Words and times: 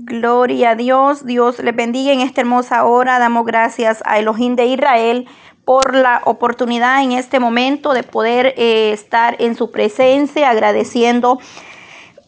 Gloria 0.00 0.70
a 0.70 0.74
Dios. 0.76 1.26
Dios 1.26 1.58
le 1.58 1.72
bendiga 1.72 2.12
en 2.12 2.20
esta 2.20 2.42
hermosa 2.42 2.84
hora. 2.84 3.18
Damos 3.18 3.44
gracias 3.44 4.00
a 4.06 4.20
Elohim 4.20 4.54
de 4.54 4.66
Israel 4.66 5.26
por 5.64 5.92
la 5.92 6.22
oportunidad 6.24 7.02
en 7.02 7.10
este 7.10 7.40
momento 7.40 7.92
de 7.92 8.04
poder 8.04 8.54
eh, 8.56 8.92
estar 8.92 9.34
en 9.40 9.56
su 9.56 9.72
presencia, 9.72 10.50
agradeciendo 10.50 11.40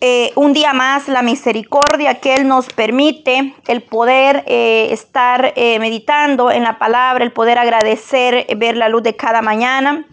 eh, 0.01 0.33
un 0.35 0.53
día 0.53 0.72
más 0.72 1.06
la 1.06 1.22
misericordia 1.22 2.19
que 2.19 2.35
Él 2.35 2.48
nos 2.48 2.67
permite, 2.67 3.54
el 3.69 3.83
poder 3.83 4.43
eh, 4.49 4.89
estar 4.91 5.55
meditando 5.57 6.51
en 6.51 6.65
la 6.65 6.77
palabra, 6.77 7.23
el 7.23 7.31
poder 7.31 7.57
agradecer, 7.57 8.49
ver 8.57 8.77
la 8.77 8.89
luz 8.89 9.05
de 9.05 9.15
cada 9.15 9.43
mañana. 9.43 10.07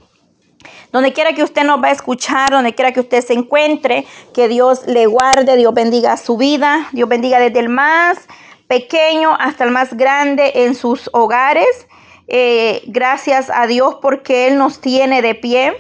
Donde 0.92 1.12
quiera 1.14 1.34
que 1.34 1.44
usted 1.44 1.64
nos 1.64 1.84
va 1.84 1.90
a 1.90 1.92
escuchar, 1.92 2.50
donde 2.50 2.74
quiera 2.74 2.94
que 2.94 3.02
usted 3.02 3.24
se 3.24 3.34
encuentre, 3.34 4.06
que 4.34 4.48
Dios 4.48 4.88
le 4.88 5.06
guarde, 5.06 5.58
Dios 5.58 5.74
bendiga 5.74 6.16
su 6.18 6.38
vida, 6.38 6.88
Dios 6.94 7.10
bendiga 7.10 7.40
desde 7.40 7.60
el 7.60 7.70
más 7.70 8.28
pequeño 8.68 9.36
hasta 9.40 9.64
el 9.64 9.72
más 9.72 9.96
grande 9.96 10.52
en 10.56 10.76
sus 10.76 11.10
hogares. 11.14 11.88
Eh, 12.28 12.84
gracias 12.88 13.50
a 13.50 13.68
Dios 13.68 13.98
porque 14.02 14.48
Él 14.48 14.58
nos 14.58 14.82
tiene 14.82 15.22
de 15.22 15.36
pie, 15.36 15.74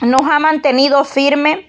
nos 0.00 0.22
ha 0.22 0.38
mantenido 0.38 1.04
firme, 1.04 1.68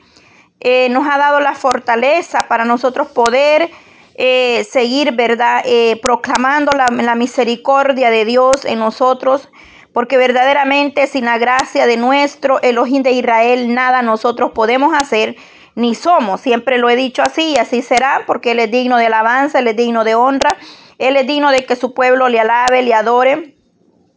eh, 0.59 0.89
nos 0.89 1.07
ha 1.07 1.17
dado 1.17 1.39
la 1.39 1.55
fortaleza 1.55 2.39
para 2.47 2.65
nosotros 2.65 3.07
poder 3.07 3.71
eh, 4.15 4.65
seguir, 4.69 5.13
¿verdad? 5.13 5.63
proclamando 6.01 6.71
la, 6.77 6.85
la 6.85 7.15
misericordia 7.15 8.11
de 8.11 8.25
Dios 8.25 8.63
en 8.63 8.79
nosotros 8.79 9.49
porque 9.93 10.17
verdaderamente 10.17 11.07
sin 11.07 11.25
la 11.25 11.37
gracia 11.37 11.85
de 11.85 11.97
nuestro 11.97 12.61
Elohim 12.61 13.03
de 13.03 13.11
Israel 13.11 13.73
nada 13.73 14.01
nosotros 14.01 14.51
podemos 14.51 14.93
hacer 14.99 15.35
ni 15.75 15.95
somos. 15.95 16.41
Siempre 16.41 16.77
lo 16.79 16.89
he 16.89 16.95
dicho 16.95 17.21
así 17.21 17.53
y 17.53 17.57
así 17.57 17.81
será, 17.81 18.23
porque 18.25 18.51
Él 18.51 18.59
es 18.59 18.71
digno 18.71 18.97
de 18.97 19.05
alabanza, 19.05 19.59
Él 19.59 19.67
es 19.67 19.75
digno 19.75 20.03
de 20.03 20.15
honra, 20.15 20.57
Él 20.97 21.15
es 21.15 21.27
digno 21.27 21.51
de 21.51 21.65
que 21.65 21.75
su 21.75 21.93
pueblo 21.93 22.27
le 22.27 22.39
alabe, 22.39 22.81
le 22.81 22.93
adore. 22.93 23.55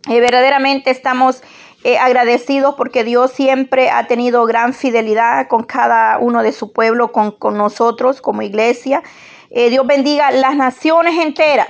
Y 0.09 0.21
verdaderamente 0.21 0.91
estamos 0.91 1.43
eh, 1.85 1.99
agradecidos 1.99 2.75
porque 2.77 3.05
Dios 3.05 3.33
siempre 3.33 3.91
ha 3.91 4.07
tenido 4.07 4.45
gran 4.47 4.73
fidelidad 4.73 5.49
con 5.49 5.65
cada 5.65 6.19
uno 6.19 6.43
de 6.43 6.53
su 6.53 6.73
pueblo, 6.73 7.13
con, 7.13 7.33
con 7.33 7.57
nosotros 7.59 8.21
como 8.21 8.43
iglesia. 8.43 9.03
Eh, 9.51 9.71
Dios 9.71 9.87
bendiga 9.87 10.31
las 10.31 10.57
naciones 10.57 11.19
enteras 11.23 11.69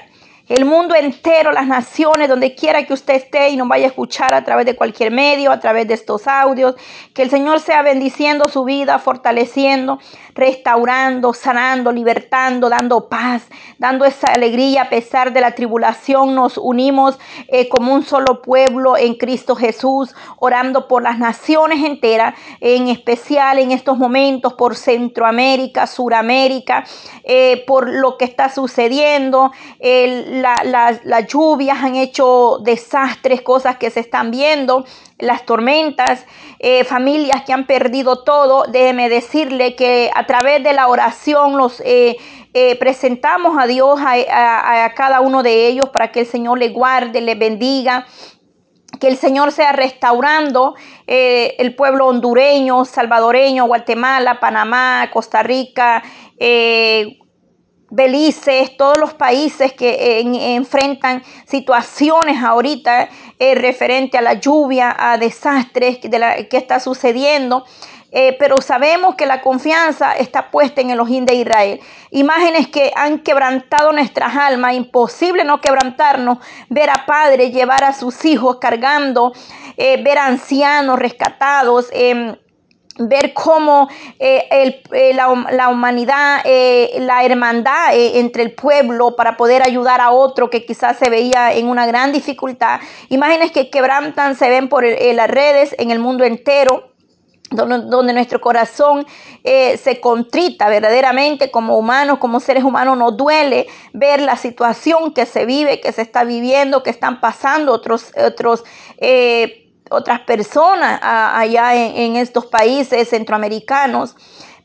el 0.49 0.65
mundo 0.65 0.95
entero, 0.95 1.51
las 1.51 1.67
naciones, 1.67 2.29
donde 2.29 2.55
quiera 2.55 2.87
que 2.87 2.93
usted 2.93 3.15
esté 3.15 3.49
y 3.49 3.57
nos 3.57 3.67
vaya 3.67 3.87
a 3.87 3.89
escuchar 3.89 4.33
a 4.33 4.45
través 4.45 4.65
de 4.65 4.77
cualquier 4.77 5.11
medio, 5.11 5.51
a 5.51 5.59
través 5.59 5.89
de 5.89 5.95
estos 5.95 6.29
audios. 6.29 6.77
Que 7.15 7.23
el 7.23 7.31
Señor 7.31 7.59
sea 7.59 7.83
bendiciendo 7.83 8.49
su 8.49 8.63
vida, 8.63 8.99
fortaleciendo, 9.01 9.99
restaurando, 10.37 11.33
sanando, 11.33 11.91
libertando, 11.91 12.69
dando 12.69 13.09
paz, 13.09 13.43
dando 13.79 14.05
esa 14.05 14.29
alegría 14.29 14.83
a 14.83 14.89
pesar 14.91 15.33
de 15.33 15.41
la 15.41 15.53
tribulación. 15.53 16.35
Nos 16.35 16.59
unimos 16.59 17.19
eh, 17.49 17.69
como 17.69 17.93
un 17.93 18.05
solo 18.05 18.43
pueblo 18.43 18.97
en 18.97 19.15
Cristo 19.15 19.57
Jesús, 19.57 20.15
orando 20.39 20.87
por 20.87 21.03
las 21.03 21.19
naciones 21.19 21.83
enteras, 21.83 22.35
en 22.61 22.89
especial 22.89 23.59
en 23.59 23.73
estos 23.73 23.97
momentos 23.97 24.53
por 24.53 24.77
Centroamérica, 24.77 25.87
Suramérica, 25.87 26.85
eh, 27.25 27.65
por 27.67 27.89
lo 27.89 28.19
que 28.19 28.27
está 28.27 28.51
sucediendo. 28.51 29.53
Las 29.81 31.27
lluvias 31.27 31.79
han 31.83 31.97
hecho 31.97 32.59
desastres, 32.63 33.41
cosas 33.41 33.79
que 33.79 33.91
se 33.91 34.01
están 34.01 34.31
viendo, 34.31 34.85
las 35.19 35.47
tormentas, 35.47 36.27
eh, 36.59 36.85
familias 36.85 37.43
que 37.45 37.53
han 37.53 37.67
perdido 37.67 38.23
todo. 38.23 38.65
Déjeme 38.69 39.09
decirle 39.09 39.75
que 39.75 40.11
a 40.15 40.27
través 40.27 40.63
de 40.63 40.73
la 40.73 40.89
oración 40.89 41.57
los 41.57 41.81
eh, 41.81 42.17
eh, 42.55 42.77
presentamos 42.77 43.57
a 43.59 43.67
Dios 43.67 43.99
a, 44.01 44.85
a 44.85 44.95
cada 44.95 45.21
uno 45.21 45.43
de 45.43 45.69
ellos 45.69 45.89
para 45.91 46.13
que 46.13 46.21
el 46.21 46.27
Señor 46.27 46.59
le 46.59 46.69
guarde, 46.69 47.21
le 47.21 47.35
bendiga 47.35 48.07
que 49.01 49.09
el 49.09 49.17
Señor 49.19 49.53
sea 49.53 49.73
restaurando 49.73 50.75
el 51.07 51.75
pueblo 51.75 52.07
hondureño, 52.07 52.87
salvadoreño, 52.87 53.67
Guatemala, 53.67 54.41
Panamá, 54.41 55.11
Costa 55.13 55.43
Rica, 55.43 56.03
Belice, 57.89 58.75
todos 58.77 58.99
los 58.99 59.15
países 59.15 59.73
que 59.73 60.21
enfrentan 60.57 61.23
situaciones 61.47 62.43
ahorita 62.43 63.09
eh, 63.39 63.55
referente 63.55 64.19
a 64.19 64.23
la 64.23 64.35
lluvia, 64.35 64.95
a 64.99 65.19
desastres 65.19 65.99
que 65.99 66.57
está 66.57 66.81
sucediendo. 66.81 67.65
Eh, 68.13 68.37
pero 68.39 68.57
sabemos 68.63 69.15
que 69.15 69.27
la 69.27 69.43
confianza 69.43 70.17
está 70.17 70.51
puesta 70.51 70.81
en 70.81 70.91
el 70.91 71.01
ojín 71.01 71.27
de 71.27 71.35
Israel. 71.35 71.81
Imágenes 72.11 72.69
que 72.69 72.93
han 72.97 73.19
quebrantado 73.19 73.93
nuestras 73.93 74.35
almas, 74.35 74.75
imposible 74.75 75.45
no 75.45 75.61
quebrantarnos, 75.61 76.39
ver 76.71 76.89
a 76.89 77.05
padres 77.05 77.53
llevar 77.53 77.85
a 77.85 77.93
sus 77.93 78.25
hijos 78.25 78.57
cargando, 78.59 79.33
eh, 79.77 80.03
ver 80.03 80.19
ancianos 80.19 80.99
rescatados. 80.99 81.89
Em, 81.93 82.37
ver 82.99 83.33
cómo 83.33 83.89
eh, 84.19 84.81
eh, 84.93 85.15
la, 85.15 85.69
humanidad, 85.69 86.41
eh, 86.45 86.97
la 87.01 87.25
hermandad 87.25 87.95
entre 87.95 88.43
el 88.43 88.53
pueblo 88.53 89.17
para 89.17 89.37
poder 89.37 89.63
ayudar 89.63 90.01
a 90.01 90.11
otro 90.11 90.51
que 90.51 90.65
quizás 90.65 90.97
se 90.99 91.11
veía 91.11 91.53
en 91.53 91.69
una 91.69 91.87
gran 91.87 92.13
dificultad. 92.13 92.81
Imágenes 93.09 93.53
que 93.53 93.71
quebrantan, 93.71 94.35
se 94.35 94.49
ven 94.49 94.69
por 94.69 94.85
las 94.85 95.31
redes 95.31 95.75
en 95.79 95.91
el 95.91 95.99
mundo 95.99 96.25
entero. 96.25 96.93
Donde, 97.49 98.13
nuestro 98.13 98.41
corazón 98.41 99.07
se 99.45 100.01
contrita 100.03 100.69
verdaderamente 100.69 101.53
como 101.53 101.79
humanos, 101.79 102.19
como 102.19 102.41
seres 102.41 102.65
humanos, 102.65 102.99
nos 102.99 103.17
duele 103.17 103.69
ver 103.93 104.21
la 104.21 104.37
situación 104.37 105.15
que 105.15 105.27
se 105.27 105.47
vive, 105.47 105.81
que 105.81 105.93
se 105.93 106.03
está 106.03 106.25
viviendo, 106.25 106.83
que 106.83 106.91
están 106.91 107.21
pasando 107.21 107.73
otros, 107.73 108.13
otros 108.17 108.65
otras 109.91 110.21
personas 110.21 110.99
allá 111.03 111.75
en, 111.75 112.17
estos 112.17 112.47
países 112.47 113.09
centroamericanos. 113.09 114.17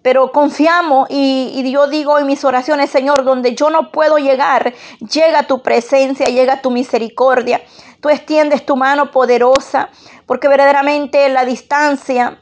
Pero 0.01 0.31
confiamos 0.31 1.07
y, 1.11 1.69
yo 1.71 1.87
digo 1.87 2.17
en 2.17 2.25
mis 2.25 2.43
oraciones, 2.43 2.89
Señor, 2.89 3.23
donde 3.23 3.53
yo 3.53 3.69
no 3.69 3.91
puedo 3.91 4.17
llegar, 4.17 4.73
llega 4.99 5.43
tu 5.43 5.61
presencia, 5.61 6.25
llega 6.25 6.61
tu 6.61 6.71
misericordia. 6.71 7.61
Tú 7.99 8.09
extiendes 8.09 8.65
tu 8.65 8.75
mano 8.75 9.11
poderosa, 9.11 9.89
porque 10.25 10.47
verdaderamente 10.47 11.29
la 11.29 11.45
distancia 11.45 12.39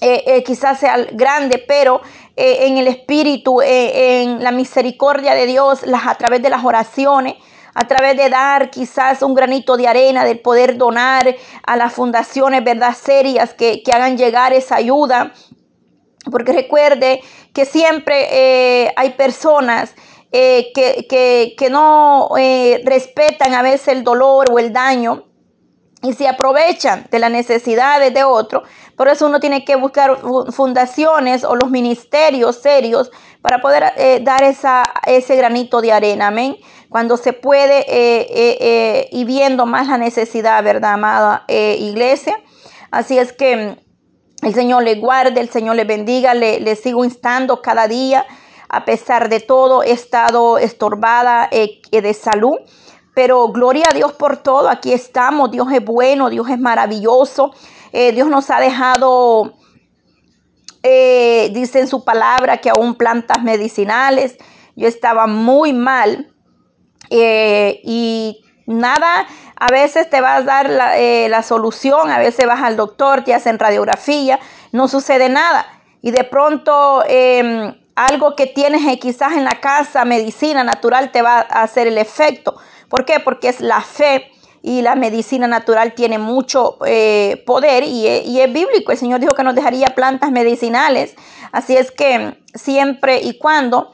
eh, 0.00 0.22
eh, 0.26 0.44
quizás 0.44 0.78
sea 0.78 0.96
grande, 1.10 1.64
pero 1.66 2.00
eh, 2.36 2.66
en 2.66 2.78
el 2.78 2.86
Espíritu, 2.86 3.60
en 3.60 4.44
la 4.44 4.52
misericordia 4.52 5.34
de 5.34 5.46
Dios, 5.46 5.84
las, 5.84 6.06
a 6.06 6.14
través 6.14 6.40
de 6.40 6.50
las 6.50 6.64
oraciones, 6.64 7.34
a 7.80 7.86
través 7.86 8.16
de 8.16 8.28
dar 8.28 8.70
quizás 8.70 9.22
un 9.22 9.34
granito 9.34 9.76
de 9.76 9.86
arena, 9.86 10.24
de 10.24 10.34
poder 10.34 10.76
donar 10.76 11.36
a 11.64 11.76
las 11.76 11.92
fundaciones, 11.92 12.64
¿verdad? 12.64 12.92
Serias 12.92 13.54
que, 13.54 13.84
hagan 13.94 14.18
llegar 14.18 14.52
esa 14.52 14.74
ayuda. 14.74 15.32
Porque 16.28 16.52
recuerde 16.52 17.20
que 17.54 17.64
siempre 17.64 18.26
eh, 18.32 18.92
hay 18.96 19.10
personas 19.10 19.94
eh, 20.32 20.72
que, 20.74 21.68
no 21.70 22.30
eh, 22.36 22.82
respetan 22.84 23.54
a 23.54 23.62
veces 23.62 23.88
el 23.88 24.02
dolor 24.02 24.46
o 24.50 24.58
el 24.58 24.72
daño 24.72 25.26
y 26.02 26.14
se 26.14 26.26
aprovechan 26.26 27.06
de 27.12 27.20
las 27.20 27.30
necesidades 27.30 28.12
de 28.12 28.24
otro. 28.24 28.64
Por 28.96 29.06
eso 29.06 29.26
uno 29.26 29.38
tiene 29.38 29.64
que 29.64 29.76
buscar 29.76 30.18
fundaciones 30.50 31.44
o 31.44 31.54
los 31.54 31.70
ministerios 31.70 32.56
serios 32.56 33.12
para 33.40 33.60
poder 33.60 33.92
dar 34.24 34.42
esa, 34.42 34.82
ese 35.06 35.36
granito 35.36 35.80
de 35.80 35.92
arena. 35.92 36.26
Amén 36.26 36.56
cuando 36.88 37.18
se 37.18 37.34
puede 37.34 37.80
eh, 37.80 38.26
eh, 38.30 38.58
eh, 38.60 39.08
y 39.12 39.24
viendo 39.24 39.66
más 39.66 39.88
la 39.88 39.98
necesidad, 39.98 40.62
¿verdad, 40.64 40.94
amada 40.94 41.44
iglesia? 41.48 42.36
Así 42.90 43.18
es 43.18 43.32
que 43.32 43.56
mm, 43.56 44.46
el 44.46 44.54
Señor 44.54 44.84
le 44.84 44.94
guarde, 44.94 45.40
el 45.40 45.50
Señor 45.50 45.76
le 45.76 45.84
bendiga, 45.84 46.32
le, 46.32 46.76
sigo 46.76 47.04
instando 47.04 47.60
cada 47.60 47.88
día. 47.88 48.24
A 48.70 48.84
pesar 48.84 49.28
de 49.28 49.40
todo, 49.40 49.82
he 49.82 49.92
estado 49.92 50.58
estorbada 50.58 51.48
de 51.50 52.14
salud. 52.14 52.56
Pero 53.14 53.48
gloria 53.48 53.84
a 53.90 53.94
Dios 53.94 54.12
por 54.12 54.36
todo. 54.36 54.68
Aquí 54.68 54.92
estamos. 54.92 55.50
Dios 55.50 55.68
es 55.72 55.84
bueno, 55.84 56.30
Dios 56.30 56.48
es 56.50 56.58
maravilloso. 56.58 57.52
Dios 57.92 58.28
nos 58.28 58.50
ha 58.50 58.60
dejado, 58.60 59.54
dice 60.82 61.80
en 61.80 61.88
su 61.88 62.04
palabra, 62.04 62.58
que 62.58 62.70
aún 62.70 62.94
plantas 62.94 63.42
medicinales. 63.42 64.36
Yo 64.76 64.86
estaba 64.86 65.26
muy 65.26 65.72
mal. 65.72 66.32
Eh, 67.10 67.80
y 67.84 68.44
nada, 68.66 69.26
a 69.56 69.68
veces 69.68 70.08
te 70.10 70.20
vas 70.20 70.40
a 70.40 70.42
dar 70.42 70.94
eh, 70.96 71.28
la, 71.28 71.42
solución, 71.42 72.10
a 72.10 72.18
veces 72.18 72.46
vas 72.46 72.62
al 72.62 72.76
doctor, 72.76 73.24
te 73.24 73.34
hacen 73.34 73.58
radiografía, 73.58 74.38
no 74.72 74.88
sucede 74.88 75.28
nada. 75.28 75.66
Y 76.02 76.10
de 76.10 76.24
pronto 76.24 77.02
em, 77.06 77.74
algo 77.94 78.36
que 78.36 78.46
tienes 78.46 78.86
eh, 78.86 78.98
quizás 78.98 79.32
en 79.32 79.44
la 79.44 79.60
casa, 79.60 80.04
medicina 80.04 80.62
natural, 80.64 81.10
te 81.10 81.22
va 81.22 81.38
a 81.38 81.62
hacer 81.62 81.86
el 81.86 81.98
efecto. 81.98 82.56
¿Por 82.88 83.04
qué? 83.04 83.20
Porque 83.20 83.48
es 83.48 83.60
la 83.60 83.80
fe 83.80 84.30
y 84.62 84.82
la 84.82 84.94
medicina 84.94 85.46
natural 85.46 85.94
tiene 85.94 86.18
mucho 86.18 86.78
poder 87.46 87.84
y, 87.84 88.06
y, 88.06 88.40
es 88.40 88.52
bíblico. 88.52 88.92
El 88.92 88.98
Señor 88.98 89.20
dijo 89.20 89.34
que 89.34 89.44
nos 89.44 89.54
dejaría 89.54 89.88
plantas 89.88 90.30
medicinales. 90.30 91.14
Así 91.52 91.76
es 91.76 91.90
que 91.90 92.42
siempre 92.54 93.20
y 93.22 93.38
cuando 93.38 93.92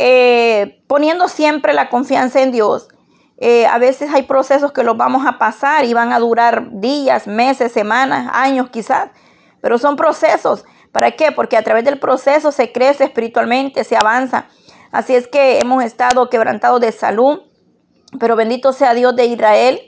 eh, 0.00 0.80
poniendo 0.86 1.26
siempre 1.26 1.74
la 1.74 1.90
confianza 1.90 2.40
en 2.40 2.52
Dios. 2.52 2.88
Eh, 3.36 3.66
a 3.66 3.78
veces 3.78 4.14
hay 4.14 4.22
procesos 4.22 4.70
que 4.70 4.84
los 4.84 4.96
vamos 4.96 5.26
a 5.26 5.38
pasar 5.38 5.84
y 5.84 5.92
van 5.92 6.12
a 6.12 6.20
durar 6.20 6.68
días, 6.80 7.26
meses, 7.26 7.72
semanas, 7.72 8.30
años 8.32 8.70
quizás, 8.70 9.10
pero 9.60 9.76
son 9.76 9.96
procesos. 9.96 10.64
¿Para 10.92 11.10
qué? 11.10 11.32
Porque 11.32 11.56
a 11.56 11.62
través 11.62 11.84
del 11.84 11.98
proceso 11.98 12.52
se 12.52 12.70
crece 12.70 13.04
espiritualmente, 13.04 13.82
se 13.82 13.96
avanza. 13.96 14.46
Así 14.92 15.16
es 15.16 15.26
que 15.26 15.58
hemos 15.58 15.82
estado 15.82 16.30
quebrantados 16.30 16.80
de 16.80 16.92
salud, 16.92 17.42
pero 18.20 18.36
bendito 18.36 18.72
sea 18.72 18.94
Dios 18.94 19.16
de 19.16 19.26
Israel. 19.26 19.80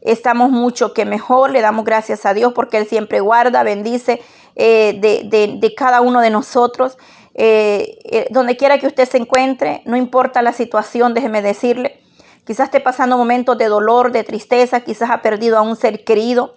Estamos 0.00 0.50
mucho 0.50 0.94
que 0.94 1.04
mejor, 1.04 1.50
le 1.50 1.60
damos 1.60 1.84
gracias 1.84 2.24
a 2.24 2.32
Dios 2.32 2.54
porque 2.54 2.78
Él 2.78 2.86
siempre 2.86 3.20
guarda, 3.20 3.62
bendice 3.64 4.22
eh, 4.60 4.98
de, 4.98 5.74
cada 5.76 6.00
uno 6.00 6.20
de 6.20 6.30
nosotros. 6.30 6.98
Eh, 7.40 8.00
eh, 8.04 8.26
donde 8.30 8.56
quiera 8.56 8.78
que 8.78 8.88
usted 8.88 9.08
se 9.08 9.16
encuentre, 9.16 9.82
no 9.84 9.96
importa 9.96 10.42
la 10.42 10.52
situación, 10.52 11.14
déjeme 11.14 11.40
decirle, 11.40 12.02
quizás 12.44 12.64
esté 12.64 12.80
pasando 12.80 13.16
momentos 13.16 13.56
de 13.56 13.66
dolor, 13.66 14.10
de 14.10 14.24
tristeza, 14.24 14.80
quizás 14.80 15.08
ha 15.10 15.22
perdido 15.22 15.56
a 15.56 15.62
un 15.62 15.76
ser 15.76 16.02
querido, 16.02 16.56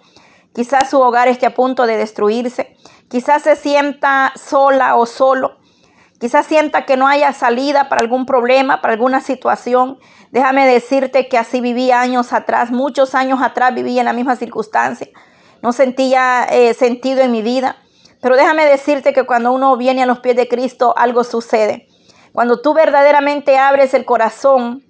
quizás 0.52 0.90
su 0.90 0.98
hogar 0.98 1.28
esté 1.28 1.46
a 1.46 1.54
punto 1.54 1.86
de 1.86 1.96
destruirse, 1.96 2.76
quizás 3.06 3.44
se 3.44 3.54
sienta 3.54 4.32
sola 4.34 4.96
o 4.96 5.06
solo, 5.06 5.58
quizás 6.18 6.46
sienta 6.46 6.84
que 6.84 6.96
no 6.96 7.06
haya 7.06 7.32
salida 7.32 7.88
para 7.88 8.00
algún 8.00 8.26
problema, 8.26 8.80
para 8.80 8.94
alguna 8.94 9.20
situación. 9.20 10.00
Déjame 10.32 10.66
decirte 10.66 11.28
que 11.28 11.38
así 11.38 11.60
vivía 11.60 12.00
años 12.00 12.32
atrás, 12.32 12.72
muchos 12.72 13.14
años 13.14 13.40
atrás 13.40 13.72
vivía 13.72 14.00
en 14.00 14.06
la 14.06 14.12
misma 14.12 14.34
circunstancia, 14.34 15.06
no 15.62 15.72
sentía 15.72 16.48
sentido 16.76 17.20
en 17.20 17.30
mi 17.30 17.40
vida. 17.42 17.76
Pero 18.22 18.36
déjame 18.36 18.64
decirte 18.64 19.12
que 19.12 19.24
cuando 19.24 19.50
uno 19.52 19.76
viene 19.76 20.04
a 20.04 20.06
los 20.06 20.20
pies 20.20 20.36
de 20.36 20.46
Cristo, 20.46 20.94
algo 20.96 21.24
sucede. 21.24 21.88
Cuando 22.32 22.62
tú 22.62 22.72
verdaderamente 22.72 23.58
abres 23.58 23.94
el 23.94 24.04
corazón 24.04 24.84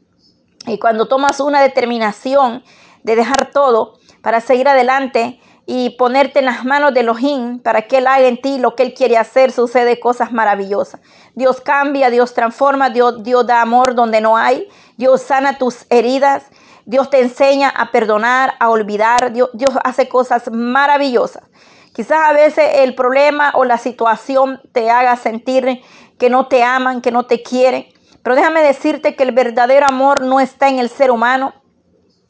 y 0.67 0.79
cuando 0.79 1.09
tomas 1.09 1.41
una 1.41 1.63
determinación 1.63 2.63
de 3.03 3.17
dejar 3.17 3.51
todo 3.51 3.95
para 4.21 4.43
seguir 4.43 4.69
adelante 4.69 5.41
y 5.65 5.97
ponerte 5.97 6.41
en 6.41 6.45
las 6.45 6.67
manos 6.67 6.93
de 6.93 7.01
Elohim 7.01 7.59
para 7.59 7.83
que 7.83 7.99
Él 7.99 8.07
haga 8.07 8.29
en 8.29 8.39
ti 8.39 8.59
lo 8.59 8.77
que 8.77 8.83
Él 8.83 8.93
quiere 8.93 9.17
hacer, 9.17 9.51
sucede 9.51 9.99
cosas 9.99 10.31
maravillosas. 10.31 11.01
Dios 11.35 11.63
cambia, 11.63 12.11
Dios 12.11 12.35
transforma, 12.35 12.91
Dios, 12.91 13.23
Dios 13.23 13.47
da 13.47 13.63
amor 13.63 13.95
donde 13.95 14.21
no 14.21 14.37
hay, 14.37 14.69
Dios 14.99 15.23
sana 15.23 15.57
tus 15.57 15.87
heridas, 15.89 16.45
Dios 16.85 17.09
te 17.09 17.21
enseña 17.21 17.71
a 17.71 17.93
perdonar, 17.93 18.53
a 18.61 18.69
olvidar, 18.69 19.33
Dios, 19.33 19.49
Dios 19.55 19.71
hace 19.85 20.07
cosas 20.07 20.51
maravillosas. 20.53 21.45
Quizás 21.93 22.31
a 22.31 22.33
veces 22.33 22.65
el 22.77 22.95
problema 22.95 23.53
o 23.55 23.65
la 23.65 23.77
situación 23.77 24.61
te 24.73 24.91
haga 24.91 25.17
sentir 25.17 25.83
que 26.19 26.31
no 26.31 26.47
te 26.47 26.63
aman, 26.63 27.03
que 27.03 27.11
no 27.11 27.27
te 27.27 27.43
quieren. 27.43 27.87
Pero 28.23 28.37
déjame 28.37 28.63
decirte 28.63 29.15
que 29.15 29.25
el 29.25 29.33
verdadero 29.33 29.87
amor 29.89 30.23
no 30.23 30.41
está 30.41 30.69
en 30.69 30.79
el 30.79 30.89
ser 30.89 31.11
humano. 31.11 31.55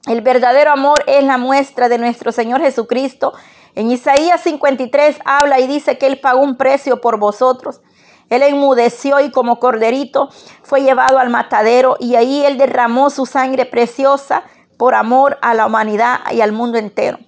El 0.08 0.20
verdadero 0.20 0.72
amor 0.72 1.04
es 1.06 1.22
la 1.22 1.38
muestra 1.38 1.88
de 1.88 1.98
nuestro 1.98 2.32
Señor 2.32 2.60
Jesucristo. 2.60 3.34
En 3.76 3.90
Isaías 3.90 4.40
53 4.40 5.18
habla 5.24 5.60
y 5.60 5.68
dice 5.68 5.96
que 5.96 6.06
Él 6.06 6.18
pagó 6.18 6.40
un 6.40 6.56
precio 6.56 7.00
por 7.00 7.18
vosotros. 7.18 7.82
Él 8.30 8.42
enmudeció 8.42 9.20
y 9.20 9.30
como 9.30 9.60
corderito 9.60 10.30
fue 10.62 10.82
llevado 10.82 11.18
al 11.18 11.30
matadero 11.30 11.96
y 12.00 12.16
ahí 12.16 12.44
Él 12.44 12.58
derramó 12.58 13.10
su 13.10 13.26
sangre 13.26 13.64
preciosa 13.64 14.42
por 14.76 14.94
amor 14.94 15.38
a 15.42 15.54
la 15.54 15.66
humanidad 15.66 16.20
y 16.32 16.40
al 16.40 16.50
mundo 16.50 16.78
entero. 16.78 17.18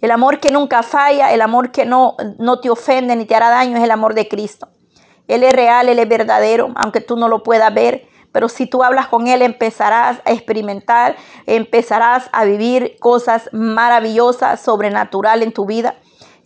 El 0.00 0.10
amor 0.10 0.40
que 0.40 0.50
nunca 0.50 0.82
falla, 0.82 1.32
el 1.32 1.40
amor 1.40 1.70
que 1.70 1.86
no, 1.86 2.16
no 2.38 2.60
te 2.60 2.68
ofende 2.70 3.16
ni 3.16 3.24
te 3.24 3.34
hará 3.34 3.48
daño 3.48 3.78
es 3.78 3.82
el 3.82 3.90
amor 3.90 4.14
de 4.14 4.28
Cristo. 4.28 4.68
Él 5.26 5.42
es 5.42 5.52
real, 5.52 5.88
Él 5.88 5.98
es 5.98 6.08
verdadero, 6.08 6.72
aunque 6.76 7.00
tú 7.00 7.16
no 7.16 7.28
lo 7.28 7.42
puedas 7.42 7.72
ver. 7.72 8.08
Pero 8.32 8.48
si 8.48 8.66
tú 8.66 8.82
hablas 8.82 9.08
con 9.08 9.26
Él, 9.26 9.40
empezarás 9.40 10.20
a 10.24 10.32
experimentar, 10.32 11.16
empezarás 11.46 12.28
a 12.32 12.44
vivir 12.44 12.96
cosas 13.00 13.48
maravillosas, 13.52 14.60
sobrenaturales 14.60 15.46
en 15.46 15.54
tu 15.54 15.64
vida. 15.64 15.96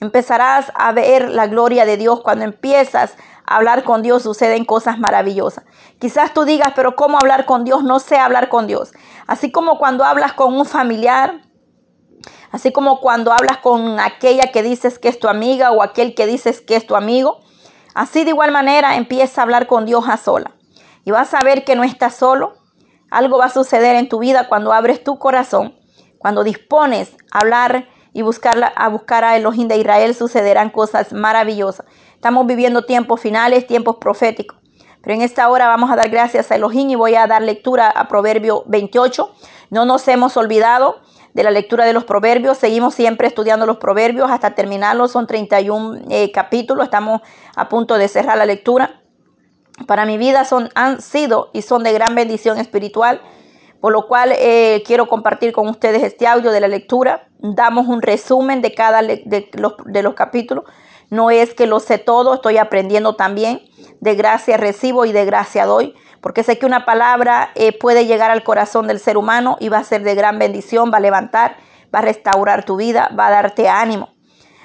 Empezarás 0.01 0.71
a 0.77 0.93
ver 0.93 1.29
la 1.29 1.49
gloria 1.49 1.85
de 1.85 1.97
Dios. 1.97 2.21
Cuando 2.23 2.45
empiezas 2.45 3.17
a 3.45 3.57
hablar 3.57 3.83
con 3.83 4.03
Dios, 4.03 4.23
suceden 4.23 4.65
cosas 4.65 4.99
maravillosas. 4.99 5.65
Quizás 5.99 6.33
tú 6.33 6.45
digas, 6.45 6.73
pero 6.77 6.95
¿cómo 6.95 7.19
hablar 7.21 7.45
con 7.45 7.65
Dios? 7.65 7.83
No 7.83 7.99
sé 7.99 8.17
hablar 8.17 8.49
con 8.49 8.69
Dios. 8.69 8.93
Así 9.27 9.51
como 9.51 9.79
cuando 9.79 10.05
hablas 10.05 10.33
con 10.33 10.55
un 10.55 10.65
familiar, 10.65 11.43
Así 12.53 12.73
como 12.73 13.01
cuando 13.01 13.33
hablas 13.33 13.59
con 13.59 14.01
aquella 14.01 14.51
que 14.51 14.63
dices 14.63 14.99
que 14.99 15.09
es 15.09 15.19
tu 15.19 15.29
amiga 15.29 15.71
o 15.71 15.83
aquel 15.83 16.15
que 16.15 16.27
dices 16.27 16.61
que 16.61 16.77
es 16.77 16.87
tu 16.87 16.97
amigo. 16.97 17.41
Así 17.95 18.25
de 18.25 18.31
igual 18.31 18.51
manera 18.51 18.97
empieza 18.97 19.41
a 19.41 19.45
hablar 19.45 19.67
con 19.67 19.87
Dios 19.87 20.09
a 20.09 20.17
sola. 20.17 20.53
Y 21.05 21.13
vas 21.13 21.33
a 21.35 21.41
ver 21.45 21.65
que 21.65 21.77
no 21.77 21.85
estás 21.85 22.15
solo. 22.15 22.55
Algo 23.11 23.39
va 23.39 23.47
a 23.47 23.51
suceder 23.51 23.97
en 23.97 24.09
tu 24.09 24.19
vida 24.19 24.49
cuando 24.49 24.73
abres 24.73 25.03
tu 25.03 25.19
corazón. 25.19 25.77
Cuando 26.19 26.45
dispones 26.45 27.13
a 27.33 27.39
hablar 27.39 27.89
y 28.13 28.23
buscar 28.23 28.73
a 28.75 28.89
buscar 28.89 29.25
a 29.25 29.37
Elohim 29.37 29.69
de 29.69 29.79
Israel, 29.79 30.15
sucederán 30.15 30.71
cosas 30.71 31.13
maravillosas. 31.13 31.87
Estamos 32.15 32.47
viviendo 32.47 32.85
tiempos 32.85 33.21
finales, 33.21 33.67
tiempos 33.67 33.97
proféticos. 33.97 34.59
Pero 35.03 35.15
en 35.15 35.23
esta 35.23 35.49
hora 35.49 35.69
vamos 35.69 35.91
a 35.91 35.97
dar 35.97 36.11
gracias 36.11 36.51
a 36.51 36.57
Elohim 36.57 36.91
y 36.91 36.95
voy 36.95 37.15
a 37.15 37.27
dar 37.27 37.43
lectura 37.43 37.89
a 37.89 38.09
Proverbio 38.09 38.65
28. 38.67 39.31
No 39.71 39.85
nos 39.85 40.07
hemos 40.09 40.37
olvidado 40.37 41.01
de 41.35 41.43
la 41.43 41.51
lectura 41.51 41.85
de 41.85 41.93
los 41.93 42.05
proverbios. 42.05 42.59
Seguimos 42.59 42.95
siempre 42.95 43.29
estudiando 43.29 43.67
los 43.67 43.79
proverbios 43.79 44.31
hasta 44.31 44.55
terminarlos. 44.55 45.13
Son 45.13 45.27
31 45.27 46.03
eh, 46.11 46.33
capítulos. 46.33 46.85
Estamos 46.85 47.21
a 47.57 47.69
punto 47.69 47.99
de 47.99 48.09
cerrar 48.09 48.39
la 48.39 48.47
lectura. 48.47 49.01
Para 49.87 50.05
mi 50.05 50.19
vida 50.19 50.45
son, 50.45 50.69
han 50.75 51.01
sido 51.01 51.51
y 51.53 51.63
son 51.63 51.83
de 51.83 51.93
gran 51.93 52.15
bendición 52.15 52.59
espiritual. 52.59 53.21
Por 53.81 53.93
lo 53.93 54.07
cual 54.07 54.33
eh, 54.37 54.83
quiero 54.87 55.09
compartir 55.09 55.53
con 55.53 55.67
ustedes 55.69 56.03
este 56.03 56.27
audio 56.27 56.51
de 56.51 56.61
la 56.61 56.69
lectura. 56.69 57.29
Damos 57.39 57.87
un 57.87 58.03
resumen 58.03 58.61
de 58.61 58.75
cada 58.75 59.03
de, 59.03 59.49
los, 59.55 59.75
de 59.87 60.03
los 60.03 60.15
capítulos. 60.15 60.65
No 61.09 61.31
es 61.31 61.55
que 61.55 61.67
lo 61.67 61.81
sé 61.81 61.99
todo, 61.99 62.35
estoy 62.35 62.59
aprendiendo 62.59 63.17
también. 63.17 63.63
De 64.01 64.15
gracia 64.15 64.57
recibo 64.59 65.07
y 65.07 65.13
de 65.13 65.25
gracia 65.25 65.65
doy 65.65 65.95
porque 66.21 66.43
sé 66.43 66.59
que 66.59 66.67
una 66.67 66.85
palabra 66.85 67.51
eh, 67.55 67.77
puede 67.77 68.07
llegar 68.07 68.31
al 68.31 68.43
corazón 68.43 68.87
del 68.87 69.01
ser 69.01 69.17
humano 69.17 69.57
y 69.61 69.69
va 69.69 69.79
a 69.79 69.85
ser 69.85 70.03
de 70.03 70.15
gran 70.15 70.39
bendición, 70.39 70.91
va 70.93 70.99
a 70.99 71.01
levantar, 71.01 71.57
va 71.95 72.01
a 72.01 72.03
restaurar 72.03 72.65
tu 72.65 72.77
vida, 72.77 73.11
va 73.19 73.29
a 73.29 73.31
darte 73.31 73.69
ánimo. 73.69 74.11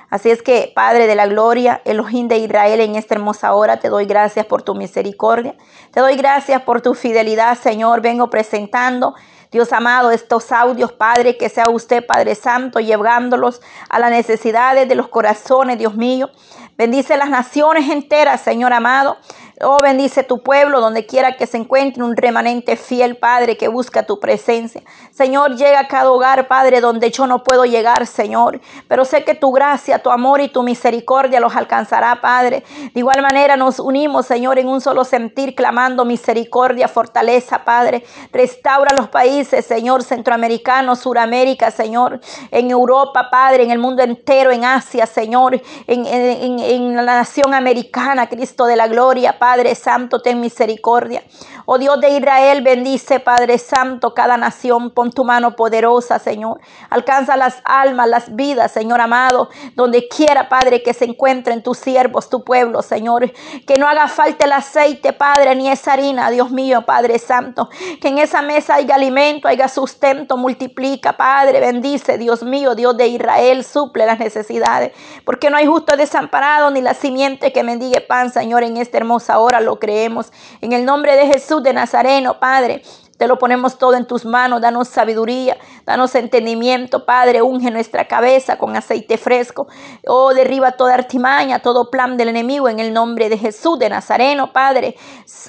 Así 0.10 0.30
es 0.30 0.42
que, 0.42 0.72
Padre 0.76 1.08
de 1.08 1.16
la 1.16 1.28
Gloria, 1.28 1.82
Elohim 1.84 2.28
de 2.28 2.38
Israel, 2.38 2.80
en 2.80 2.96
esta 2.96 3.16
hermosa 3.16 3.54
hora 3.54 3.78
te 3.78 3.90
doy 3.90 4.06
gracias 4.06 4.46
por 4.46 4.62
tu 4.62 4.76
misericordia. 4.76 5.56
Te 5.92 6.00
doy 6.00 6.16
gracias 6.16 6.62
por 6.62 6.82
tu 6.82 6.94
fidelidad, 6.94 7.58
Señor. 7.58 8.02
Vengo 8.02 8.30
presentando 8.30 9.16
Dios 9.52 9.72
amado, 9.74 10.12
estos 10.12 10.52
audios, 10.52 10.92
Padre, 10.92 11.38
que 11.38 11.50
sea 11.50 11.66
usted, 11.72 12.06
Padre 12.06 12.36
Santo, 12.36 12.80
llevándolos 12.80 13.62
a 13.90 14.00
las 14.00 14.12
necesidades 14.12 14.88
de 14.88 14.96
los 14.96 15.08
corazones, 15.08 15.78
Dios 15.78 15.96
mío. 15.96 16.30
Bendice 16.78 17.16
las 17.18 17.30
naciones 17.30 17.90
enteras, 17.90 18.42
Señor 18.42 18.74
amado. 18.74 19.18
Oh, 19.62 19.78
bendice 19.82 20.24
tu 20.24 20.44
pueblo 20.44 20.82
donde 20.82 21.06
quiera 21.06 21.38
que 21.38 21.48
se 21.48 21.56
encuentre 21.56 22.04
un 22.04 22.18
remanente 22.18 22.76
fiel, 22.76 23.16
Padre, 23.16 23.56
que 23.56 23.70
busca 23.70 24.04
tu 24.04 24.20
presencia. 24.20 24.82
Señor, 25.12 25.56
llega 25.56 25.80
a 25.80 25.88
cada 25.88 26.12
hogar, 26.12 26.50
Padre, 26.50 26.82
donde 26.82 27.10
yo 27.10 27.26
no 27.26 27.42
puedo 27.42 27.64
llegar, 27.64 28.06
Señor. 28.06 28.60
Pero 28.90 29.06
sé 29.06 29.24
que 29.24 29.34
tu 29.34 29.54
gracia, 29.54 30.00
tu 30.00 30.12
amor 30.12 30.42
y 30.42 30.50
tu 30.50 30.62
misericordia 30.62 31.40
los 31.40 31.56
alcanzará, 31.56 32.20
Padre. 32.20 32.66
De 32.94 33.00
igual 33.00 33.22
manera 33.22 33.56
nos 33.56 33.80
unimos, 33.80 34.26
Señor, 34.26 34.60
en 34.60 34.68
un 34.68 34.82
solo 34.82 35.06
sentir, 35.06 35.56
clamando 35.56 36.04
misericordia, 36.04 36.90
fortaleza, 36.90 37.64
Padre. 37.64 38.04
Restaura 38.34 38.94
los 38.98 39.08
países, 39.08 39.66
Señor, 39.66 40.04
centroamericanos, 40.04 41.00
Suramérica, 41.00 41.72
Señor. 41.72 42.20
En 42.52 42.72
Europa, 42.72 43.30
Padre, 43.32 43.64
en 43.64 43.72
el 43.72 43.80
mundo 43.80 44.04
entero, 44.04 44.52
en 44.52 44.66
Asia, 44.66 45.06
Señor. 45.06 45.62
En, 45.88 46.06
en, 46.06 46.60
en 46.60 46.96
la 46.98 47.16
nación 47.16 47.54
americana, 47.54 48.28
Cristo 48.28 48.66
de 48.66 48.76
la 48.76 48.90
gloria, 48.90 49.40
Padre. 49.40 49.45
Padre 49.46 49.76
Santo, 49.76 50.24
ten 50.24 50.42
misericordia. 50.42 51.22
Oh 51.66 51.78
Dios 51.78 52.02
de 52.02 52.10
Israel, 52.10 52.64
bendice, 52.64 53.20
Padre 53.20 53.60
Santo, 53.60 54.16
cada 54.16 54.38
nación. 54.38 54.90
Pon 54.90 55.12
tu 55.12 55.24
mano 55.24 55.56
poderosa, 55.56 56.18
Señor. 56.18 56.60
Alcanza 56.90 57.38
las 57.38 57.62
almas, 57.64 58.10
las 58.10 58.36
vidas, 58.36 58.72
Señor 58.72 59.02
amado. 59.02 59.50
Donde 59.76 60.08
quiera, 60.08 60.50
Padre, 60.50 60.82
que 60.82 60.96
se 60.96 61.06
encuentren 61.06 61.62
tus 61.62 61.78
siervos, 61.78 62.28
tu 62.28 62.44
pueblo, 62.44 62.82
Señor. 62.82 63.32
Que 63.68 63.78
no 63.78 63.88
haga 63.88 64.08
falta 64.08 64.46
el 64.46 64.52
aceite, 64.52 65.14
Padre, 65.14 65.56
ni 65.56 65.70
esa 65.70 65.94
harina, 65.94 66.32
Dios 66.32 66.50
mío, 66.50 66.82
Padre 66.84 67.20
Santo. 67.20 67.70
Que 68.02 68.08
en 68.08 68.18
esa 68.18 68.42
mesa 68.42 68.76
haya 68.76 68.96
alimento, 68.96 69.48
haya 69.48 69.68
sustento, 69.68 70.38
multiplica, 70.38 71.18
Padre. 71.18 71.60
Bendice, 71.60 72.18
Dios 72.18 72.42
mío, 72.42 72.74
Dios 72.74 72.98
de 72.98 73.10
Israel, 73.10 73.64
suple 73.64 74.08
las 74.08 74.18
necesidades. 74.18 74.92
Porque 75.24 75.52
no 75.52 75.58
hay 75.58 75.68
justo 75.68 75.96
desamparado 75.96 76.72
ni 76.72 76.82
la 76.82 76.96
simiente 76.96 77.54
que 77.54 77.62
mendigue 77.62 78.02
pan, 78.02 78.32
Señor, 78.32 78.64
en 78.64 78.78
esta 78.78 78.98
hermosa 78.98 79.35
ahora 79.36 79.60
lo 79.60 79.80
creemos. 79.80 80.32
En 80.62 80.74
el 80.74 80.86
nombre 80.86 81.16
de 81.16 81.28
Jesús 81.28 81.62
de 81.62 81.74
Nazareno, 81.74 82.40
Padre. 82.40 82.82
Te 83.18 83.30
lo 83.30 83.40
ponemos 83.40 83.78
todo 83.78 83.94
en 83.94 84.06
tus 84.06 84.26
manos. 84.26 84.60
Danos 84.60 84.90
sabiduría, 84.90 85.58
danos 85.86 86.16
entendimiento, 86.16 87.06
Padre. 87.06 87.42
Unge 87.42 87.72
nuestra 87.72 88.08
cabeza 88.08 88.58
con 88.58 88.76
aceite 88.76 89.18
fresco. 89.18 89.68
Oh, 90.06 90.34
derriba 90.34 90.74
toda 90.74 90.96
artimaña, 90.96 91.60
todo 91.60 91.90
plan 91.90 92.18
del 92.18 92.30
enemigo 92.30 92.68
en 92.68 92.80
el 92.80 92.94
nombre 92.94 93.30
de 93.30 93.38
Jesús 93.38 93.80
de 93.80 93.90
Nazareno, 93.90 94.52
Padre. 94.52 94.96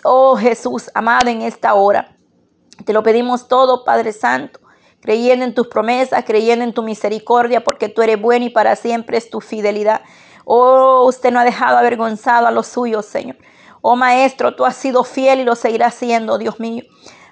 Oh, 0.04 0.36
Jesús, 0.36 0.90
amado 0.94 1.28
en 1.28 1.42
esta 1.42 1.74
hora. 1.74 2.16
Te 2.84 2.92
lo 2.92 3.02
pedimos 3.02 3.48
todo, 3.48 3.84
Padre 3.84 4.12
Santo 4.12 4.60
creyendo 5.00 5.44
en 5.44 5.54
tus 5.54 5.68
promesas, 5.68 6.24
creyendo 6.26 6.64
en 6.64 6.72
tu 6.72 6.82
misericordia, 6.82 7.62
porque 7.62 7.88
tú 7.88 8.02
eres 8.02 8.20
bueno 8.20 8.46
y 8.46 8.50
para 8.50 8.74
siempre 8.74 9.16
es 9.18 9.30
tu 9.30 9.40
fidelidad. 9.40 10.00
Oh, 10.44 11.04
usted 11.06 11.32
no 11.32 11.38
ha 11.38 11.44
dejado 11.44 11.78
avergonzado 11.78 12.48
a 12.48 12.50
los 12.50 12.66
suyos, 12.66 13.06
Señor. 13.06 13.36
Oh, 13.88 13.94
Maestro, 13.94 14.52
tú 14.56 14.64
has 14.64 14.74
sido 14.74 15.04
fiel 15.04 15.38
y 15.38 15.44
lo 15.44 15.54
seguirás 15.54 15.94
siendo, 15.94 16.38
Dios 16.38 16.58
mío. 16.58 16.82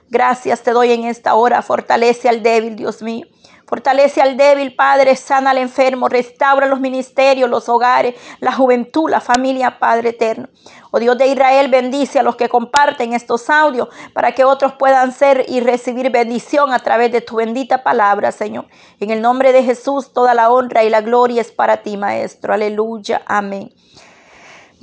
Gracias 0.08 0.62
te 0.62 0.70
doy 0.70 0.92
en 0.92 1.02
esta 1.02 1.34
hora. 1.34 1.62
Fortalece 1.62 2.28
al 2.28 2.44
débil, 2.44 2.76
Dios 2.76 3.02
mío. 3.02 3.26
Fortalece 3.66 4.22
al 4.22 4.36
débil, 4.36 4.76
Padre, 4.76 5.16
sana 5.16 5.50
al 5.50 5.58
enfermo, 5.58 6.08
restaura 6.08 6.68
los 6.68 6.78
ministerios, 6.78 7.50
los 7.50 7.68
hogares, 7.68 8.14
la 8.38 8.52
juventud, 8.52 9.10
la 9.10 9.20
familia, 9.20 9.80
Padre 9.80 10.10
eterno. 10.10 10.48
Oh 10.92 11.00
Dios 11.00 11.18
de 11.18 11.26
Israel, 11.26 11.66
bendice 11.66 12.20
a 12.20 12.22
los 12.22 12.36
que 12.36 12.48
comparten 12.48 13.14
estos 13.14 13.50
audios 13.50 13.88
para 14.12 14.30
que 14.30 14.44
otros 14.44 14.74
puedan 14.74 15.10
ser 15.10 15.46
y 15.48 15.58
recibir 15.58 16.10
bendición 16.10 16.72
a 16.72 16.78
través 16.78 17.10
de 17.10 17.20
tu 17.20 17.34
bendita 17.34 17.82
palabra, 17.82 18.30
Señor. 18.30 18.66
En 19.00 19.10
el 19.10 19.20
nombre 19.20 19.52
de 19.52 19.64
Jesús, 19.64 20.12
toda 20.12 20.34
la 20.34 20.50
honra 20.50 20.84
y 20.84 20.90
la 20.90 21.00
gloria 21.00 21.40
es 21.40 21.50
para 21.50 21.78
ti, 21.78 21.96
Maestro. 21.96 22.54
Aleluya. 22.54 23.22
Amén. 23.26 23.72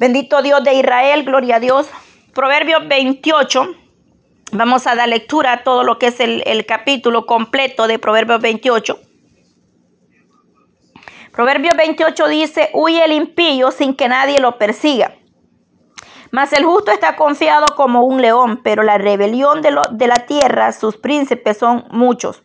Bendito 0.01 0.41
Dios 0.41 0.63
de 0.63 0.74
Israel, 0.74 1.24
gloria 1.24 1.58
a 1.58 1.60
Dios. 1.60 1.88
Proverbios 2.34 2.88
28 2.88 3.75
Vamos 4.51 4.88
a 4.88 4.96
dar 4.96 5.08
lectura 5.08 5.53
a 5.53 5.63
todo 5.63 5.84
lo 5.84 6.00
que 6.00 6.08
es 6.08 6.20
el, 6.20 6.65
capítulo 6.65 7.27
completo 7.27 7.86
de 7.86 8.00
Proverbios 8.00 8.41
28. 8.41 9.00
Proverbios 11.31 11.75
28 11.77 12.27
dice, 12.29 12.72
huye 12.74 13.05
el 13.05 13.12
impío 13.12 13.70
sin 13.70 13.96
que 13.96 14.08
nadie 14.08 14.39
lo 14.39 14.58
persiga. 14.58 15.13
Mas 16.31 16.51
el 16.51 16.65
justo 16.65 16.91
está 16.91 17.15
confiado 17.15 17.67
como 17.75 18.03
un 18.03 18.24
león, 18.24 18.62
pero 18.63 18.81
la 18.81 18.98
rebelión 18.98 19.62
de, 19.62 20.08
la 20.08 20.25
tierra, 20.25 20.72
sus 20.72 20.98
príncipes 20.98 21.60
son 21.60 21.86
muchos. 21.91 22.41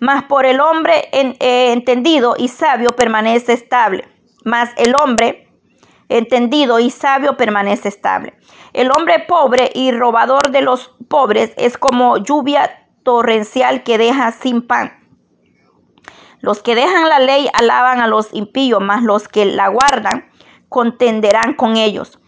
Mas 0.00 0.24
por 0.24 0.46
el 0.46 0.60
hombre 0.60 1.10
eh, 1.12 1.72
entendido 1.72 2.36
y 2.38 2.48
sabio 2.48 2.88
permanece 2.96 3.52
estable. 3.52 4.08
Mas 4.44 4.70
el 4.78 4.94
hombre 4.98 5.45
entendido 6.08 6.78
y 6.78 6.90
sabio 6.90 7.36
permanece 7.36 7.88
estable. 7.88 8.34
El 8.72 8.90
hombre 8.96 9.24
pobre 9.26 9.70
y 9.74 9.92
robador 9.92 10.50
de 10.50 10.62
los 10.62 10.94
pobres 11.08 11.52
es 11.56 11.78
como 11.78 12.18
lluvia 12.18 12.88
torrencial 13.02 13.82
que 13.82 13.98
deja 13.98 14.32
sin 14.32 14.66
pan. 14.66 14.92
Los 16.40 16.62
que 16.62 16.74
dejan 16.74 17.08
la 17.08 17.18
ley 17.18 17.48
alaban 17.54 18.00
a 18.00 18.06
los 18.06 18.32
impíos, 18.32 18.80
mas 18.80 19.02
los 19.02 19.28
que 19.28 19.46
la 19.46 19.68
guardan 19.68 20.30
contenderán 20.68 21.54
con 21.54 21.76
ellos. 21.76 22.20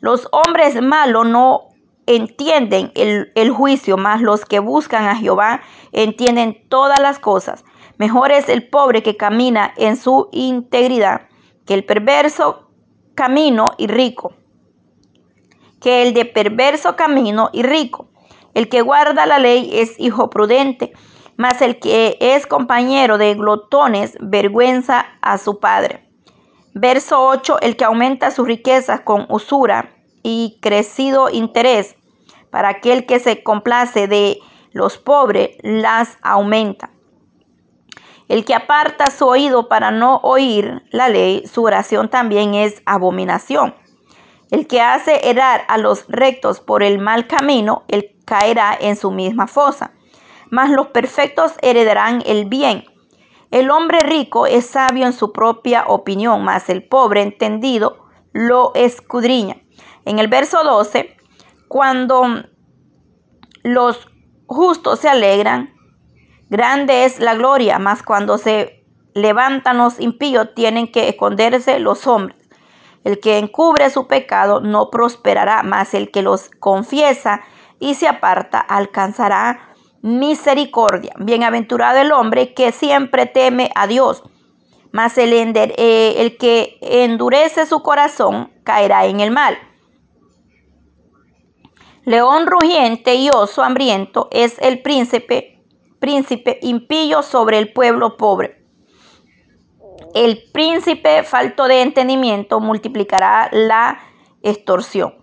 Los 0.00 0.28
hombres 0.32 0.80
malos 0.82 1.26
no 1.26 1.68
entienden 2.06 2.90
el, 2.94 3.30
el, 3.34 3.50
juicio, 3.50 3.96
mas 3.96 4.20
los 4.20 4.44
que 4.44 4.58
buscan 4.58 5.06
a 5.06 5.16
Jehová 5.16 5.60
entienden 5.92 6.66
todas 6.68 6.98
las 7.00 7.18
cosas. 7.18 7.64
Mejor 7.98 8.32
es 8.32 8.48
el 8.48 8.68
pobre 8.68 9.02
que 9.02 9.16
camina 9.16 9.72
en 9.76 9.96
su 9.96 10.28
integridad 10.32 11.28
que 11.66 11.74
el 11.74 11.84
perverso 11.84 12.71
camino 13.14 13.66
y 13.78 13.86
rico 13.86 14.34
que 15.82 16.02
el 16.02 16.14
de 16.14 16.24
perverso 16.24 16.96
camino 16.96 17.50
y 17.52 17.62
rico. 17.62 18.08
El 18.54 18.68
que 18.68 18.80
guarda 18.80 19.26
la 19.26 19.38
ley 19.38 19.70
es 19.72 19.98
hijo 19.98 20.30
prudente, 20.30 20.92
mas 21.36 21.60
el 21.60 21.78
que 21.80 22.16
es 22.20 22.46
compañero 22.46 23.18
de 23.18 23.34
glotones 23.34 24.16
vergüenza 24.20 25.06
a 25.20 25.38
su 25.38 25.58
padre. 25.58 26.08
Verso 26.74 27.26
8. 27.26 27.58
El 27.60 27.76
que 27.76 27.84
aumenta 27.84 28.30
sus 28.30 28.46
riquezas 28.46 29.00
con 29.00 29.26
usura 29.28 29.90
y 30.22 30.58
crecido 30.62 31.28
interés, 31.28 31.96
para 32.50 32.68
aquel 32.68 33.06
que 33.06 33.18
se 33.18 33.42
complace 33.42 34.06
de 34.06 34.38
los 34.72 34.98
pobres, 34.98 35.56
las 35.62 36.16
aumenta. 36.22 36.91
El 38.32 38.46
que 38.46 38.54
aparta 38.54 39.10
su 39.10 39.26
oído 39.26 39.68
para 39.68 39.90
no 39.90 40.16
oír 40.22 40.82
la 40.90 41.10
ley, 41.10 41.46
su 41.46 41.64
oración 41.64 42.08
también 42.08 42.54
es 42.54 42.80
abominación. 42.86 43.74
El 44.50 44.66
que 44.66 44.80
hace 44.80 45.28
errar 45.28 45.66
a 45.68 45.76
los 45.76 46.06
rectos 46.08 46.58
por 46.58 46.82
el 46.82 46.98
mal 46.98 47.26
camino, 47.26 47.82
él 47.88 48.16
caerá 48.24 48.74
en 48.80 48.96
su 48.96 49.10
misma 49.10 49.48
fosa. 49.48 49.92
Mas 50.48 50.70
los 50.70 50.86
perfectos 50.86 51.52
heredarán 51.60 52.22
el 52.24 52.46
bien. 52.46 52.86
El 53.50 53.70
hombre 53.70 53.98
rico 53.98 54.46
es 54.46 54.64
sabio 54.64 55.04
en 55.04 55.12
su 55.12 55.30
propia 55.30 55.84
opinión, 55.86 56.42
mas 56.42 56.70
el 56.70 56.88
pobre 56.88 57.20
entendido 57.20 58.06
lo 58.32 58.72
escudriña. 58.74 59.58
En 60.06 60.18
el 60.18 60.28
verso 60.28 60.64
12, 60.64 61.18
cuando 61.68 62.44
los 63.62 64.08
justos 64.46 65.00
se 65.00 65.10
alegran, 65.10 65.71
grande 66.52 67.06
es 67.06 67.18
la 67.18 67.34
gloria, 67.34 67.78
mas 67.78 68.02
cuando 68.02 68.36
se 68.36 68.84
levantan 69.14 69.78
los 69.78 69.98
impíos 69.98 70.54
tienen 70.54 70.92
que 70.92 71.08
esconderse 71.08 71.78
los 71.78 72.06
hombres. 72.06 72.36
El 73.04 73.20
que 73.20 73.38
encubre 73.38 73.88
su 73.88 74.06
pecado 74.06 74.60
no 74.60 74.90
prosperará, 74.90 75.62
mas 75.62 75.94
el 75.94 76.10
que 76.10 76.20
los 76.20 76.50
confiesa 76.60 77.40
y 77.80 77.94
se 77.94 78.06
aparta 78.06 78.60
alcanzará 78.60 79.74
misericordia. 80.02 81.14
Bienaventurado 81.18 81.98
el 81.98 82.12
hombre 82.12 82.52
que 82.52 82.70
siempre 82.70 83.24
teme 83.24 83.70
a 83.74 83.86
Dios, 83.86 84.22
mas 84.92 85.16
el, 85.16 85.32
eh, 85.32 86.14
el 86.18 86.36
que 86.36 86.76
endurece 86.82 87.64
su 87.64 87.82
corazón 87.82 88.52
caerá 88.62 89.06
en 89.06 89.20
el 89.20 89.30
mal. 89.30 89.56
León 92.04 92.46
rugiente 92.46 93.14
y 93.14 93.30
oso 93.30 93.62
hambriento 93.62 94.28
es 94.32 94.58
el 94.60 94.82
príncipe, 94.82 95.51
príncipe 96.02 96.58
impío 96.62 97.22
sobre 97.22 97.58
el 97.58 97.72
pueblo 97.72 98.16
pobre. 98.16 98.66
El 100.14 100.50
príncipe 100.52 101.22
falto 101.22 101.68
de 101.68 101.80
entendimiento 101.80 102.58
multiplicará 102.58 103.48
la 103.52 104.00
extorsión, 104.42 105.14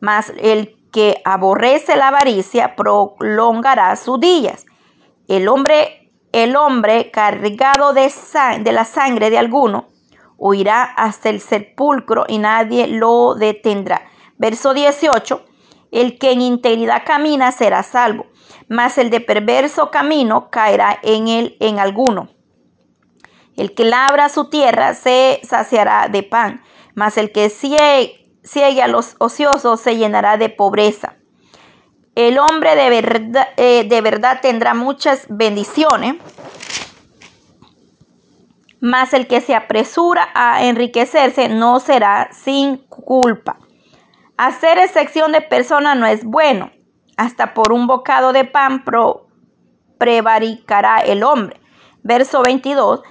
mas 0.00 0.32
el 0.38 0.76
que 0.92 1.20
aborrece 1.24 1.96
la 1.96 2.08
avaricia 2.08 2.76
prolongará 2.76 3.96
sus 3.96 4.20
días. 4.20 4.64
El 5.26 5.48
hombre, 5.48 6.12
el 6.30 6.54
hombre 6.54 7.10
cargado 7.10 7.92
de, 7.92 8.10
de 8.60 8.72
la 8.72 8.84
sangre 8.84 9.30
de 9.30 9.38
alguno 9.38 9.88
huirá 10.36 10.84
hasta 10.84 11.30
el 11.30 11.40
sepulcro 11.40 12.26
y 12.28 12.38
nadie 12.38 12.86
lo 12.86 13.34
detendrá. 13.34 14.02
Verso 14.36 14.72
18. 14.72 15.44
El 15.90 16.16
que 16.16 16.30
en 16.30 16.42
integridad 16.42 17.02
camina 17.04 17.50
será 17.50 17.82
salvo, 17.82 18.26
mas 18.68 18.98
el 18.98 19.10
de 19.10 19.20
perverso 19.20 19.90
camino 19.90 20.50
caerá 20.50 20.98
en 21.02 21.28
él 21.28 21.56
en 21.60 21.78
alguno. 21.78 22.28
El 23.56 23.74
que 23.74 23.84
labra 23.84 24.28
su 24.28 24.50
tierra 24.50 24.94
se 24.94 25.40
saciará 25.42 26.08
de 26.08 26.22
pan, 26.22 26.62
mas 26.94 27.16
el 27.16 27.32
que 27.32 27.50
ciegue, 27.50 28.82
a 28.82 28.88
los 28.88 29.16
ociosos 29.18 29.80
se 29.80 29.96
llenará 29.96 30.36
de 30.36 30.48
pobreza. 30.48 31.16
El 32.14 32.38
hombre 32.38 32.76
de 32.76 32.90
verdad, 32.90 33.48
eh, 33.56 33.84
de 33.88 34.00
verdad 34.00 34.40
tendrá 34.40 34.74
muchas 34.74 35.26
bendiciones, 35.28 36.16
mas 38.80 39.12
el 39.12 39.26
que 39.26 39.40
se 39.40 39.54
apresura 39.54 40.28
a 40.34 40.64
enriquecerse 40.64 41.48
no 41.48 41.80
será 41.80 42.30
sin 42.32 42.76
culpa. 42.76 43.58
Hacer 44.36 44.78
excepción 44.78 45.32
de 45.32 45.40
persona 45.40 45.96
no 45.96 46.06
es 46.06 46.24
bueno. 46.24 46.70
Hasta 47.18 47.52
por 47.52 47.72
un 47.72 47.88
bocado 47.88 48.32
de 48.32 48.44
pan 48.44 48.84
prevaricará 49.98 51.00
el 51.00 51.24
hombre. 51.24 51.60
Verso 52.04 52.42
22 52.42 53.02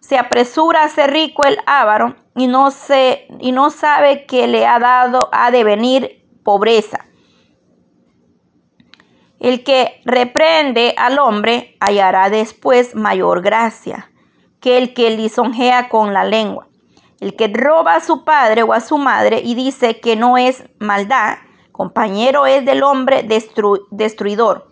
se 0.00 0.16
apresura 0.16 0.84
a 0.84 0.88
ser 0.88 1.10
rico 1.10 1.42
el 1.44 1.58
ávaro 1.66 2.14
y 2.36 2.46
no, 2.46 2.70
se, 2.70 3.26
y 3.40 3.50
no 3.50 3.70
sabe 3.70 4.26
que 4.26 4.46
le 4.46 4.64
ha 4.64 4.78
dado 4.78 5.18
a 5.32 5.50
devenir 5.50 6.24
pobreza. 6.44 7.04
El 9.40 9.64
que 9.64 10.02
reprende 10.04 10.94
al 10.96 11.18
hombre 11.18 11.76
hallará 11.80 12.30
después 12.30 12.94
mayor 12.94 13.42
gracia 13.42 14.08
que 14.60 14.78
el 14.78 14.94
que 14.94 15.10
lisonjea 15.10 15.88
con 15.88 16.14
la 16.14 16.22
lengua. 16.22 16.68
El 17.18 17.34
que 17.34 17.48
roba 17.48 17.96
a 17.96 18.00
su 18.00 18.24
padre 18.24 18.62
o 18.62 18.72
a 18.72 18.80
su 18.80 18.98
madre 18.98 19.40
y 19.44 19.56
dice 19.56 19.98
que 19.98 20.14
no 20.14 20.38
es 20.38 20.62
maldad, 20.78 21.38
compañero 21.78 22.44
es 22.46 22.64
del 22.64 22.82
hombre 22.82 23.24
destruidor. 23.92 24.66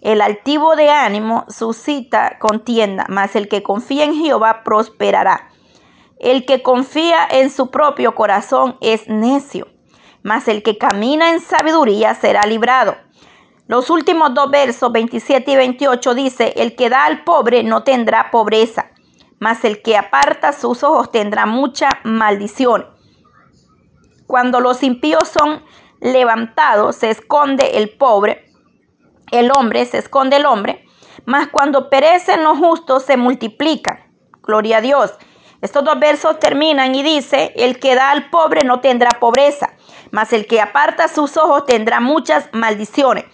El 0.00 0.20
altivo 0.20 0.76
de 0.76 0.88
ánimo 0.88 1.44
suscita 1.48 2.38
contienda, 2.38 3.06
mas 3.08 3.34
el 3.34 3.48
que 3.48 3.64
confía 3.64 4.04
en 4.04 4.14
Jehová 4.14 4.62
prosperará. 4.62 5.50
El 6.20 6.46
que 6.46 6.62
confía 6.62 7.26
en 7.28 7.50
su 7.50 7.72
propio 7.72 8.14
corazón 8.14 8.76
es 8.80 9.08
necio, 9.08 9.66
mas 10.22 10.46
el 10.46 10.62
que 10.62 10.78
camina 10.78 11.32
en 11.32 11.40
sabiduría 11.40 12.14
será 12.14 12.42
librado. 12.46 12.94
Los 13.66 13.90
últimos 13.90 14.32
dos 14.32 14.48
versos, 14.48 14.92
27 14.92 15.50
y 15.50 15.56
28, 15.56 16.14
dice, 16.14 16.52
el 16.54 16.76
que 16.76 16.88
da 16.88 17.04
al 17.04 17.24
pobre 17.24 17.64
no 17.64 17.82
tendrá 17.82 18.30
pobreza, 18.30 18.92
mas 19.40 19.64
el 19.64 19.82
que 19.82 19.96
aparta 19.96 20.52
sus 20.52 20.84
ojos 20.84 21.10
tendrá 21.10 21.46
mucha 21.46 21.88
maldición. 22.04 22.86
Cuando 24.28 24.60
los 24.60 24.84
impíos 24.84 25.28
son 25.28 25.64
levantados, 26.04 26.96
se 26.96 27.10
esconde 27.10 27.78
el 27.78 27.88
pobre, 27.88 28.44
el 29.32 29.50
hombre, 29.56 29.86
se 29.86 29.98
esconde 29.98 30.36
el 30.36 30.46
hombre, 30.46 30.84
mas 31.24 31.48
cuando 31.48 31.88
perecen 31.88 32.44
los 32.44 32.58
justos 32.58 33.04
se 33.04 33.16
multiplican. 33.16 33.98
Gloria 34.42 34.76
a 34.76 34.80
Dios. 34.82 35.14
Estos 35.62 35.82
dos 35.82 35.98
versos 35.98 36.38
terminan 36.38 36.94
y 36.94 37.02
dice, 37.02 37.54
el 37.56 37.80
que 37.80 37.94
da 37.94 38.10
al 38.10 38.28
pobre 38.28 38.60
no 38.66 38.80
tendrá 38.80 39.08
pobreza, 39.18 39.70
mas 40.10 40.34
el 40.34 40.46
que 40.46 40.60
aparta 40.60 41.08
sus 41.08 41.38
ojos 41.38 41.64
tendrá 41.64 42.00
muchas 42.00 42.50
maldiciones. 42.52 43.24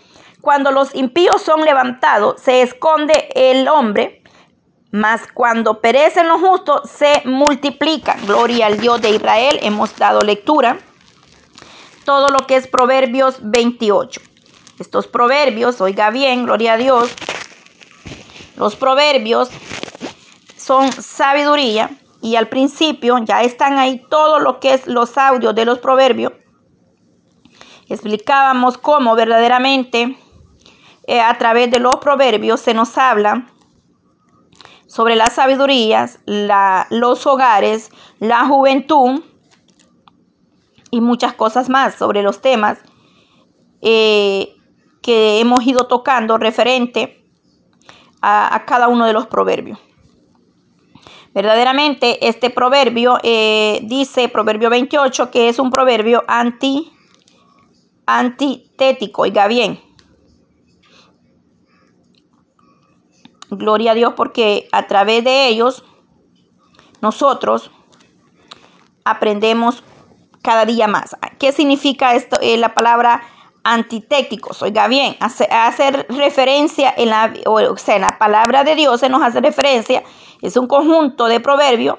Cuando 0.41 0.71
los 0.71 0.95
impíos 0.95 1.43
son 1.43 1.63
levantados, 1.63 2.41
se 2.41 2.63
esconde 2.63 3.31
el 3.35 3.67
hombre, 3.67 4.23
mas 4.93 5.23
cuando 5.35 5.81
perecen 5.81 6.29
los 6.29 6.41
justos, 6.41 6.89
se 6.89 7.23
multiplican. 7.25 8.25
Gloria 8.27 8.67
al 8.67 8.79
Dios 8.79 9.03
de 9.03 9.11
Israel. 9.11 9.59
Hemos 9.61 9.97
dado 9.97 10.21
lectura. 10.21 10.79
Todo 12.11 12.27
lo 12.27 12.39
que 12.39 12.57
es 12.57 12.67
Proverbios 12.67 13.37
28. 13.41 14.21
Estos 14.81 15.07
proverbios, 15.07 15.81
oiga 15.81 16.11
bien, 16.11 16.45
gloria 16.45 16.73
a 16.73 16.77
Dios. 16.77 17.09
Los 18.57 18.75
proverbios 18.75 19.49
son 20.57 20.91
sabiduría 20.91 21.93
y 22.21 22.35
al 22.35 22.49
principio 22.49 23.17
ya 23.19 23.45
están 23.45 23.79
ahí 23.79 24.05
todo 24.11 24.41
lo 24.41 24.59
que 24.59 24.75
es 24.75 24.89
los 24.89 25.17
audios 25.17 25.55
de 25.55 25.65
los 25.65 25.79
proverbios. 25.79 26.33
Explicábamos 27.89 28.77
cómo 28.77 29.15
verdaderamente 29.15 30.19
eh, 31.07 31.21
a 31.21 31.39
través 31.39 31.71
de 31.71 31.79
los 31.79 31.95
proverbios 31.99 32.59
se 32.59 32.75
nos 32.75 32.99
habla 32.99 33.47
sobre 34.89 35.15
las 35.15 35.35
sabidurías, 35.35 36.19
los 36.27 37.25
hogares, 37.29 37.93
la 38.19 38.47
juventud 38.47 39.23
y 40.91 41.01
muchas 41.01 41.35
cosas 41.35 41.69
más 41.69 41.95
sobre 41.95 42.23
los 42.23 42.41
temas 42.41 42.79
eh, 43.81 44.55
que 45.03 45.41
hemos 45.41 45.67
ido 45.67 45.87
tocando 45.87 46.39
referente 46.39 47.25
a, 48.23 48.65
cada 48.67 48.89
uno 48.89 49.07
de 49.07 49.13
los 49.13 49.27
proverbios. 49.27 49.79
Verdaderamente 51.33 52.27
este 52.27 52.51
proverbio 52.51 53.19
eh, 53.23 53.81
dice, 53.85 54.29
proverbio 54.29 54.69
28, 54.69 55.31
que 55.31 55.49
es 55.49 55.59
un 55.59 55.71
proverbio 55.71 56.25
anti, 56.27 56.93
antitético, 58.05 59.23
oiga 59.23 59.47
bien, 59.47 59.81
Gloria 63.51 63.93
a 63.93 63.95
Dios 63.95 64.15
porque 64.17 64.69
a 64.71 64.87
través 64.87 65.25
de 65.25 65.49
ellos 65.49 65.83
nosotros 67.01 67.73
aprendemos 69.05 69.83
cada 70.51 70.65
día 70.65 70.89
más. 70.89 71.15
¿Qué 71.39 71.53
significa 71.53 72.17
esto? 72.17 72.37
Eh, 72.41 72.57
la 72.57 72.75
palabra 72.75 73.23
antitécticos. 73.63 74.61
Oiga 74.63 74.89
bien, 74.89 75.17
hacer 75.21 76.07
referencia 76.09 76.93
en 76.97 77.11
la, 77.11 77.33
o 77.47 77.61
en 77.61 78.01
la 78.01 78.19
palabra 78.19 78.65
de 78.65 78.75
Dios 78.75 78.99
se 78.99 79.09
nos 79.09 79.23
hace 79.23 79.41
referencia. 79.41 80.03
Es 80.43 80.57
un 80.57 80.67
conjunto 80.67 81.27
de 81.27 81.39
proverbios 81.39 81.99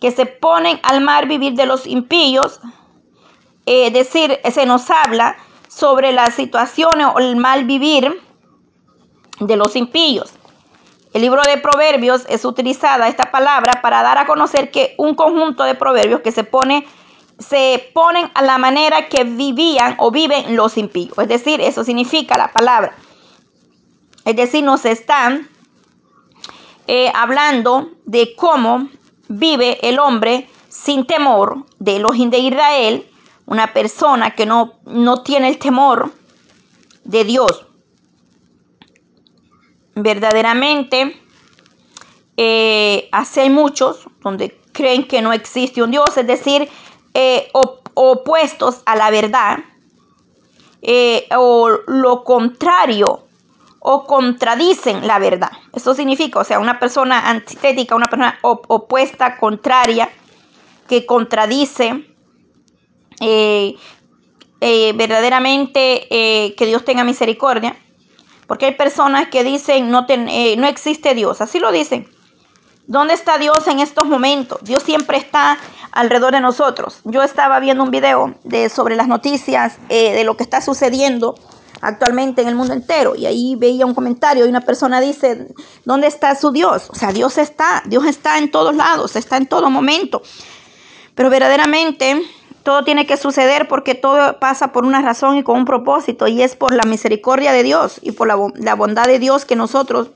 que 0.00 0.12
se 0.12 0.24
ponen 0.24 0.78
al 0.84 1.00
mar 1.00 1.26
vivir 1.26 1.54
de 1.54 1.66
los 1.66 1.84
impíos. 1.84 2.60
Es 3.66 3.88
eh, 3.88 3.90
decir, 3.90 4.38
se 4.52 4.66
nos 4.66 4.88
habla 4.88 5.36
sobre 5.66 6.12
las 6.12 6.34
situaciones 6.34 7.08
o 7.12 7.18
el 7.18 7.34
mal 7.34 7.64
vivir 7.64 8.22
de 9.40 9.56
los 9.56 9.74
impíos. 9.74 10.32
El 11.12 11.22
libro 11.22 11.42
de 11.42 11.58
Proverbios 11.58 12.24
es 12.28 12.44
utilizada 12.44 13.08
esta 13.08 13.32
palabra 13.32 13.82
para 13.82 14.00
dar 14.04 14.16
a 14.18 14.26
conocer 14.28 14.70
que 14.70 14.94
un 14.96 15.16
conjunto 15.16 15.64
de 15.64 15.74
proverbios 15.74 16.20
que 16.20 16.30
se 16.30 16.44
pone 16.44 16.86
se 17.40 17.90
ponen 17.92 18.30
a 18.34 18.42
la 18.42 18.58
manera 18.58 19.08
que 19.08 19.24
vivían 19.24 19.96
o 19.98 20.10
viven 20.10 20.54
los 20.54 20.76
impíos. 20.76 21.18
Es 21.18 21.28
decir, 21.28 21.60
eso 21.60 21.82
significa 21.82 22.38
la 22.38 22.52
palabra. 22.52 22.94
Es 24.24 24.36
decir, 24.36 24.62
nos 24.62 24.84
están 24.84 25.48
eh, 26.86 27.10
hablando 27.14 27.90
de 28.04 28.36
cómo 28.36 28.88
vive 29.28 29.78
el 29.88 29.98
hombre 29.98 30.48
sin 30.68 31.06
temor 31.06 31.66
de 31.78 31.96
Elohim 31.96 32.30
de 32.30 32.38
Israel, 32.38 33.06
una 33.46 33.72
persona 33.72 34.36
que 34.36 34.46
no, 34.46 34.74
no 34.84 35.22
tiene 35.22 35.48
el 35.48 35.58
temor 35.58 36.12
de 37.04 37.24
Dios 37.24 37.66
verdaderamente 39.94 41.20
eh, 42.36 43.08
hace 43.12 43.50
muchos 43.50 44.06
donde 44.22 44.58
creen 44.72 45.06
que 45.06 45.20
no 45.22 45.32
existe 45.32 45.82
un 45.82 45.90
Dios, 45.90 46.16
es 46.16 46.26
decir, 46.26 46.68
eh, 47.14 47.50
opuestos 47.94 48.82
a 48.86 48.96
la 48.96 49.10
verdad, 49.10 49.58
eh, 50.82 51.28
o 51.36 51.68
lo 51.86 52.24
contrario, 52.24 53.26
o 53.80 54.06
contradicen 54.06 55.06
la 55.06 55.18
verdad. 55.18 55.52
Eso 55.72 55.94
significa, 55.94 56.40
o 56.40 56.44
sea, 56.44 56.58
una 56.58 56.78
persona 56.78 57.30
antitética, 57.30 57.94
una 57.94 58.06
persona 58.06 58.38
opuesta, 58.42 59.36
contraria, 59.38 60.10
que 60.88 61.06
contradice 61.06 62.06
verdaderamente 64.60 66.06
que 66.56 66.66
Dios 66.66 66.84
tenga 66.84 67.04
misericordia 67.04 67.76
porque 68.50 68.66
hay 68.66 68.74
personas 68.74 69.28
que 69.28 69.44
dicen 69.44 69.92
no, 69.92 70.06
eh, 70.08 70.56
no 70.58 70.66
existe 70.66 71.14
Dios. 71.14 71.40
Así 71.40 71.60
lo 71.60 71.70
dicen. 71.70 72.08
¿Dónde 72.90 73.14
está 73.14 73.38
Dios 73.38 73.68
en 73.68 73.78
estos 73.78 74.04
momentos? 74.04 74.58
Dios 74.64 74.82
siempre 74.82 75.16
está 75.16 75.56
alrededor 75.92 76.32
de 76.32 76.40
nosotros. 76.40 76.98
Yo 77.04 77.22
estaba 77.22 77.60
viendo 77.60 77.84
un 77.84 77.92
video 77.92 78.34
de, 78.42 78.68
sobre 78.68 78.96
las 78.96 79.06
noticias 79.06 79.78
eh, 79.88 80.12
de 80.12 80.24
lo 80.24 80.36
que 80.36 80.42
está 80.42 80.60
sucediendo 80.60 81.36
actualmente 81.82 82.42
en 82.42 82.48
el 82.48 82.56
mundo 82.56 82.74
entero. 82.74 83.14
Y 83.14 83.26
ahí 83.26 83.54
veía 83.54 83.86
un 83.86 83.94
comentario 83.94 84.44
y 84.44 84.48
una 84.48 84.62
persona 84.62 85.00
dice, 85.00 85.54
¿dónde 85.84 86.08
está 86.08 86.34
su 86.34 86.50
Dios? 86.50 86.90
O 86.90 86.96
sea, 86.96 87.12
Dios 87.12 87.38
está, 87.38 87.84
Dios 87.86 88.04
está 88.06 88.38
en 88.38 88.50
todos 88.50 88.74
lados, 88.74 89.14
está 89.14 89.36
en 89.36 89.46
todo 89.46 89.70
momento. 89.70 90.20
Pero 91.14 91.30
verdaderamente 91.30 92.20
todo 92.64 92.82
tiene 92.82 93.06
que 93.06 93.16
suceder 93.16 93.68
porque 93.68 93.94
todo 93.94 94.40
pasa 94.40 94.72
por 94.72 94.84
una 94.84 95.00
razón 95.00 95.36
y 95.36 95.44
con 95.44 95.58
un 95.58 95.64
propósito 95.64 96.26
y 96.26 96.42
es 96.42 96.56
por 96.56 96.74
la 96.74 96.82
misericordia 96.82 97.52
de 97.52 97.62
Dios 97.62 98.00
y 98.02 98.10
por 98.10 98.26
la, 98.26 98.74
bondad 98.74 99.04
de 99.04 99.20
Dios 99.20 99.44
que 99.44 99.54
nosotros 99.54 100.08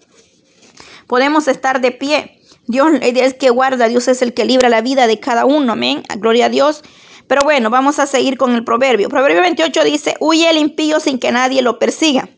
podemos 1.06 1.46
estar 1.46 1.80
de 1.80 1.92
pie. 1.92 2.40
Dios 2.66 2.88
es 3.02 3.34
que 3.34 3.50
guarda, 3.50 3.88
Dios 3.88 4.08
es 4.08 4.22
el 4.22 4.32
que 4.32 4.44
libra 4.44 4.68
la 4.68 4.80
vida 4.80 5.06
de 5.06 5.20
cada 5.20 5.44
uno, 5.44 5.72
amén. 5.72 6.02
Gloria 6.18 6.46
a 6.46 6.48
Dios. 6.48 6.82
Pero 7.26 7.42
bueno, 7.44 7.70
vamos 7.70 7.98
a 7.98 8.06
seguir 8.06 8.36
con 8.36 8.54
el 8.54 8.64
proverbio. 8.64 9.08
Proverbio 9.08 9.42
28 9.42 9.84
dice, 9.84 10.14
huye 10.20 10.48
el 10.50 10.58
impío 10.58 11.00
sin 11.00 11.18
que 11.18 11.32
nadie 11.32 11.62
lo 11.62 11.78
persiga. 11.78 12.28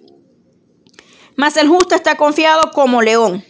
Mas 1.36 1.56
el 1.56 1.68
justo 1.68 1.94
está 1.94 2.16
confiado 2.16 2.70
como 2.72 3.02
león. 3.02 3.44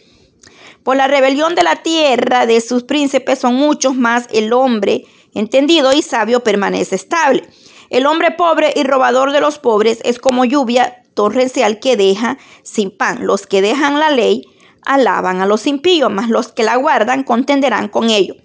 Por 0.82 0.96
la 0.96 1.08
rebelión 1.08 1.54
de 1.54 1.62
la 1.62 1.82
tierra 1.82 2.46
de 2.46 2.60
sus 2.60 2.84
príncipes 2.84 3.38
son 3.40 3.54
muchos 3.54 3.94
más 3.96 4.26
el 4.32 4.52
hombre 4.52 5.04
entendido 5.34 5.92
y 5.92 6.02
sabio 6.02 6.42
permanece 6.42 6.94
estable. 6.94 7.44
El 7.90 8.06
hombre 8.06 8.32
pobre 8.32 8.72
y 8.74 8.82
robador 8.84 9.32
de 9.32 9.40
los 9.40 9.58
pobres 9.58 9.98
es 10.04 10.18
como 10.18 10.44
lluvia 10.44 11.02
torrencial 11.14 11.78
que 11.80 11.96
deja 11.96 12.38
sin 12.62 12.96
pan. 12.96 13.26
Los 13.26 13.46
que 13.46 13.62
dejan 13.62 13.98
la 13.98 14.10
ley 14.10 14.44
alaban 14.87 15.40
a 15.40 15.46
los 15.46 15.66
impíos, 15.66 16.11
mas 16.11 16.29
los 16.29 16.49
que 16.53 16.62
la 16.62 16.77
guardan 16.77 17.25
contenderán 17.25 17.88
con 17.88 18.09
ellos. 18.09 18.37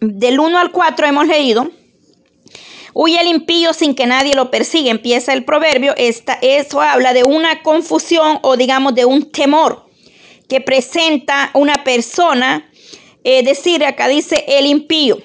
Del 0.00 0.40
1 0.40 0.58
al 0.58 0.72
4 0.72 1.06
hemos 1.06 1.26
leído. 1.26 1.70
Huye 2.94 3.20
el 3.20 3.28
impío 3.28 3.72
sin 3.72 3.94
que 3.94 4.06
nadie 4.06 4.34
lo 4.34 4.50
persiga. 4.50 4.90
Empieza 4.90 5.32
el 5.32 5.44
proverbio. 5.44 5.94
Esta, 5.96 6.34
eso 6.40 6.80
habla 6.80 7.12
de 7.12 7.24
una 7.24 7.62
confusión 7.62 8.38
o 8.42 8.56
digamos 8.56 8.94
de 8.94 9.04
un 9.04 9.30
temor 9.30 9.86
que 10.48 10.60
presenta 10.60 11.50
una 11.54 11.84
persona. 11.84 12.70
Es 13.22 13.44
decir, 13.44 13.84
acá 13.84 14.08
dice 14.08 14.44
el 14.48 14.66
impío. 14.66 15.18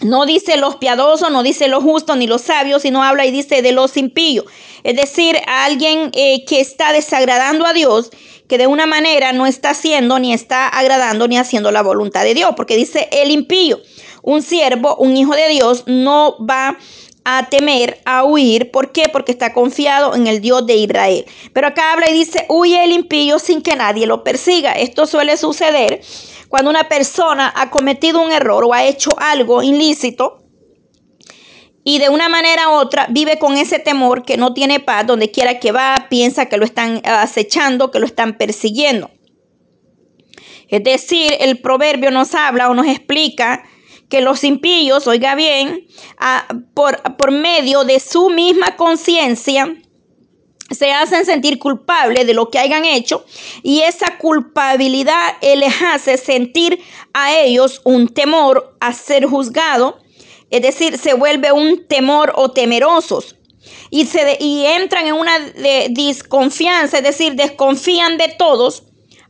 No 0.00 0.24
dice 0.24 0.56
los 0.56 0.76
piadosos, 0.76 1.30
no 1.30 1.42
dice 1.42 1.68
los 1.68 1.84
justos 1.84 2.16
ni 2.16 2.26
los 2.26 2.40
sabios, 2.40 2.82
sino 2.82 3.02
habla 3.02 3.26
y 3.26 3.30
dice 3.30 3.60
de 3.60 3.72
los 3.72 3.98
impíos. 3.98 4.46
Es 4.82 4.96
decir, 4.96 5.36
alguien 5.46 6.10
eh, 6.14 6.44
que 6.46 6.60
está 6.60 6.92
desagradando 6.92 7.66
a 7.66 7.74
Dios, 7.74 8.10
que 8.50 8.58
de 8.58 8.66
una 8.66 8.84
manera 8.84 9.32
no 9.32 9.46
está 9.46 9.70
haciendo, 9.70 10.18
ni 10.18 10.34
está 10.34 10.66
agradando, 10.66 11.28
ni 11.28 11.38
haciendo 11.38 11.70
la 11.70 11.82
voluntad 11.82 12.24
de 12.24 12.34
Dios. 12.34 12.50
Porque 12.56 12.76
dice 12.76 13.08
el 13.12 13.30
impío, 13.30 13.80
un 14.22 14.42
siervo, 14.42 14.96
un 14.96 15.16
hijo 15.16 15.36
de 15.36 15.46
Dios, 15.46 15.84
no 15.86 16.36
va 16.44 16.76
a 17.24 17.48
temer, 17.48 18.00
a 18.04 18.24
huir. 18.24 18.72
¿Por 18.72 18.90
qué? 18.90 19.08
Porque 19.08 19.30
está 19.30 19.52
confiado 19.52 20.16
en 20.16 20.26
el 20.26 20.40
Dios 20.40 20.66
de 20.66 20.74
Israel. 20.74 21.26
Pero 21.52 21.68
acá 21.68 21.92
habla 21.92 22.10
y 22.10 22.12
dice, 22.12 22.46
huye 22.48 22.82
el 22.82 22.90
impío 22.90 23.38
sin 23.38 23.62
que 23.62 23.76
nadie 23.76 24.08
lo 24.08 24.24
persiga. 24.24 24.72
Esto 24.72 25.06
suele 25.06 25.36
suceder 25.36 26.00
cuando 26.48 26.70
una 26.70 26.88
persona 26.88 27.52
ha 27.54 27.70
cometido 27.70 28.20
un 28.20 28.32
error 28.32 28.64
o 28.64 28.74
ha 28.74 28.84
hecho 28.84 29.10
algo 29.16 29.62
ilícito 29.62 30.39
y 31.84 31.98
de 31.98 32.08
una 32.08 32.28
manera 32.28 32.68
u 32.68 32.72
otra 32.72 33.06
vive 33.08 33.38
con 33.38 33.56
ese 33.56 33.78
temor 33.78 34.24
que 34.24 34.36
no 34.36 34.52
tiene 34.52 34.80
paz, 34.80 35.06
donde 35.06 35.30
quiera 35.30 35.58
que 35.58 35.72
va, 35.72 36.06
piensa 36.10 36.46
que 36.46 36.56
lo 36.56 36.64
están 36.64 37.00
acechando, 37.04 37.90
que 37.90 38.00
lo 38.00 38.06
están 38.06 38.36
persiguiendo. 38.36 39.10
Es 40.68 40.84
decir, 40.84 41.34
el 41.40 41.58
proverbio 41.58 42.10
nos 42.10 42.34
habla 42.34 42.70
o 42.70 42.74
nos 42.74 42.86
explica 42.86 43.64
que 44.08 44.20
los 44.20 44.44
impíos, 44.44 45.06
oiga 45.06 45.34
bien, 45.34 45.86
por, 46.74 47.00
por 47.16 47.30
medio 47.30 47.84
de 47.84 47.98
su 48.00 48.28
misma 48.30 48.76
conciencia, 48.76 49.74
se 50.70 50.92
hacen 50.92 51.24
sentir 51.24 51.58
culpables 51.58 52.26
de 52.26 52.34
lo 52.34 52.50
que 52.50 52.58
hayan 52.58 52.84
hecho 52.84 53.24
y 53.62 53.80
esa 53.80 54.18
culpabilidad 54.18 55.36
les 55.42 55.82
hace 55.82 56.16
sentir 56.16 56.80
a 57.12 57.36
ellos 57.36 57.80
un 57.84 58.08
temor 58.08 58.76
a 58.80 58.92
ser 58.92 59.26
juzgado, 59.26 59.98
es 60.50 60.62
decir, 60.62 60.98
se 60.98 61.14
vuelve 61.14 61.52
un 61.52 61.86
temor 61.86 62.32
o 62.36 62.50
temerosos 62.50 63.36
y, 63.90 64.06
se 64.06 64.36
y 64.40 64.66
entran 64.66 65.06
en 65.06 65.14
una 65.14 65.38
de, 65.38 65.88
desconfianza, 65.90 66.98
es 66.98 67.04
decir, 67.04 67.34
desconfían 67.34 68.18
de 68.18 68.28
todos 68.28 68.84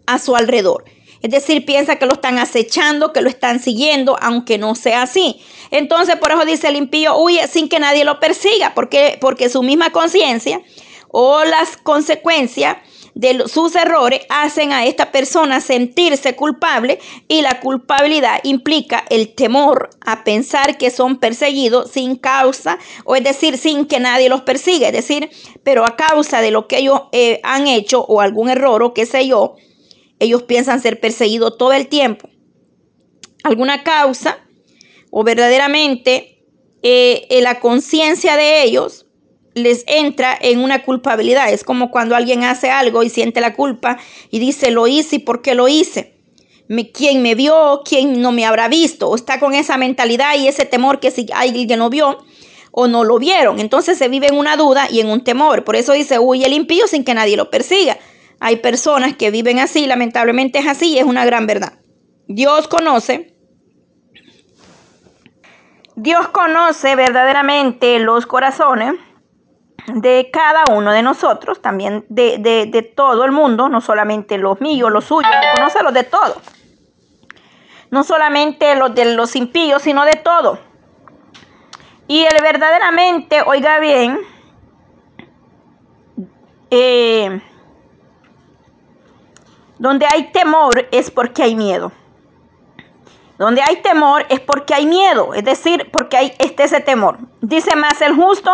a 0.07 0.19
su 0.19 0.35
alrededor. 0.35 0.85
Es 1.23 1.31
decir, 1.31 1.67
piensa 1.67 1.97
que 1.97 2.07
lo 2.07 2.15
están 2.15 2.39
acechando, 2.39 3.13
que 3.13 3.21
lo 3.21 3.29
están 3.29 3.61
siguiendo, 3.61 4.17
aunque 4.23 4.57
no 4.57 4.75
sea 4.75 5.03
así. 5.03 5.43
Entonces, 5.71 6.17
por 6.17 6.33
eso 6.33 6.45
dice 6.47 6.69
el 6.69 6.77
impío, 6.77 7.17
huye 7.19 7.47
sin 7.47 7.69
que 7.69 7.79
nadie 7.79 8.05
lo 8.05 8.19
persiga, 8.21 8.73
porque, 8.75 9.19
porque 9.21 9.51
su 9.51 9.63
misma 9.63 9.91
conciencia 9.93 10.63
o 11.09 11.45
las 11.45 11.77
consecuencias 11.77 12.79
de 13.15 13.49
sus 13.49 13.75
errores 13.75 14.21
hacen 14.29 14.73
a 14.73 14.87
esta 14.87 15.13
persona 15.13 15.61
sentirse 15.61 16.37
culpable 16.37 16.99
y 17.29 17.43
la 17.43 17.61
culpabilidad 17.61 18.41
implica 18.45 19.05
el 19.11 19.35
temor 19.35 19.91
a 20.01 20.25
pensar 20.25 20.79
que 20.79 20.91
son 20.91 21.19
perseguidos 21.19 21.91
sin 21.91 22.17
causa 22.17 22.79
o 23.05 23.17
es 23.17 23.25
decir 23.25 23.59
sin 23.59 23.87
que 23.87 24.01
nadie 24.01 24.29
los 24.29 24.43
persiga. 24.43 24.89
Es 24.89 24.95
decir 24.95 25.31
pero 25.63 25.85
a 25.85 25.97
causa 25.97 26.41
de 26.41 26.51
lo 26.51 26.67
que 26.67 26.79
ellos 26.79 27.03
eh, 27.13 27.41
han 27.43 27.67
hecho 27.67 28.03
o 28.03 28.21
algún 28.21 28.49
error 28.49 28.83
o 28.83 28.95
qué 28.95 29.07
sé 29.07 29.27
yo 29.27 29.57
ellos 30.19 30.43
piensan 30.43 30.81
ser 30.81 31.01
perseguidos 31.01 31.57
todo 31.57 31.73
el 31.73 31.89
tiempo. 31.89 32.29
Alguna 33.43 33.83
causa 33.83 34.39
o 35.11 35.25
verdaderamente 35.25 36.45
eh, 36.83 37.41
la 37.43 37.59
conciencia 37.61 38.37
de 38.37 38.63
ellos 38.63 39.07
les 39.55 39.85
entra 39.87 40.37
en 40.41 40.61
una 40.61 40.83
culpabilidad. 40.83 41.53
Es 41.53 41.65
como 41.65 41.91
cuando 41.91 42.17
alguien 42.17 42.45
hace 42.45 42.71
algo 42.71 43.03
y 43.03 43.11
siente 43.11 43.41
la 43.41 43.55
culpa 43.55 43.99
y 44.31 44.39
dice, 44.39 44.71
lo 44.71 44.87
hice 44.87 45.17
y 45.17 45.21
por 45.21 45.43
qué 45.43 45.55
lo 45.55 45.69
hice. 45.69 46.15
¿Quién 46.95 47.21
me 47.23 47.35
vio? 47.35 47.83
¿Quién 47.85 48.23
no 48.23 48.31
me 48.31 48.47
habrá 48.47 48.69
visto? 48.69 49.09
O 49.09 49.17
está 49.17 49.41
con 49.41 49.55
esa 49.55 49.77
mentalidad 49.77 50.37
y 50.39 50.47
ese 50.47 50.65
temor 50.65 51.01
que 51.01 51.11
si 51.11 51.27
alguien 51.35 51.79
no 51.79 51.91
vio 51.91 52.19
o 52.71 52.87
no 52.87 53.03
lo 53.03 53.19
vieron. 53.19 53.59
Entonces 53.59 53.99
se 53.99 54.09
vive 54.09 54.29
en 54.29 54.37
una 54.37 54.57
duda 54.57 54.87
y 54.89 55.01
en 55.01 55.09
un 55.09 55.25
temor. 55.25 55.65
Por 55.65 55.75
eso 55.75 55.93
dice, 55.93 56.21
huye 56.21 56.47
el 56.47 56.53
impío 56.53 56.87
sin 56.87 57.03
que 57.03 57.15
nadie 57.15 57.37
lo 57.37 57.51
persiga. 57.51 57.99
Hay 58.39 58.57
personas 58.57 59.17
que 59.17 59.33
viven 59.33 59.59
así, 59.59 59.87
lamentablemente 59.87 60.61
es 60.61 60.67
así 60.67 60.91
y 60.91 60.99
es 60.99 61.05
una 61.05 61.25
gran 61.25 61.47
verdad. 61.47 61.81
Dios 62.29 62.69
conoce. 62.69 63.35
Dios 65.97 66.29
conoce 66.29 66.95
verdaderamente 66.95 67.99
los 67.99 68.27
corazones 68.27 68.95
de 69.87 70.31
cada 70.33 70.65
uno 70.73 70.93
de 70.93 71.03
nosotros, 71.03 71.61
también 71.61 72.05
de, 72.09 72.93
todo 72.95 73.25
el 73.25 73.33
mundo, 73.33 73.69
no 73.69 73.81
solamente 73.81 74.39
los 74.39 74.61
míos, 74.61 74.91
los 74.91 75.05
suyos, 75.05 75.31
conoce 75.57 75.83
los 75.83 75.95
de 75.95 76.05
todo. 76.05 76.41
No 77.91 78.05
solamente 78.05 78.75
los 78.77 78.95
de 78.95 79.15
los 79.15 79.35
impíos, 79.35 79.83
sino 79.83 80.05
de 80.05 80.15
todo. 80.15 80.59
Y 82.07 82.25
él 82.25 82.37
verdaderamente, 82.43 83.43
oiga 83.45 83.79
bien, 83.79 84.19
eh, 86.71 87.41
donde 89.79 90.07
hay 90.13 90.31
temor 90.31 90.89
es 90.93 91.11
porque 91.11 91.43
hay 91.43 91.57
miedo. 91.57 91.93
Donde 93.39 93.63
hay 93.63 93.77
temor 93.77 94.27
es 94.29 94.39
porque 94.41 94.75
hay 94.75 94.87
miedo, 94.87 95.33
es 95.33 95.45
decir, 95.45 95.91
porque 95.91 96.17
hay 96.17 96.35
este 96.39 96.65
ese 96.65 96.81
temor. 96.81 97.19
Dice 97.41 97.75
más 97.75 98.03
el 98.03 98.15
justo 98.15 98.53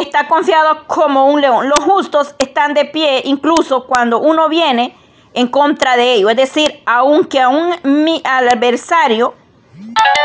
está 0.00 0.28
confiado 0.28 0.86
como 0.86 1.26
un 1.26 1.40
león. 1.40 1.68
Los 1.68 1.80
justos 1.80 2.34
están 2.38 2.74
de 2.74 2.84
pie 2.84 3.22
incluso 3.24 3.86
cuando 3.86 4.18
uno 4.18 4.48
viene 4.48 4.96
en 5.32 5.48
contra 5.48 5.96
de 5.96 6.14
ellos. 6.14 6.30
Es 6.30 6.36
decir, 6.36 6.82
aunque 6.86 7.40
a 7.40 7.48
un 7.48 7.72
al 8.24 8.48
adversario 8.48 9.34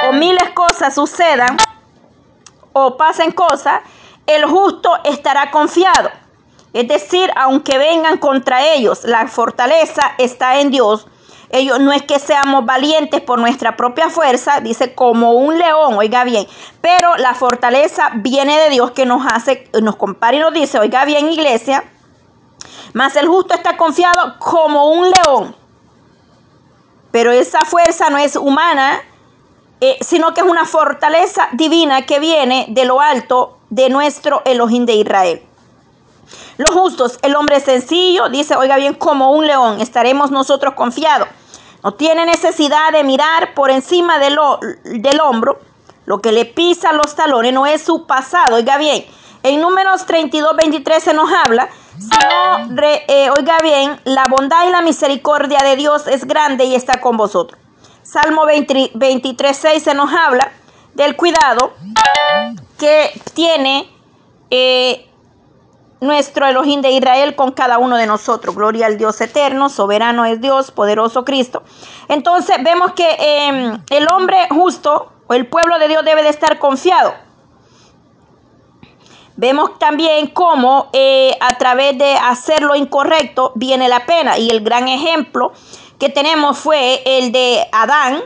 o 0.07 0.13
miles 0.13 0.49
cosas 0.51 0.95
sucedan 0.95 1.57
o 2.73 2.97
pasen 2.97 3.31
cosas, 3.31 3.81
el 4.25 4.45
justo 4.45 4.91
estará 5.03 5.51
confiado. 5.51 6.09
Es 6.73 6.87
decir, 6.87 7.31
aunque 7.35 7.77
vengan 7.77 8.17
contra 8.17 8.65
ellos, 8.65 9.03
la 9.03 9.27
fortaleza 9.27 10.13
está 10.17 10.59
en 10.59 10.71
Dios 10.71 11.07
ellos 11.51 11.79
no 11.79 11.91
es 11.91 12.01
que 12.03 12.19
seamos 12.19 12.65
valientes 12.65 13.21
por 13.21 13.39
nuestra 13.39 13.75
propia 13.75 14.09
fuerza, 14.09 14.59
dice 14.61 14.93
como 14.93 15.31
un 15.33 15.57
león, 15.57 15.95
oiga 15.95 16.23
bien, 16.23 16.47
pero 16.81 17.15
la 17.17 17.33
fortaleza 17.33 18.11
viene 18.15 18.57
de 18.57 18.69
Dios 18.69 18.91
que 18.91 19.05
nos 19.05 19.25
hace, 19.31 19.69
nos 19.81 19.95
compara 19.95 20.37
y 20.37 20.39
nos 20.39 20.53
dice, 20.53 20.79
oiga 20.79 21.05
bien 21.05 21.29
iglesia, 21.29 21.83
mas 22.93 23.15
el 23.15 23.27
justo 23.27 23.53
está 23.53 23.77
confiado 23.77 24.37
como 24.39 24.91
un 24.91 25.09
león. 25.09 25.55
Pero 27.11 27.31
esa 27.31 27.59
fuerza 27.61 28.09
no 28.09 28.17
es 28.17 28.35
humana, 28.35 29.01
eh, 29.81 29.97
sino 30.01 30.33
que 30.33 30.41
es 30.41 30.47
una 30.47 30.65
fortaleza 30.65 31.49
divina 31.53 32.05
que 32.05 32.19
viene 32.19 32.67
de 32.69 32.85
lo 32.85 33.01
alto 33.01 33.57
de 33.69 33.89
nuestro 33.89 34.41
Elohim 34.45 34.85
de 34.85 34.93
Israel. 34.93 35.41
Los 36.57 36.69
justos, 36.69 37.17
el 37.23 37.35
hombre 37.35 37.59
sencillo, 37.59 38.29
dice, 38.29 38.55
oiga 38.55 38.77
bien, 38.77 38.93
como 38.93 39.31
un 39.31 39.47
león, 39.47 39.81
estaremos 39.81 40.31
nosotros 40.31 40.75
confiados. 40.75 41.27
No 41.83 41.93
tiene 41.93 42.25
necesidad 42.25 42.91
de 42.91 43.03
mirar 43.03 43.53
por 43.53 43.71
encima 43.71 44.19
del 44.19 44.37
hombro. 45.19 45.59
Lo 46.05 46.21
que 46.21 46.31
le 46.31 46.45
pisa 46.45 46.93
los 46.93 47.15
talones 47.15 47.53
no 47.53 47.65
es 47.65 47.81
su 47.81 48.05
pasado. 48.05 48.55
Oiga 48.55 48.77
bien, 48.77 49.05
en 49.43 49.61
números 49.61 50.05
32, 50.05 50.55
23 50.55 51.03
se 51.03 51.13
nos 51.13 51.31
habla, 51.31 51.69
sino, 51.97 52.81
eh, 52.83 53.29
oiga 53.37 53.57
bien, 53.63 53.99
la 54.03 54.25
bondad 54.27 54.67
y 54.67 54.71
la 54.71 54.81
misericordia 54.81 55.59
de 55.59 55.75
Dios 55.75 56.07
es 56.07 56.25
grande 56.25 56.65
y 56.65 56.75
está 56.75 57.01
con 57.01 57.17
vosotros. 57.17 57.59
Salmo 58.03 58.45
23, 58.45 59.57
6 59.57 59.83
se 59.83 59.93
nos 59.93 60.11
habla 60.13 60.51
del 60.93 61.15
cuidado 61.15 61.73
que 62.77 63.11
tiene 63.33 63.89
eh, 64.49 65.10
nuestro 66.01 66.47
Elohim 66.47 66.81
de 66.81 66.91
Israel 66.91 67.35
con 67.35 67.51
cada 67.51 67.77
uno 67.77 67.95
de 67.95 68.07
nosotros. 68.07 68.55
Gloria 68.55 68.87
al 68.87 68.97
Dios 68.97 69.21
eterno, 69.21 69.69
soberano 69.69 70.25
es 70.25 70.41
Dios, 70.41 70.71
poderoso 70.71 71.23
Cristo. 71.23 71.63
Entonces 72.09 72.57
vemos 72.63 72.93
que 72.93 73.07
em, 73.19 73.81
el 73.89 74.07
hombre 74.11 74.37
justo 74.49 75.11
o 75.27 75.33
el 75.33 75.47
pueblo 75.47 75.77
de 75.79 75.87
Dios 75.87 76.03
debe 76.03 76.23
de 76.23 76.29
estar 76.29 76.57
confiado. 76.57 77.13
Vemos 79.37 79.77
también 79.79 80.27
cómo 80.27 80.89
eh, 80.91 81.37
a 81.39 81.57
través 81.57 81.97
de 81.97 82.13
hacer 82.13 82.63
lo 82.63 82.75
incorrecto 82.75 83.51
viene 83.55 83.87
la 83.87 84.05
pena. 84.05 84.37
Y 84.37 84.49
el 84.49 84.61
gran 84.61 84.87
ejemplo 84.87 85.53
que 85.99 86.09
tenemos 86.09 86.57
fue 86.57 87.01
el 87.05 87.31
de 87.31 87.67
Adán. 87.71 88.21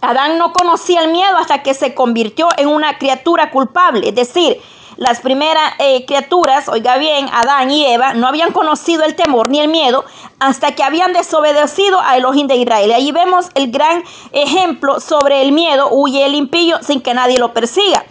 Adán 0.00 0.38
no 0.38 0.52
conocía 0.52 1.02
el 1.02 1.12
miedo 1.12 1.36
hasta 1.38 1.62
que 1.62 1.74
se 1.74 1.94
convirtió 1.94 2.48
en 2.56 2.66
una 2.66 2.98
criatura 2.98 3.50
culpable. 3.50 4.08
Es 4.08 4.14
decir, 4.16 4.60
las 4.96 5.20
primeras 5.20 5.72
eh, 5.78 6.04
criaturas, 6.06 6.68
oiga 6.68 6.98
bien, 6.98 7.28
Adán 7.32 7.70
y 7.70 7.86
Eva, 7.86 8.14
no 8.14 8.26
habían 8.26 8.52
conocido 8.52 9.04
el 9.04 9.14
temor 9.14 9.48
ni 9.48 9.60
el 9.60 9.68
miedo 9.68 10.04
hasta 10.38 10.74
que 10.74 10.82
habían 10.82 11.12
desobedecido 11.12 12.00
a 12.00 12.16
Elohim 12.16 12.46
de 12.46 12.56
Israel. 12.56 12.90
Y 12.90 12.92
ahí 12.92 13.12
vemos 13.12 13.48
el 13.54 13.70
gran 13.70 14.02
ejemplo 14.32 15.00
sobre 15.00 15.42
el 15.42 15.52
miedo, 15.52 15.88
huye 15.90 16.26
el 16.26 16.34
impío 16.34 16.82
sin 16.82 17.00
que 17.00 17.14
nadie 17.14 17.38
lo 17.38 17.52
persiga. 17.52 18.04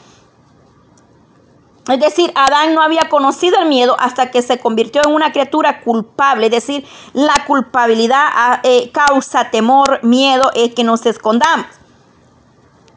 Es 1.89 1.99
decir, 1.99 2.31
Adán 2.35 2.75
no 2.75 2.81
había 2.81 3.09
conocido 3.09 3.59
el 3.59 3.67
miedo 3.67 3.95
hasta 3.99 4.29
que 4.29 4.41
se 4.41 4.59
convirtió 4.59 5.01
en 5.03 5.13
una 5.13 5.31
criatura 5.31 5.81
culpable. 5.81 6.45
Es 6.45 6.51
decir, 6.51 6.85
la 7.13 7.43
culpabilidad 7.47 8.27
ah, 8.31 8.61
eh, 8.63 8.91
causa 8.91 9.49
temor, 9.49 9.99
miedo, 10.03 10.51
es 10.53 10.73
que 10.73 10.83
nos 10.83 11.05
escondamos. 11.05 11.65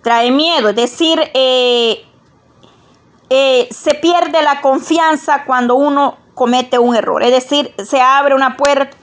Trae 0.02 0.30
miedo, 0.30 0.68
es 0.68 0.76
decir, 0.76 1.18
eh, 1.32 2.04
eh, 3.30 3.68
se 3.70 3.94
pierde 3.94 4.42
la 4.42 4.60
confianza 4.60 5.44
cuando 5.44 5.74
uno 5.74 6.18
comete 6.34 6.78
un 6.78 6.94
error. 6.94 7.22
Es 7.22 7.30
decir, 7.30 7.74
se 7.84 8.00
abre 8.00 8.34
una 8.34 8.56
puerta 8.56 8.96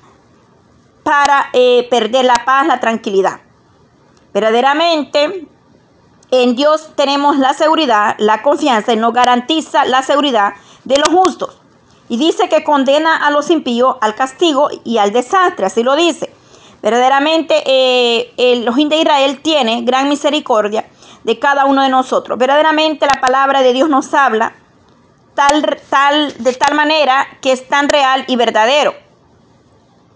para 1.04 1.50
eh, 1.54 1.88
perder 1.90 2.26
la 2.26 2.44
paz, 2.46 2.68
la 2.68 2.80
tranquilidad. 2.80 3.42
Verdaderamente, 4.34 5.48
en 6.30 6.56
Dios 6.56 6.92
tenemos 6.96 7.38
la 7.38 7.54
seguridad, 7.54 8.16
la 8.20 8.42
confianza 8.42 8.94
y 8.94 8.98
nos 8.98 9.14
garantiza 9.14 9.86
la 9.86 10.04
seguridad 10.04 10.54
de 10.84 10.98
los 10.98 11.10
justos. 11.10 11.58
Y 12.08 12.18
dice 12.18 12.50
que 12.50 12.64
condena 12.64 13.26
a 13.26 13.32
los 13.32 13.50
impíos 13.50 13.96
al 14.02 14.16
castigo 14.16 14.70
y 14.84 14.98
al 14.98 15.12
desastre, 15.12 15.66
así 15.66 15.82
lo 15.84 15.96
dice. 15.96 16.34
Verdaderamente, 16.82 17.64
eh, 17.66 18.34
el 18.38 18.66
de 18.66 18.98
Israel 18.98 19.42
tiene 19.42 19.82
gran 19.84 20.10
misericordia 20.10 20.86
de 21.24 21.40
cada 21.40 21.66
uno 21.66 21.84
de 21.84 21.90
nosotros. 21.90 22.38
Verdaderamente 22.38 23.06
la 23.06 23.22
palabra 23.22 23.62
de 23.62 23.74
Dios 23.74 23.90
nos 23.90 24.14
habla 24.14 24.54
tal, 25.36 25.80
tal, 25.90 26.34
de 26.38 26.54
tal 26.54 26.76
manera 26.76 27.28
que 27.42 27.52
es 27.52 27.68
tan 27.68 27.90
real 27.90 28.26
y 28.28 28.36
verdadero. 28.36 28.94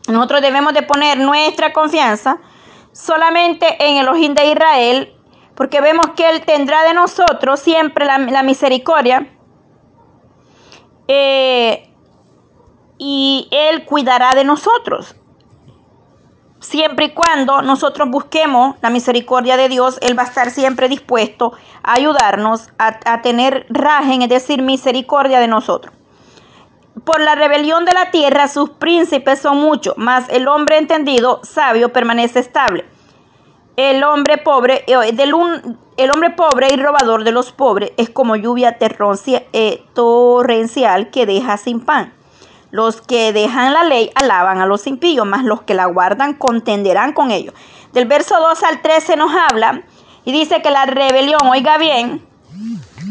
Nosotros 0.08 0.42
debemos 0.42 0.74
de 0.74 0.84
poner 0.84 1.18
nuestra 1.18 1.74
confianza 1.74 2.38
solamente 2.92 3.66
en 3.80 3.98
el 3.98 4.08
ojín 4.08 4.34
de 4.36 4.46
Israel, 4.46 5.14
porque 5.56 5.82
vemos 5.82 6.08
que 6.16 6.30
Él 6.30 6.42
tendrá 6.46 6.84
de 6.84 6.94
nosotros 6.94 7.60
siempre 7.60 8.06
la, 8.06 8.44
misericordia 8.44 9.28
eh, 11.08 11.90
y 12.98 13.48
Él 13.52 13.86
cuidará 13.86 14.32
de 14.36 14.44
nosotros. 14.44 15.16
Siempre 16.66 17.06
y 17.06 17.10
cuando 17.12 17.62
nosotros 17.62 18.10
busquemos 18.10 18.76
la 18.82 18.90
misericordia 18.90 19.56
de 19.56 19.70
Dios, 19.70 20.00
Él 20.02 20.18
va 20.18 20.24
a 20.24 20.26
estar 20.26 20.50
siempre 20.50 20.90
dispuesto 20.90 21.54
a 21.84 21.94
ayudarnos 21.94 22.70
a, 22.80 23.22
tener 23.22 23.68
rajen, 23.70 24.24
es 24.24 24.30
decir, 24.30 24.64
misericordia 24.64 25.40
de 25.40 25.48
nosotros. 25.48 25.94
Por 27.04 27.22
la 27.22 27.36
rebelión 27.36 27.86
de 27.86 27.94
la 27.94 28.10
tierra 28.10 28.48
sus 28.48 28.72
príncipes 28.72 29.38
son 29.40 29.58
muchos, 29.62 29.94
mas 29.98 30.28
el 30.30 30.48
hombre 30.48 30.80
entendido, 30.80 31.40
sabio, 31.44 31.94
permanece 31.94 32.40
estable. 32.40 32.84
El 33.76 34.04
hombre 34.04 34.40
pobre, 34.40 34.84
eh, 34.88 35.16
el 35.98 36.12
hombre 36.12 36.30
pobre 36.32 36.70
y 36.74 36.78
robador 36.78 37.24
de 37.26 37.32
los 37.32 37.52
pobres 37.52 37.92
es 37.98 38.10
como 38.10 38.38
lluvia 38.38 38.80
eh, 38.80 39.84
torrencial 39.94 41.12
que 41.12 41.28
deja 41.28 41.58
sin 41.58 41.82
pan. 41.82 42.12
Los 42.76 43.00
que 43.00 43.32
dejan 43.32 43.72
la 43.72 43.86
ley 43.86 44.12
alaban 44.16 44.60
a 44.60 44.66
los 44.66 44.86
impíos, 44.86 45.26
mas 45.26 45.46
los 45.46 45.62
que 45.62 45.74
la 45.74 45.86
guardan 45.86 46.34
contenderán 46.34 47.14
con 47.14 47.32
ellos. 47.32 47.56
Del 47.94 48.04
verso 48.06 48.38
2 48.38 48.64
al 48.64 48.82
13 48.82 49.16
nos 49.16 49.32
habla 49.34 49.84
y 50.26 50.34
dice 50.34 50.62
que 50.62 50.72
la 50.72 50.86
rebelión, 50.86 51.40
oiga 51.50 51.78
bien, 51.78 52.28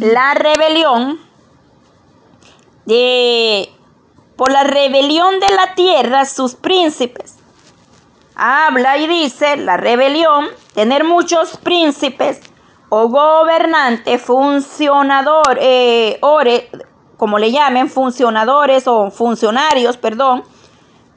la 0.00 0.34
rebelión 0.34 1.18
de 2.84 3.70
por 4.36 4.52
la 4.52 4.64
rebelión 4.64 5.40
de 5.40 5.48
la 5.54 5.74
tierra 5.74 6.26
sus 6.26 6.56
príncipes. 6.56 7.36
Habla 8.34 8.98
y 8.98 9.06
dice 9.06 9.56
la 9.56 9.78
rebelión, 9.78 10.44
tener 10.74 11.04
muchos 11.04 11.56
príncipes 11.56 12.42
o 12.90 13.08
gobernantes, 13.08 14.20
funcionadores, 14.20 15.58
eh, 15.62 16.18
como 17.24 17.38
le 17.38 17.50
llamen, 17.50 17.88
funcionadores 17.88 18.86
o 18.86 19.10
funcionarios, 19.10 19.96
perdón, 19.96 20.44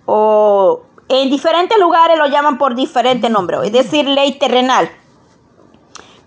o 0.05 0.83
en 1.09 1.29
diferentes 1.29 1.77
lugares 1.77 2.17
lo 2.17 2.27
llaman 2.27 2.57
por 2.57 2.75
diferentes 2.75 3.29
nombres, 3.29 3.59
es 3.65 3.73
decir, 3.73 4.07
ley 4.07 4.39
terrenal. 4.39 4.89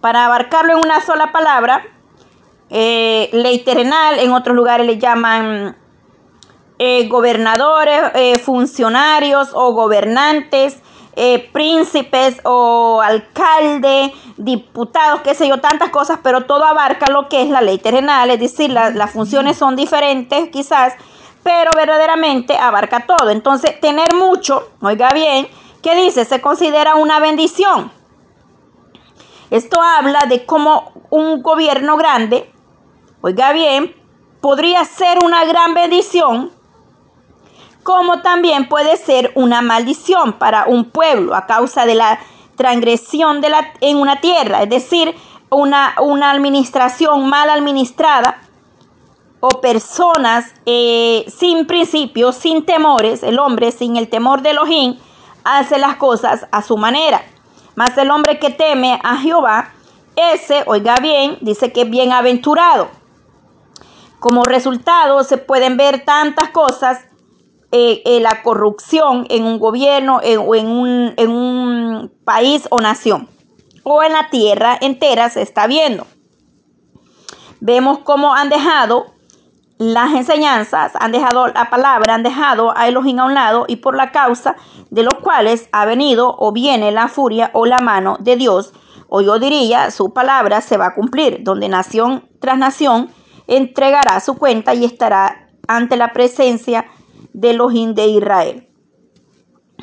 Para 0.02 0.26
abarcarlo 0.26 0.74
en 0.74 0.80
una 0.84 1.00
sola 1.00 1.32
palabra, 1.32 1.86
eh, 2.68 3.30
ley 3.32 3.64
terrenal, 3.64 4.18
en 4.18 4.34
otros 4.34 4.54
lugares 4.54 4.86
le 4.86 4.98
llaman 4.98 5.78
eh, 6.78 7.08
gobernadores, 7.08 8.02
eh, 8.12 8.38
funcionarios 8.38 9.48
o 9.54 9.72
gobernantes, 9.72 10.76
eh, 11.16 11.51
príncipes 11.53 12.40
o 12.44 13.01
alcalde, 13.03 14.12
diputados, 14.37 15.23
qué 15.23 15.35
sé 15.35 15.49
yo, 15.49 15.61
tantas 15.61 15.90
cosas, 15.90 16.20
pero 16.23 16.46
todo 16.46 16.64
abarca 16.64 17.11
lo 17.11 17.29
que 17.29 17.42
es 17.42 17.51
la 17.51 17.61
ley 17.61 17.79
terrenal, 17.79 18.31
es 18.31 18.40
decir, 18.40 18.70
las 18.70 19.11
funciones 19.11 19.57
son 19.57 19.75
diferentes 19.75 20.49
quizás, 20.51 20.94
pero 21.42 21.70
verdaderamente 21.75 22.57
abarca 22.57 23.07
todo. 23.07 23.31
Entonces, 23.31 23.81
tener 23.81 24.14
mucho, 24.14 24.70
oiga 24.81 25.09
bien, 25.12 25.49
¿qué 25.83 25.96
dice? 25.96 26.25
Se 26.25 26.40
considera 26.40 26.94
una 26.94 27.18
bendición. 27.18 27.90
Esto 29.51 29.83
habla 29.83 30.20
de 30.29 30.46
cómo 30.46 30.92
un 31.11 31.42
gobierno 31.42 31.96
grande, 31.96 32.53
oiga 33.20 33.53
bien, 33.53 33.96
podría 34.40 34.85
ser 34.85 35.18
una 35.25 35.44
gran 35.44 35.75
bendición 35.75 36.53
como 37.90 38.22
también 38.22 38.68
puede 38.68 38.96
ser 38.96 39.33
una 39.35 39.62
maldición 39.62 40.35
para 40.35 40.66
un 40.66 40.85
pueblo 40.85 41.35
a 41.35 41.46
causa 41.46 41.87
de 41.87 41.96
la 41.96 42.20
transgresión 42.55 43.40
de 43.40 43.48
la, 43.48 43.72
en 43.81 43.96
una 43.96 44.20
tierra, 44.20 44.62
es 44.62 44.70
decir, 44.70 45.12
una, 45.50 45.96
una 46.00 46.31
administración 46.31 47.29
mal 47.29 47.50
administrada 47.50 48.42
o 49.40 49.61
personas 49.61 50.55
eh, 50.66 51.24
sin 51.37 51.66
principios, 51.66 52.37
sin 52.37 52.64
temores, 52.64 53.24
el 53.24 53.40
hombre 53.40 53.72
sin 53.72 53.96
el 53.96 54.09
temor 54.09 54.40
de 54.42 54.50
Elohim 54.50 54.96
hace 55.42 55.76
las 55.76 55.96
cosas 55.96 56.46
a 56.53 56.62
su 56.62 56.76
manera. 56.76 57.24
Mas 57.74 57.98
el 57.98 58.12
hombre 58.12 58.38
que 58.38 58.50
teme 58.50 59.00
a 59.03 59.16
Jehová, 59.16 59.72
ese, 60.14 60.62
oiga 60.66 60.94
bien, 61.03 61.38
dice 61.40 61.72
que 61.72 61.81
es 61.81 61.90
bienaventurado. 61.90 62.88
Como 64.20 64.44
resultado 64.44 65.24
se 65.24 65.38
pueden 65.38 65.76
ver 65.76 66.05
tantas 66.05 66.50
cosas 66.50 67.10
eh, 67.72 68.02
eh, 68.04 68.20
la 68.20 68.42
corrupción 68.42 69.26
en 69.30 69.44
un 69.44 69.59
gobierno 69.59 70.18
o 70.18 70.54
en 70.54 70.66
un, 70.66 71.14
en 71.16 71.30
un 71.30 72.12
país 72.24 72.66
o 72.70 72.78
nación 72.78 73.28
o 73.83 74.02
en 74.02 74.12
la 74.12 74.28
tierra 74.30 74.76
entera 74.80 75.30
se 75.30 75.42
está 75.42 75.66
viendo. 75.66 76.06
Vemos 77.61 77.98
cómo 77.98 78.35
han 78.35 78.48
dejado 78.48 79.06
las 79.78 80.12
enseñanzas, 80.12 80.92
han 80.98 81.12
dejado 81.12 81.48
la 81.48 81.70
palabra, 81.70 82.14
han 82.14 82.22
dejado 82.22 82.76
a 82.76 82.88
Elohim 82.88 83.18
a 83.18 83.24
un 83.24 83.35
lado 83.35 83.64
y 83.66 83.76
por 83.76 83.96
la 83.96 84.12
causa 84.12 84.56
de 84.90 85.02
los 85.02 85.14
cuales 85.22 85.68
ha 85.72 85.87
venido 85.87 86.35
o 86.38 86.52
viene 86.52 86.92
la 86.92 87.09
furia 87.09 87.50
o 87.54 87.64
la 87.64 87.78
mano 87.78 88.16
de 88.20 88.37
Dios, 88.37 88.72
o 89.09 89.22
yo 89.22 89.38
diría, 89.38 89.90
su 89.90 90.12
palabra 90.12 90.61
se 90.61 90.76
va 90.76 90.88
a 90.88 90.94
cumplir, 90.94 91.38
donde 91.42 91.68
nación 91.68 92.28
tras 92.40 92.59
nación 92.59 93.11
entregará 93.46 94.20
su 94.20 94.37
cuenta 94.37 94.74
y 94.74 94.85
estará 94.85 95.48
ante 95.66 95.96
la 95.96 96.12
presencia 96.12 96.87
de 97.32 97.52
los 97.52 97.72
de 97.72 98.06
Israel. 98.06 98.68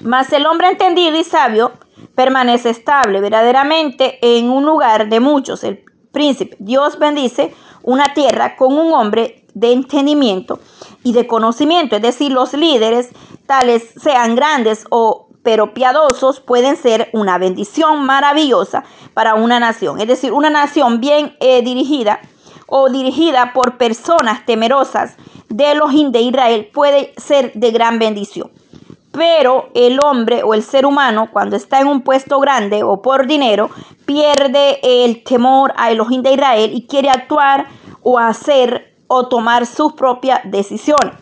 Mas 0.04 0.32
el 0.34 0.46
hombre 0.46 0.70
entendido 0.70 1.18
y 1.18 1.24
sabio 1.24 1.72
permanece 2.16 2.70
estable 2.70 3.22
verdaderamente 3.22 4.20
en 4.22 4.50
un 4.50 4.66
lugar 4.66 5.10
de 5.10 5.20
muchos. 5.20 5.64
El 5.64 5.84
príncipe, 6.12 6.56
Dios 6.60 7.00
bendice 7.00 7.54
una 7.84 8.14
tierra 8.14 8.56
con 8.56 8.78
un 8.78 8.94
hombre 8.94 9.46
de 9.54 9.72
entendimiento 9.72 10.60
y 11.04 11.14
de 11.14 11.26
conocimiento, 11.26 11.96
es 11.96 12.02
decir, 12.02 12.32
los 12.32 12.54
líderes, 12.54 13.10
tales 13.46 13.94
sean 14.02 14.36
grandes 14.36 14.86
o 14.90 15.28
pero 15.42 15.74
piadosos, 15.74 16.42
pueden 16.42 16.76
ser 16.76 17.10
una 17.14 17.38
bendición 17.38 18.06
maravillosa 18.06 18.84
para 19.14 19.36
una 19.36 19.62
nación, 19.62 20.02
es 20.02 20.08
decir, 20.08 20.34
una 20.34 20.50
nación 20.50 21.00
bien 21.00 21.38
eh, 21.40 21.62
dirigida 21.62 22.20
o 22.66 22.90
dirigida 22.90 23.54
por 23.54 23.78
personas 23.78 24.46
temerosas 24.46 25.16
de 25.50 25.76
los 25.76 25.92
de 25.92 26.22
Israel 26.22 26.70
puede 26.74 27.14
ser 27.18 27.54
de 27.54 27.72
gran 27.72 28.00
bendición. 28.00 28.52
Pero 29.12 29.70
el 29.74 30.00
hombre 30.04 30.44
o 30.44 30.54
el 30.54 30.62
ser 30.62 30.86
humano, 30.86 31.30
cuando 31.32 31.56
está 31.56 31.80
en 31.80 31.88
un 31.88 32.02
puesto 32.02 32.40
grande 32.40 32.84
o 32.84 33.02
por 33.02 33.26
dinero, 33.26 33.70
pierde 34.06 34.80
el 34.84 35.24
temor 35.24 35.74
a 35.76 35.92
Elohim 35.92 36.22
de 36.22 36.34
Israel 36.34 36.72
y 36.74 36.86
quiere 36.86 37.10
actuar 37.10 37.68
o 38.04 38.20
hacer 38.20 38.96
o 39.08 39.28
tomar 39.28 39.66
sus 39.66 39.94
propias 39.94 40.42
decisiones. 40.44 41.16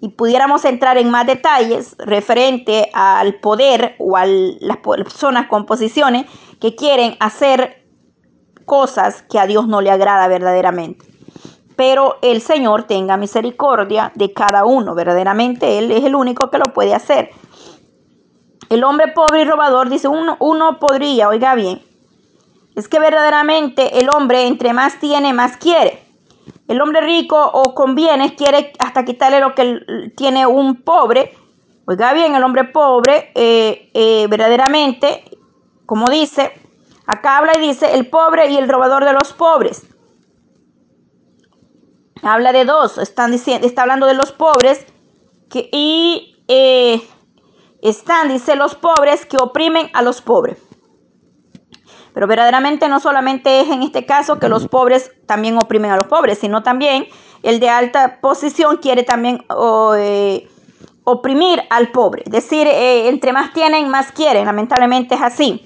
Y 0.00 0.10
pudiéramos 0.10 0.64
entrar 0.64 0.98
en 0.98 1.10
más 1.10 1.26
detalles 1.26 1.96
referente 1.98 2.90
al 2.92 3.34
poder 3.36 3.96
o 3.98 4.16
a 4.16 4.26
las 4.26 4.76
personas 4.76 5.48
con 5.48 5.64
posiciones 5.64 6.26
que 6.60 6.76
quieren 6.76 7.16
hacer 7.18 7.82
cosas 8.66 9.22
que 9.22 9.38
a 9.38 9.46
Dios 9.46 9.66
no 9.66 9.80
le 9.80 9.90
agrada 9.90 10.28
verdaderamente 10.28 11.09
pero 11.80 12.18
el 12.20 12.42
Señor 12.42 12.82
tenga 12.82 13.16
misericordia 13.16 14.12
de 14.14 14.34
cada 14.34 14.66
uno. 14.66 14.94
Verdaderamente 14.94 15.78
Él 15.78 15.90
es 15.90 16.04
el 16.04 16.14
único 16.14 16.50
que 16.50 16.58
lo 16.58 16.74
puede 16.74 16.94
hacer. 16.94 17.30
El 18.68 18.84
hombre 18.84 19.08
pobre 19.08 19.40
y 19.40 19.44
robador 19.44 19.88
dice, 19.88 20.06
uno, 20.06 20.36
uno 20.40 20.78
podría, 20.78 21.30
oiga 21.30 21.54
bien, 21.54 21.80
es 22.76 22.86
que 22.86 23.00
verdaderamente 23.00 23.98
el 23.98 24.10
hombre 24.14 24.46
entre 24.46 24.74
más 24.74 25.00
tiene, 25.00 25.32
más 25.32 25.56
quiere. 25.56 26.02
El 26.68 26.82
hombre 26.82 27.00
rico 27.00 27.42
o 27.50 27.74
con 27.74 27.94
bienes 27.94 28.32
quiere 28.32 28.74
hasta 28.78 29.06
quitarle 29.06 29.40
lo 29.40 29.54
que 29.54 30.12
tiene 30.18 30.44
un 30.44 30.82
pobre. 30.82 31.34
Oiga 31.86 32.12
bien, 32.12 32.34
el 32.34 32.44
hombre 32.44 32.64
pobre 32.64 33.32
eh, 33.34 33.90
eh, 33.94 34.26
verdaderamente, 34.28 35.24
como 35.86 36.04
dice, 36.10 36.52
acá 37.06 37.38
habla 37.38 37.52
y 37.56 37.68
dice, 37.68 37.94
el 37.94 38.06
pobre 38.10 38.50
y 38.50 38.58
el 38.58 38.68
robador 38.68 39.06
de 39.06 39.14
los 39.14 39.32
pobres. 39.32 39.89
Habla 42.22 42.52
de 42.52 42.64
dos, 42.64 42.98
están 42.98 43.32
diciendo, 43.32 43.66
está 43.66 43.82
hablando 43.82 44.06
de 44.06 44.14
los 44.14 44.32
pobres 44.32 44.84
que, 45.48 45.68
y 45.72 46.36
eh, 46.48 47.02
están, 47.82 48.28
dice, 48.28 48.56
los 48.56 48.74
pobres 48.74 49.24
que 49.24 49.36
oprimen 49.40 49.90
a 49.94 50.02
los 50.02 50.20
pobres. 50.20 50.58
Pero 52.12 52.26
verdaderamente 52.26 52.88
no 52.88 53.00
solamente 53.00 53.60
es 53.60 53.70
en 53.70 53.82
este 53.82 54.04
caso 54.04 54.38
que 54.38 54.48
los 54.48 54.68
pobres 54.68 55.12
también 55.26 55.56
oprimen 55.56 55.90
a 55.90 55.96
los 55.96 56.06
pobres, 56.06 56.38
sino 56.38 56.62
también 56.62 57.06
el 57.42 57.60
de 57.60 57.68
alta 57.68 58.20
posición 58.20 58.78
quiere 58.78 59.04
también 59.04 59.44
eh, 59.96 60.48
oprimir 61.04 61.62
al 61.70 61.90
pobre. 61.92 62.24
Es 62.26 62.32
decir, 62.32 62.66
eh, 62.66 63.08
entre 63.08 63.32
más 63.32 63.52
tienen, 63.52 63.88
más 63.88 64.12
quieren. 64.12 64.44
Lamentablemente 64.44 65.14
es 65.14 65.22
así. 65.22 65.64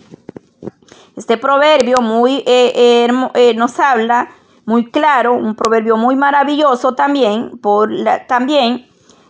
Este 1.17 1.39
proverbio 1.39 1.99
muy 2.03 2.43
eh, 2.47 3.09
nos 3.57 3.81
habla 3.81 4.29
muy 4.67 4.91
claro, 4.91 5.35
un 5.35 5.55
proverbio 5.55 5.97
muy 5.97 6.17
maravilloso 6.17 6.95
también, 6.95 7.59
por 7.59 7.91
la, 7.91 8.27
también 8.27 8.87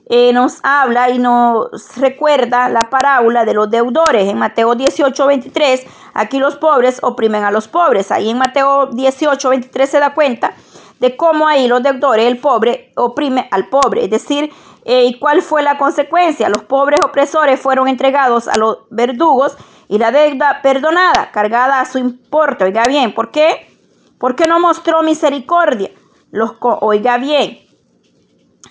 eh, 0.06 0.32
nos 0.34 0.58
habla 0.62 1.08
y 1.10 1.18
nos 1.18 1.70
recuerda 1.96 2.68
la 2.68 2.82
parábola 2.90 3.44
de 3.44 3.54
los 3.54 3.70
deudores. 3.70 4.28
En 4.28 4.38
Mateo 4.38 4.74
18, 4.74 5.26
23, 5.26 5.86
aquí 6.12 6.38
los 6.38 6.56
pobres 6.56 6.98
oprimen 7.02 7.42
a 7.42 7.50
los 7.50 7.68
pobres. 7.68 8.12
Ahí 8.12 8.30
en 8.30 8.38
Mateo 8.38 8.86
18, 8.86 9.48
23 9.48 9.90
se 9.90 9.98
da 9.98 10.14
cuenta 10.14 10.52
de 11.00 11.16
cómo 11.16 11.48
ahí 11.48 11.66
los 11.68 11.82
deudores, 11.82 12.26
el 12.26 12.38
pobre, 12.38 12.92
oprime 12.96 13.48
al 13.50 13.68
pobre. 13.68 14.04
Es 14.04 14.10
decir, 14.10 14.52
eh, 14.84 15.04
¿y 15.06 15.18
cuál 15.18 15.40
fue 15.40 15.62
la 15.62 15.78
consecuencia? 15.78 16.48
Los 16.48 16.64
pobres 16.64 17.00
opresores 17.04 17.58
fueron 17.58 17.88
entregados 17.88 18.46
a 18.46 18.56
los 18.58 18.80
verdugos 18.90 19.56
y 19.88 19.98
la 19.98 20.10
deuda 20.10 20.60
perdonada, 20.62 21.30
cargada 21.32 21.80
a 21.80 21.86
su 21.86 21.98
importe. 21.98 22.64
Oiga 22.64 22.84
bien, 22.86 23.14
¿por 23.14 23.30
qué? 23.30 23.73
Porque 24.18 24.44
no 24.48 24.60
mostró 24.60 25.02
misericordia. 25.02 25.90
Los, 26.30 26.52
oiga 26.60 27.18
bien, 27.18 27.58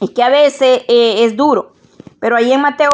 es 0.01 0.09
que 0.11 0.23
a 0.23 0.29
veces 0.29 0.83
eh, 0.87 1.23
es 1.23 1.35
duro. 1.37 1.73
Pero 2.19 2.37
ahí 2.37 2.51
en 2.53 2.61
Mateo 2.61 2.89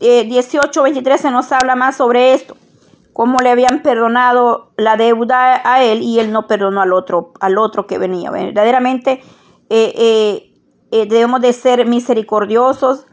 18, 0.00 0.82
23 0.82 1.20
se 1.20 1.30
nos 1.30 1.52
habla 1.52 1.76
más 1.76 1.96
sobre 1.96 2.32
esto. 2.34 2.56
Cómo 3.12 3.38
le 3.42 3.50
habían 3.50 3.82
perdonado 3.82 4.72
la 4.76 4.96
deuda 4.96 5.60
a 5.70 5.84
él 5.84 6.00
y 6.02 6.18
él 6.18 6.32
no 6.32 6.46
perdonó 6.46 6.80
al 6.80 6.94
otro, 6.94 7.32
al 7.40 7.58
otro 7.58 7.86
que 7.86 7.98
venía. 7.98 8.30
Verdaderamente 8.30 9.22
eh, 9.68 10.50
eh, 10.90 11.06
debemos 11.06 11.42
de 11.42 11.52
ser 11.52 11.86
misericordiosos 11.86 13.06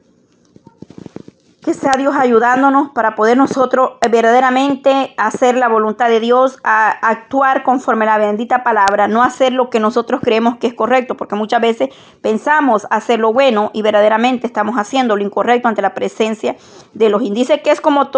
que 1.69 1.75
sea 1.75 1.93
Dios 1.99 2.15
ayudándonos 2.15 2.89
para 2.95 3.13
poder 3.13 3.37
nosotros 3.37 3.91
verdaderamente 4.09 5.13
hacer 5.17 5.55
la 5.55 5.67
voluntad 5.67 6.09
de 6.09 6.19
Dios, 6.19 6.57
a 6.63 6.89
actuar 6.89 7.61
conforme 7.61 8.07
la 8.07 8.17
bendita 8.17 8.63
palabra, 8.63 9.07
no 9.07 9.21
hacer 9.21 9.53
lo 9.53 9.69
que 9.69 9.79
nosotros 9.79 10.19
creemos 10.19 10.57
que 10.57 10.65
es 10.65 10.73
correcto, 10.73 11.15
porque 11.15 11.35
muchas 11.35 11.61
veces 11.61 11.89
pensamos 12.23 12.87
hacer 12.89 13.19
lo 13.19 13.33
bueno 13.33 13.69
y 13.71 13.83
verdaderamente 13.83 14.47
estamos 14.47 14.77
haciendo 14.77 15.15
lo 15.15 15.23
incorrecto 15.23 15.67
ante 15.67 15.83
la 15.83 15.93
presencia 15.93 16.55
de 16.95 17.09
los 17.09 17.21
índices, 17.21 17.61
que 17.61 17.69
es 17.69 17.81
como, 17.81 18.09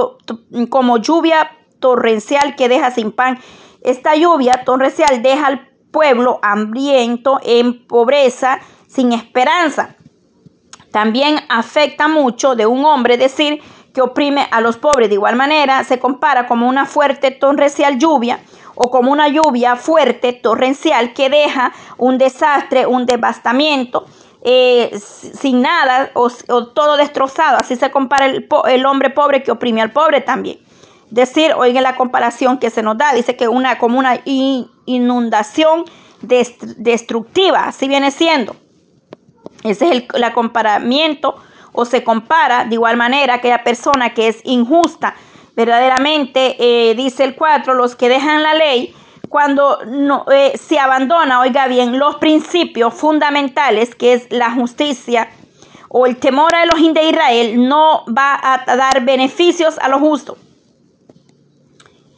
como 0.69 0.95
lluvia 0.99 1.51
torrencial 1.81 2.55
que 2.55 2.69
deja 2.69 2.91
sin 2.91 3.11
pan. 3.11 3.37
Esta 3.81 4.15
lluvia 4.15 4.63
torrencial 4.63 5.21
deja 5.21 5.47
al 5.47 5.67
pueblo 5.91 6.39
hambriento, 6.41 7.41
en 7.43 7.85
pobreza, 7.85 8.59
sin 8.87 9.11
esperanza. 9.11 9.97
También 10.91 11.39
afecta 11.49 12.08
mucho 12.08 12.56
de 12.56 12.65
un 12.65 12.86
hombre 12.86 13.17
decir 13.17 13.62
que 13.93 14.01
oprime 14.01 14.47
a 14.51 14.62
los 14.62 14.77
pobres. 14.77 15.10
De 15.10 15.15
igual 15.15 15.36
manera, 15.36 15.84
se 15.84 15.99
compara 15.99 16.47
como 16.47 16.67
una 16.67 16.86
fuerte 16.86 17.32
torrencial 17.32 17.97
lluvia 17.97 18.39
o 18.75 18.89
como 18.89 19.12
una 19.12 19.27
lluvia 19.27 19.75
fuerte 19.75 20.34
torrencial 20.34 21.13
que 21.13 21.30
deja 21.30 21.73
un 21.97 22.17
desastre, 22.17 22.86
un 22.86 23.06
devastamiento. 23.06 24.06
Eh, 24.43 24.99
sin 24.99 25.62
nada 25.62 26.10
o, 26.15 26.30
todo 26.67 26.97
destrozado. 26.97 27.58
Así 27.62 27.75
se 27.75 27.91
compara 27.91 28.25
el, 28.25 28.86
hombre 28.86 29.12
pobre 29.12 29.43
que 29.43 29.51
oprime 29.51 29.82
al 29.82 29.91
pobre 29.91 30.21
también. 30.21 30.60
Decir, 31.12 31.54
oigan 31.54 31.84
la 31.84 31.95
comparación 31.95 32.58
que 32.58 32.69
se 32.69 32.82
nos 32.82 32.97
da, 32.97 33.13
dice 33.13 33.36
que 33.36 33.47
una 33.47 33.77
como 33.77 33.99
una 33.99 34.21
inundación 34.25 35.84
destructiva, 36.21 37.65
así 37.65 37.88
viene 37.88 38.12
siendo. 38.12 38.56
Ese 39.63 39.86
es 39.86 39.91
el, 39.91 40.34
comparamiento 40.34 41.36
o 41.74 41.86
se 41.86 42.04
compara 42.04 42.65
de 42.65 42.76
igual 42.76 42.97
manera 42.97 43.36
aquella 43.36 43.63
persona 43.63 44.13
que 44.13 44.28
es 44.28 44.41
injusta. 44.43 45.15
Verdaderamente, 45.56 46.56
eh, 46.60 46.95
dice 46.95 47.24
el 47.24 47.36
4, 47.36 47.74
los 47.74 47.95
que 47.95 48.10
dejan 48.10 48.41
la 48.41 48.54
ley, 48.54 48.95
cuando 49.30 49.80
no, 49.86 50.26
eh, 50.32 50.58
se 50.58 50.80
abandona, 50.80 51.39
oiga 51.39 51.67
bien, 51.67 51.97
los 51.97 52.15
principios 52.15 52.93
fundamentales, 52.93 53.95
que 53.95 54.13
es 54.13 54.28
la 54.30 54.52
justicia 54.52 55.30
o 55.88 56.06
el 56.06 56.17
temor 56.17 56.54
a 56.56 56.63
Elohim 56.63 56.93
de 56.93 57.10
Israel, 57.10 57.67
no 57.67 58.06
va 58.08 58.39
a 58.41 58.76
dar 58.76 59.04
beneficios 59.06 59.78
a 59.80 59.89
los 59.89 60.00
justos, 60.00 60.38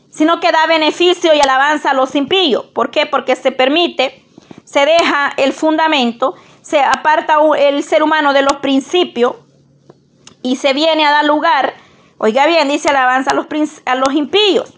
sino 0.10 0.40
que 0.40 0.52
da 0.52 0.68
beneficio 0.68 1.34
y 1.34 1.40
alabanza 1.40 1.92
a 1.92 1.94
los 1.94 2.16
impíos. 2.16 2.66
¿Por 2.66 2.92
qué? 2.92 3.06
Porque 3.08 3.36
se 3.36 3.52
permite, 3.52 4.24
se 4.64 4.86
deja 4.86 5.34
el 5.38 5.54
fundamento 5.54 6.36
se 6.64 6.80
aparta 6.80 7.38
el 7.60 7.84
ser 7.84 8.02
humano 8.02 8.34
de 8.34 8.42
los 8.42 8.58
principios 8.58 9.36
y 10.42 10.56
se 10.56 10.74
viene 10.74 11.06
a 11.06 11.12
dar 11.12 11.26
lugar, 11.26 11.74
oiga 12.18 12.48
bien, 12.48 12.70
dice 12.70 12.90
alabanza 12.90 13.32
a 13.32 13.34
los, 13.36 13.48
a 13.86 13.96
los 13.96 14.14
impíos. 14.14 14.74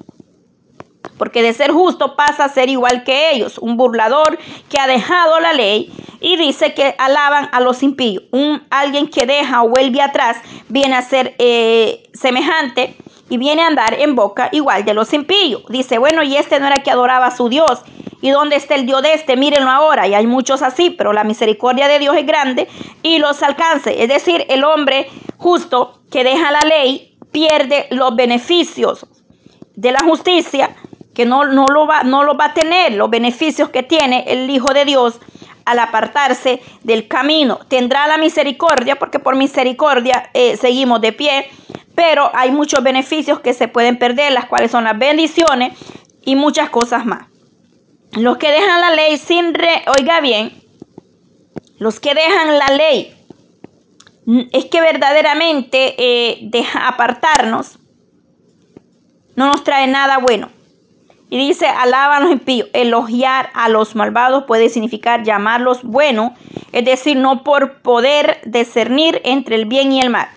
Porque 1.17 1.43
de 1.43 1.53
ser 1.53 1.71
justo 1.71 2.15
pasa 2.15 2.43
a 2.43 2.49
ser 2.49 2.69
igual 2.69 3.03
que 3.03 3.31
ellos, 3.31 3.57
un 3.59 3.77
burlador 3.77 4.37
que 4.69 4.79
ha 4.79 4.87
dejado 4.87 5.39
la 5.39 5.53
ley 5.53 5.93
y 6.19 6.35
dice 6.35 6.73
que 6.73 6.95
alaban 6.97 7.49
a 7.51 7.61
los 7.61 7.83
impíos. 7.83 8.23
Un, 8.31 8.65
alguien 8.69 9.07
que 9.07 9.25
deja 9.25 9.63
o 9.63 9.69
vuelve 9.69 10.01
atrás 10.01 10.37
viene 10.67 10.95
a 10.95 11.03
ser 11.03 11.35
eh, 11.37 12.09
semejante 12.13 12.97
y 13.29 13.37
viene 13.37 13.61
a 13.61 13.67
andar 13.67 13.93
en 13.93 14.15
boca 14.15 14.49
igual 14.51 14.83
de 14.83 14.93
los 14.93 15.13
impíos. 15.13 15.63
Dice, 15.69 15.99
bueno, 15.99 16.23
y 16.23 16.35
este 16.35 16.59
no 16.59 16.67
era 16.67 16.83
que 16.83 16.91
adoraba 16.91 17.27
a 17.27 17.35
su 17.35 17.47
Dios 17.47 17.83
¿Y 18.25 18.31
dónde 18.31 18.55
está 18.55 18.73
el 18.73 18.87
Dios 18.87 19.03
de 19.03 19.13
este? 19.13 19.37
Mírenlo 19.37 19.69
ahora. 19.69 20.07
Y 20.07 20.15
hay 20.15 20.25
muchos 20.25 20.63
así, 20.63 20.89
pero 20.89 21.13
la 21.13 21.23
misericordia 21.23 21.87
de 21.87 21.99
Dios 21.99 22.17
es 22.17 22.25
grande 22.25 22.67
y 23.03 23.19
los 23.19 23.43
alcance. 23.43 24.01
Es 24.01 24.09
decir, 24.09 24.47
el 24.49 24.63
hombre 24.63 25.07
justo 25.37 25.99
que 26.09 26.23
deja 26.23 26.51
la 26.51 26.61
ley 26.61 27.19
pierde 27.31 27.85
los 27.91 28.15
beneficios 28.15 29.05
de 29.75 29.91
la 29.91 29.99
justicia, 29.99 30.75
que 31.13 31.27
no, 31.27 31.45
no, 31.45 31.67
lo 31.67 31.85
va, 31.85 32.01
no 32.01 32.23
lo 32.23 32.35
va 32.35 32.45
a 32.45 32.53
tener, 32.55 32.93
los 32.93 33.11
beneficios 33.11 33.69
que 33.69 33.83
tiene 33.83 34.23
el 34.25 34.49
Hijo 34.49 34.73
de 34.73 34.85
Dios 34.85 35.19
al 35.65 35.77
apartarse 35.77 36.63
del 36.81 37.07
camino. 37.07 37.59
Tendrá 37.67 38.07
la 38.07 38.17
misericordia, 38.17 38.95
porque 38.95 39.19
por 39.19 39.35
misericordia 39.35 40.31
eh, 40.33 40.57
seguimos 40.57 40.99
de 40.99 41.11
pie, 41.11 41.47
pero 41.93 42.31
hay 42.33 42.49
muchos 42.49 42.81
beneficios 42.81 43.39
que 43.41 43.53
se 43.53 43.67
pueden 43.67 43.99
perder, 43.99 44.31
las 44.31 44.45
cuales 44.45 44.71
son 44.71 44.85
las 44.85 44.97
bendiciones 44.97 45.77
y 46.23 46.35
muchas 46.35 46.71
cosas 46.71 47.05
más. 47.05 47.34
Los 48.15 48.37
que 48.37 48.51
dejan 48.51 48.81
la 48.81 48.91
ley 48.91 49.17
sin 49.17 49.53
re, 49.53 49.83
oiga 49.97 50.21
bien, 50.21 50.53
los 51.79 51.99
que 51.99 52.13
dejan 52.13 52.57
la 52.57 52.67
ley 52.67 53.13
es 54.51 54.65
que 54.65 54.81
verdaderamente 54.81 55.95
eh, 55.97 56.39
deja 56.43 56.87
apartarnos 56.87 57.77
no 59.35 59.47
nos 59.47 59.63
trae 59.63 59.87
nada 59.87 60.17
bueno. 60.17 60.49
Y 61.29 61.37
dice, 61.37 61.65
alaban 61.67 62.23
los 62.23 62.31
impíos. 62.31 62.69
Elogiar 62.73 63.49
a 63.53 63.67
los 63.69 63.95
malvados 63.95 64.45
puede 64.45 64.69
significar 64.69 65.23
llamarlos 65.23 65.83
buenos, 65.83 66.31
es 66.71 66.85
decir, 66.85 67.17
no 67.17 67.43
por 67.43 67.81
poder 67.81 68.39
discernir 68.45 69.21
entre 69.25 69.55
el 69.55 69.65
bien 69.65 69.91
y 69.91 69.99
el 69.99 70.09
mal. 70.09 70.29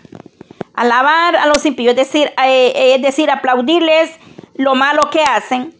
Alabar 0.74 1.36
a 1.36 1.46
los 1.46 1.64
impíos, 1.66 1.92
es 1.92 1.96
decir, 1.96 2.32
eh, 2.44 2.94
es 2.96 3.02
decir, 3.02 3.30
aplaudirles 3.30 4.10
lo 4.54 4.74
malo 4.74 5.10
que 5.10 5.22
hacen 5.22 5.74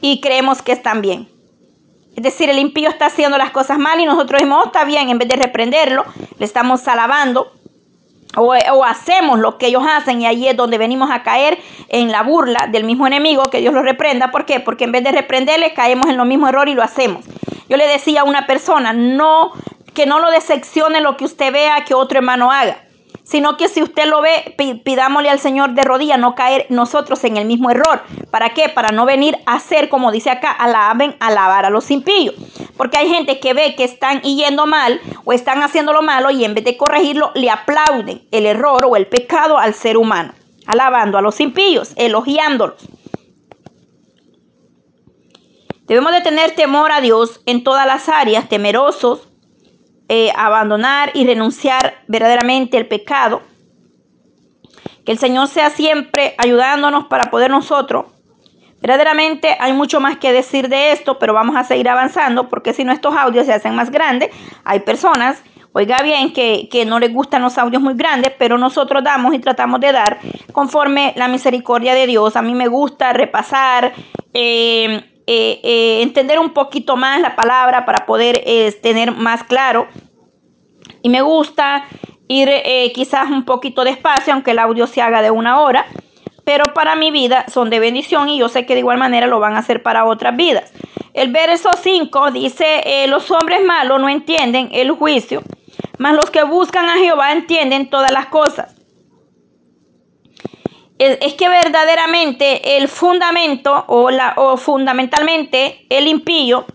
y 0.00 0.20
creemos 0.20 0.62
que 0.62 0.72
están 0.72 1.02
bien. 1.02 1.33
Es 2.16 2.22
decir, 2.22 2.48
el 2.48 2.58
impío 2.58 2.88
está 2.88 3.06
haciendo 3.06 3.38
las 3.38 3.50
cosas 3.50 3.78
mal 3.78 3.98
y 4.00 4.06
nosotros 4.06 4.38
decimos, 4.40 4.60
oh, 4.62 4.66
está 4.66 4.84
bien, 4.84 5.08
en 5.10 5.18
vez 5.18 5.28
de 5.28 5.36
reprenderlo, 5.36 6.04
le 6.38 6.44
estamos 6.44 6.86
alabando 6.86 7.52
o, 8.36 8.84
hacemos 8.84 9.38
lo 9.38 9.58
que 9.58 9.66
ellos 9.66 9.84
hacen 9.88 10.22
y 10.22 10.26
ahí 10.26 10.48
es 10.48 10.56
donde 10.56 10.78
venimos 10.78 11.10
a 11.10 11.22
caer 11.22 11.58
en 11.88 12.10
la 12.10 12.22
burla 12.22 12.68
del 12.70 12.84
mismo 12.84 13.06
enemigo, 13.06 13.44
que 13.44 13.60
Dios 13.60 13.74
lo 13.74 13.82
reprenda. 13.82 14.30
¿Por 14.30 14.44
qué? 14.44 14.60
Porque 14.60 14.84
en 14.84 14.92
vez 14.92 15.04
de 15.04 15.12
reprenderle 15.12 15.74
caemos 15.74 16.06
en 16.06 16.16
lo 16.16 16.24
mismo 16.24 16.48
error 16.48 16.68
y 16.68 16.74
lo 16.74 16.82
hacemos. 16.82 17.24
Yo 17.68 17.76
le 17.76 17.86
decía 17.86 18.22
a 18.22 18.24
una 18.24 18.46
persona, 18.46 18.92
no, 18.92 19.52
que 19.94 20.06
no 20.06 20.18
lo 20.18 20.30
decepcione 20.30 21.00
lo 21.00 21.16
que 21.16 21.24
usted 21.24 21.52
vea 21.52 21.84
que 21.84 21.94
otro 21.94 22.18
hermano 22.18 22.50
haga 22.50 22.83
sino 23.24 23.56
que 23.56 23.68
si 23.68 23.82
usted 23.82 24.06
lo 24.06 24.20
ve, 24.20 24.54
pidámosle 24.84 25.30
al 25.30 25.40
Señor 25.40 25.72
de 25.72 25.82
rodillas 25.82 26.18
no 26.18 26.34
caer 26.34 26.66
nosotros 26.68 27.24
en 27.24 27.38
el 27.38 27.46
mismo 27.46 27.70
error. 27.70 28.02
¿Para 28.30 28.50
qué? 28.50 28.68
Para 28.68 28.90
no 28.90 29.06
venir 29.06 29.38
a 29.46 29.54
hacer, 29.54 29.88
como 29.88 30.12
dice 30.12 30.30
acá, 30.30 30.50
alaben, 30.50 31.16
alabar 31.20 31.64
a 31.64 31.70
los 31.70 31.90
impíos. 31.90 32.34
Porque 32.76 32.98
hay 32.98 33.08
gente 33.08 33.40
que 33.40 33.54
ve 33.54 33.74
que 33.76 33.84
están 33.84 34.20
yendo 34.20 34.66
mal 34.66 35.00
o 35.24 35.32
están 35.32 35.62
haciendo 35.62 35.92
lo 35.92 36.02
malo 36.02 36.30
y 36.30 36.44
en 36.44 36.54
vez 36.54 36.64
de 36.64 36.76
corregirlo, 36.76 37.32
le 37.34 37.50
aplauden 37.50 38.28
el 38.30 38.46
error 38.46 38.84
o 38.86 38.96
el 38.96 39.06
pecado 39.06 39.58
al 39.58 39.72
ser 39.72 39.96
humano, 39.96 40.34
alabando 40.66 41.16
a 41.16 41.22
los 41.22 41.40
impíos, 41.40 41.94
elogiándolos. 41.96 42.76
Debemos 45.86 46.12
de 46.12 46.20
tener 46.22 46.54
temor 46.54 46.92
a 46.92 47.00
Dios 47.00 47.40
en 47.46 47.62
todas 47.62 47.86
las 47.86 48.08
áreas, 48.08 48.48
temerosos, 48.48 49.28
eh, 50.08 50.32
abandonar 50.36 51.10
y 51.14 51.26
renunciar 51.26 52.02
verdaderamente 52.06 52.76
el 52.76 52.86
pecado. 52.86 53.42
Que 55.04 55.12
el 55.12 55.18
Señor 55.18 55.48
sea 55.48 55.70
siempre 55.70 56.34
ayudándonos 56.38 57.06
para 57.06 57.30
poder 57.30 57.50
nosotros. 57.50 58.06
Verdaderamente 58.80 59.56
hay 59.60 59.72
mucho 59.72 60.00
más 60.00 60.18
que 60.18 60.32
decir 60.32 60.68
de 60.68 60.92
esto, 60.92 61.18
pero 61.18 61.32
vamos 61.32 61.56
a 61.56 61.64
seguir 61.64 61.88
avanzando 61.88 62.48
porque 62.48 62.74
si 62.74 62.84
nuestros 62.84 63.14
audios 63.16 63.46
se 63.46 63.52
hacen 63.54 63.74
más 63.74 63.90
grandes, 63.90 64.30
hay 64.64 64.80
personas 64.80 65.42
Oiga 65.76 65.96
bien 66.04 66.32
que, 66.32 66.84
no 66.86 67.00
le 67.00 67.08
gustan 67.08 67.42
los 67.42 67.58
audios 67.58 67.82
muy 67.82 67.94
grandes, 67.94 68.32
pero 68.38 68.56
nosotros 68.58 69.02
damos 69.02 69.34
y 69.34 69.40
tratamos 69.40 69.80
de 69.80 69.90
dar 69.90 70.20
conforme 70.52 71.12
la 71.16 71.26
misericordia 71.26 71.94
de 71.94 72.06
Dios. 72.06 72.36
A 72.36 72.42
mí 72.42 72.54
me 72.54 72.68
gusta 72.68 73.12
repasar, 73.12 73.92
eh, 74.32 75.13
eh, 75.26 75.60
eh, 75.62 76.02
entender 76.02 76.38
un 76.38 76.50
poquito 76.50 76.96
más 76.96 77.20
la 77.20 77.36
palabra 77.36 77.84
para 77.84 78.06
poder 78.06 78.44
tener 78.82 79.12
más 79.12 79.44
claro. 79.44 79.88
Y 81.02 81.08
me 81.08 81.22
gusta 81.22 81.86
ir 82.28 82.50
quizás 82.94 83.30
un 83.30 83.44
poquito 83.44 83.84
despacio, 83.84 84.32
aunque 84.32 84.52
el 84.52 84.58
audio 84.58 84.86
se 84.86 85.02
haga 85.02 85.22
de 85.22 85.30
una 85.30 85.60
hora. 85.60 85.86
Pero 86.44 86.64
para 86.74 86.94
mi 86.94 87.10
vida 87.10 87.46
son 87.52 87.70
de 87.70 87.80
bendición 87.80 88.28
y 88.28 88.38
yo 88.38 88.48
sé 88.48 88.66
que 88.66 88.74
de 88.74 88.80
igual 88.80 88.98
manera 88.98 89.26
lo 89.26 89.40
van 89.40 89.54
a 89.54 89.58
hacer 89.58 89.82
para 89.82 90.04
otras 90.04 90.36
vidas. 90.36 90.72
El 91.14 91.32
verso 91.32 91.70
5 91.80 92.30
dice, 92.32 93.06
los 93.08 93.30
hombres 93.30 93.64
malos 93.64 94.00
no 94.00 94.08
entienden 94.08 94.68
el 94.72 94.90
juicio 94.90 95.42
mas 95.98 96.14
los 96.14 96.30
que 96.30 96.44
buscan 96.44 96.88
a 96.88 96.96
Jehová 96.96 97.32
entienden 97.32 97.90
todas 97.90 98.10
las 98.10 98.26
cosas. 98.26 98.73
Es 101.20 101.34
que 101.34 101.48
verdaderamente 101.48 102.76
el 102.76 102.88
fundamento 102.88 103.84
o, 103.88 104.10
la, 104.10 104.34
o 104.36 104.56
fundamentalmente 104.56 105.86
el 105.90 106.08
impío 106.08 106.66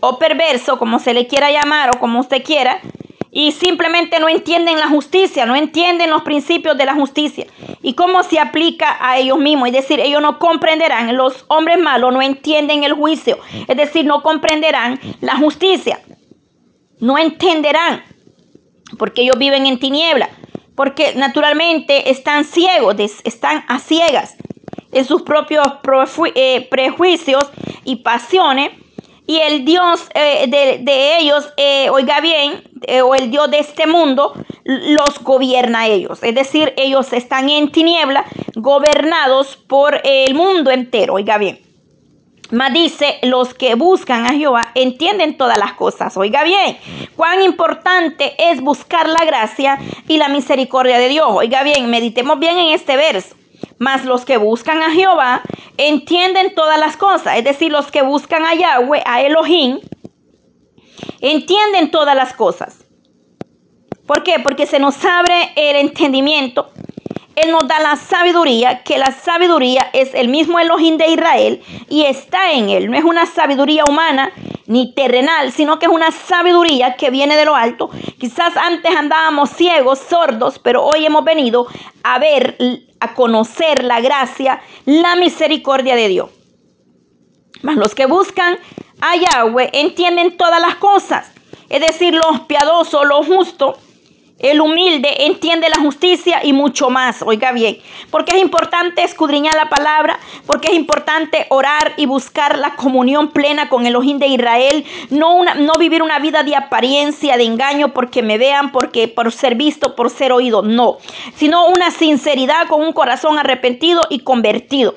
o 0.00 0.18
perverso, 0.18 0.78
como 0.78 0.98
se 0.98 1.14
le 1.14 1.26
quiera 1.26 1.50
llamar 1.50 1.90
o 1.94 2.00
como 2.00 2.20
usted 2.20 2.42
quiera, 2.42 2.80
y 3.32 3.52
simplemente 3.52 4.18
no 4.18 4.28
entienden 4.28 4.78
la 4.78 4.88
justicia, 4.88 5.46
no 5.46 5.54
entienden 5.54 6.10
los 6.10 6.22
principios 6.22 6.76
de 6.76 6.84
la 6.84 6.94
justicia. 6.94 7.46
Y 7.82 7.94
cómo 7.94 8.22
se 8.24 8.40
aplica 8.40 8.96
a 9.00 9.18
ellos 9.18 9.38
mismos. 9.38 9.68
Es 9.68 9.74
decir, 9.74 10.00
ellos 10.00 10.20
no 10.20 10.38
comprenderán, 10.38 11.16
los 11.16 11.44
hombres 11.48 11.78
malos 11.78 12.12
no 12.12 12.22
entienden 12.22 12.82
el 12.82 12.94
juicio, 12.94 13.38
es 13.68 13.76
decir, 13.76 14.04
no 14.04 14.22
comprenderán 14.22 14.98
la 15.20 15.36
justicia, 15.36 16.00
no 16.98 17.18
entenderán 17.18 18.02
porque 18.98 19.22
ellos 19.22 19.38
viven 19.38 19.66
en 19.66 19.78
tiniebla, 19.78 20.28
porque 20.80 21.12
naturalmente 21.14 22.10
están 22.10 22.46
ciegos, 22.46 22.96
están 23.24 23.66
a 23.68 23.80
ciegas 23.80 24.34
en 24.92 25.04
sus 25.04 25.20
propios 25.20 25.66
eh, 26.34 26.66
prejuicios 26.70 27.44
y 27.84 27.96
pasiones. 27.96 28.70
Y 29.26 29.40
el 29.40 29.66
Dios 29.66 30.08
eh, 30.14 30.46
de, 30.48 31.18
ellos, 31.18 31.52
eh, 31.58 31.90
oiga 31.90 32.22
bien, 32.22 32.62
o 33.04 33.14
el 33.14 33.30
Dios 33.30 33.50
de 33.50 33.58
este 33.58 33.86
mundo, 33.86 34.32
los 34.64 35.22
gobierna 35.22 35.80
a 35.80 35.86
ellos. 35.86 36.22
Es 36.22 36.34
decir, 36.34 36.72
ellos 36.78 37.12
están 37.12 37.50
en 37.50 37.70
tiniebla, 37.70 38.24
gobernados 38.54 39.58
por 39.58 40.00
el 40.02 40.34
mundo 40.34 40.70
entero, 40.70 41.12
oiga 41.12 41.36
bien. 41.36 41.69
Mas 42.50 42.72
dice, 42.72 43.18
los 43.22 43.54
que 43.54 43.74
buscan 43.74 44.26
a 44.26 44.30
Jehová 44.30 44.72
entienden 44.74 45.36
todas 45.36 45.58
las 45.58 45.74
cosas. 45.74 46.16
Oiga 46.16 46.42
bien, 46.42 46.78
cuán 47.16 47.42
importante 47.42 48.34
es 48.38 48.60
buscar 48.60 49.08
la 49.08 49.24
gracia 49.24 49.78
y 50.08 50.16
la 50.16 50.28
misericordia 50.28 50.98
de 50.98 51.08
Dios. 51.08 51.28
Oiga 51.30 51.62
bien, 51.62 51.88
meditemos 51.90 52.38
bien 52.38 52.58
en 52.58 52.72
este 52.72 52.96
verso. 52.96 53.36
Mas 53.78 54.04
los 54.04 54.24
que 54.24 54.36
buscan 54.36 54.82
a 54.82 54.90
Jehová 54.90 55.42
entienden 55.76 56.54
todas 56.54 56.78
las 56.78 56.96
cosas. 56.96 57.38
Es 57.38 57.44
decir, 57.44 57.70
los 57.70 57.90
que 57.90 58.02
buscan 58.02 58.44
a 58.44 58.54
Yahweh, 58.54 59.02
a 59.06 59.22
Elohim, 59.22 59.80
entienden 61.20 61.90
todas 61.90 62.16
las 62.16 62.34
cosas. 62.34 62.84
¿Por 64.06 64.24
qué? 64.24 64.40
Porque 64.40 64.66
se 64.66 64.80
nos 64.80 65.04
abre 65.04 65.52
el 65.54 65.76
entendimiento 65.76 66.72
él 67.42 67.50
nos 67.52 67.66
da 67.66 67.78
la 67.80 67.96
sabiduría, 67.96 68.82
que 68.82 68.98
la 68.98 69.12
sabiduría 69.12 69.90
es 69.92 70.14
el 70.14 70.28
mismo 70.28 70.58
Elohim 70.58 70.96
de 70.96 71.08
Israel 71.08 71.62
y 71.88 72.04
está 72.04 72.52
en 72.52 72.68
Él. 72.70 72.90
No 72.90 72.96
es 72.96 73.04
una 73.04 73.26
sabiduría 73.26 73.84
humana 73.88 74.32
ni 74.66 74.94
terrenal, 74.94 75.52
sino 75.52 75.78
que 75.78 75.86
es 75.86 75.92
una 75.92 76.10
sabiduría 76.10 76.96
que 76.96 77.10
viene 77.10 77.36
de 77.36 77.44
lo 77.44 77.56
alto. 77.56 77.90
Quizás 78.18 78.56
antes 78.56 78.94
andábamos 78.94 79.50
ciegos, 79.50 79.98
sordos, 79.98 80.58
pero 80.58 80.84
hoy 80.84 81.06
hemos 81.06 81.24
venido 81.24 81.66
a 82.02 82.18
ver, 82.18 82.56
a 83.00 83.14
conocer 83.14 83.84
la 83.84 84.00
gracia, 84.00 84.60
la 84.84 85.16
misericordia 85.16 85.96
de 85.96 86.08
Dios. 86.08 86.30
Mas 87.62 87.76
los 87.76 87.94
que 87.94 88.06
buscan 88.06 88.58
a 89.00 89.16
Yahweh 89.16 89.70
entienden 89.72 90.36
todas 90.36 90.60
las 90.60 90.76
cosas, 90.76 91.30
es 91.68 91.80
decir, 91.80 92.14
los 92.14 92.40
piadosos, 92.40 93.06
los 93.06 93.26
justos 93.26 93.76
el 94.40 94.60
humilde 94.60 95.26
entiende 95.26 95.68
la 95.68 95.80
justicia 95.80 96.40
y 96.42 96.52
mucho 96.52 96.90
más, 96.90 97.22
oiga 97.22 97.52
bien, 97.52 97.78
porque 98.10 98.36
es 98.36 98.42
importante 98.42 99.04
escudriñar 99.04 99.54
la 99.54 99.68
palabra, 99.68 100.18
porque 100.46 100.68
es 100.68 100.74
importante 100.74 101.46
orar 101.50 101.92
y 101.96 102.06
buscar 102.06 102.58
la 102.58 102.74
comunión 102.76 103.30
plena 103.30 103.68
con 103.68 103.86
el 103.86 103.96
ojín 103.96 104.18
de 104.18 104.28
Israel, 104.28 104.84
no, 105.10 105.36
una, 105.36 105.54
no 105.54 105.74
vivir 105.78 106.02
una 106.02 106.18
vida 106.18 106.42
de 106.42 106.56
apariencia, 106.56 107.36
de 107.36 107.44
engaño, 107.44 107.92
porque 107.92 108.22
me 108.22 108.38
vean, 108.38 108.72
porque 108.72 109.08
por 109.08 109.30
ser 109.32 109.54
visto, 109.54 109.94
por 109.94 110.10
ser 110.10 110.32
oído, 110.32 110.62
no, 110.62 110.98
sino 111.34 111.66
una 111.68 111.90
sinceridad 111.90 112.66
con 112.68 112.82
un 112.82 112.92
corazón 112.92 113.38
arrepentido 113.38 114.02
y 114.08 114.20
convertido. 114.20 114.94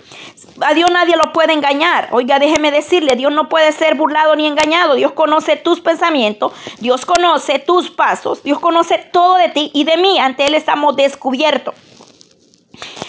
A 0.62 0.74
Dios 0.74 0.90
nadie 0.92 1.16
lo 1.16 1.32
puede 1.34 1.54
engañar. 1.54 2.10
Oiga, 2.12 2.38
déjeme 2.38 2.72
decirle, 2.72 3.16
Dios 3.16 3.32
no 3.32 3.50
puede 3.50 3.72
ser 3.72 3.96
burlado 3.96 4.36
ni 4.36 4.46
engañado. 4.46 4.96
Dios 4.96 5.14
conoce 5.14 5.56
tus 5.56 5.80
pensamientos, 5.82 6.54
Dios 6.80 7.06
conoce 7.06 7.60
tus 7.60 7.90
pasos, 7.90 8.44
Dios 8.44 8.60
conoce 8.60 9.00
todo 9.12 9.36
de 9.36 9.50
ti 9.50 9.72
y 9.74 9.84
de 9.84 9.98
mí. 9.98 10.20
Ante 10.20 10.46
Él 10.46 10.54
estamos 10.54 10.96
descubiertos. 10.96 11.74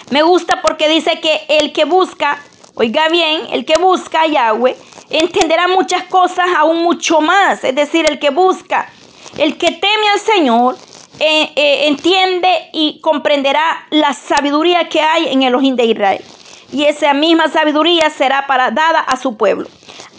Me 0.09 0.23
gusta 0.23 0.61
porque 0.61 0.87
dice 0.87 1.19
que 1.19 1.45
el 1.47 1.71
que 1.71 1.85
busca, 1.85 2.39
oiga 2.75 3.09
bien, 3.09 3.41
el 3.51 3.65
que 3.65 3.77
busca 3.79 4.21
a 4.21 4.27
Yahweh, 4.27 4.75
entenderá 5.09 5.67
muchas 5.67 6.03
cosas 6.03 6.47
aún 6.57 6.83
mucho 6.83 7.21
más. 7.21 7.63
Es 7.63 7.75
decir, 7.75 8.09
el 8.09 8.17
que 8.17 8.31
busca, 8.31 8.89
el 9.37 9.57
que 9.57 9.71
teme 9.71 10.07
al 10.13 10.19
Señor, 10.19 10.77
eh, 11.19 11.51
eh, 11.55 11.87
entiende 11.87 12.69
y 12.73 12.99
comprenderá 13.01 13.87
la 13.91 14.13
sabiduría 14.13 14.89
que 14.89 14.99
hay 14.99 15.27
en 15.27 15.43
el 15.43 15.49
Elohim 15.49 15.75
de 15.75 15.85
Israel 15.85 16.25
y 16.71 16.85
esa 16.85 17.13
misma 17.13 17.49
sabiduría 17.49 18.09
será 18.09 18.47
para 18.47 18.71
dada 18.71 18.99
a 18.99 19.17
su 19.17 19.37
pueblo. 19.37 19.67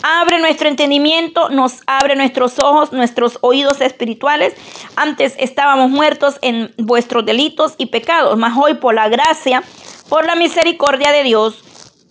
Abre 0.03 0.39
nuestro 0.39 0.69
entendimiento, 0.69 1.49
nos 1.49 1.81
abre 1.87 2.17
nuestros 2.17 2.59
ojos, 2.59 2.93
nuestros 2.93 3.39
oídos 3.41 3.81
espirituales. 3.81 4.55
Antes 4.95 5.35
estábamos 5.39 5.91
muertos 5.91 6.37
en 6.43 6.73
vuestros 6.79 7.25
delitos 7.25 7.75
y 7.79 7.87
pecados, 7.87 8.37
mas 8.39 8.57
hoy 8.57 8.75
por 8.75 8.95
la 8.95 9.09
gracia, 9.09 9.63
por 10.09 10.27
la 10.27 10.35
misericordia 10.35 11.13
de 11.13 11.25
Dios, 11.25 11.65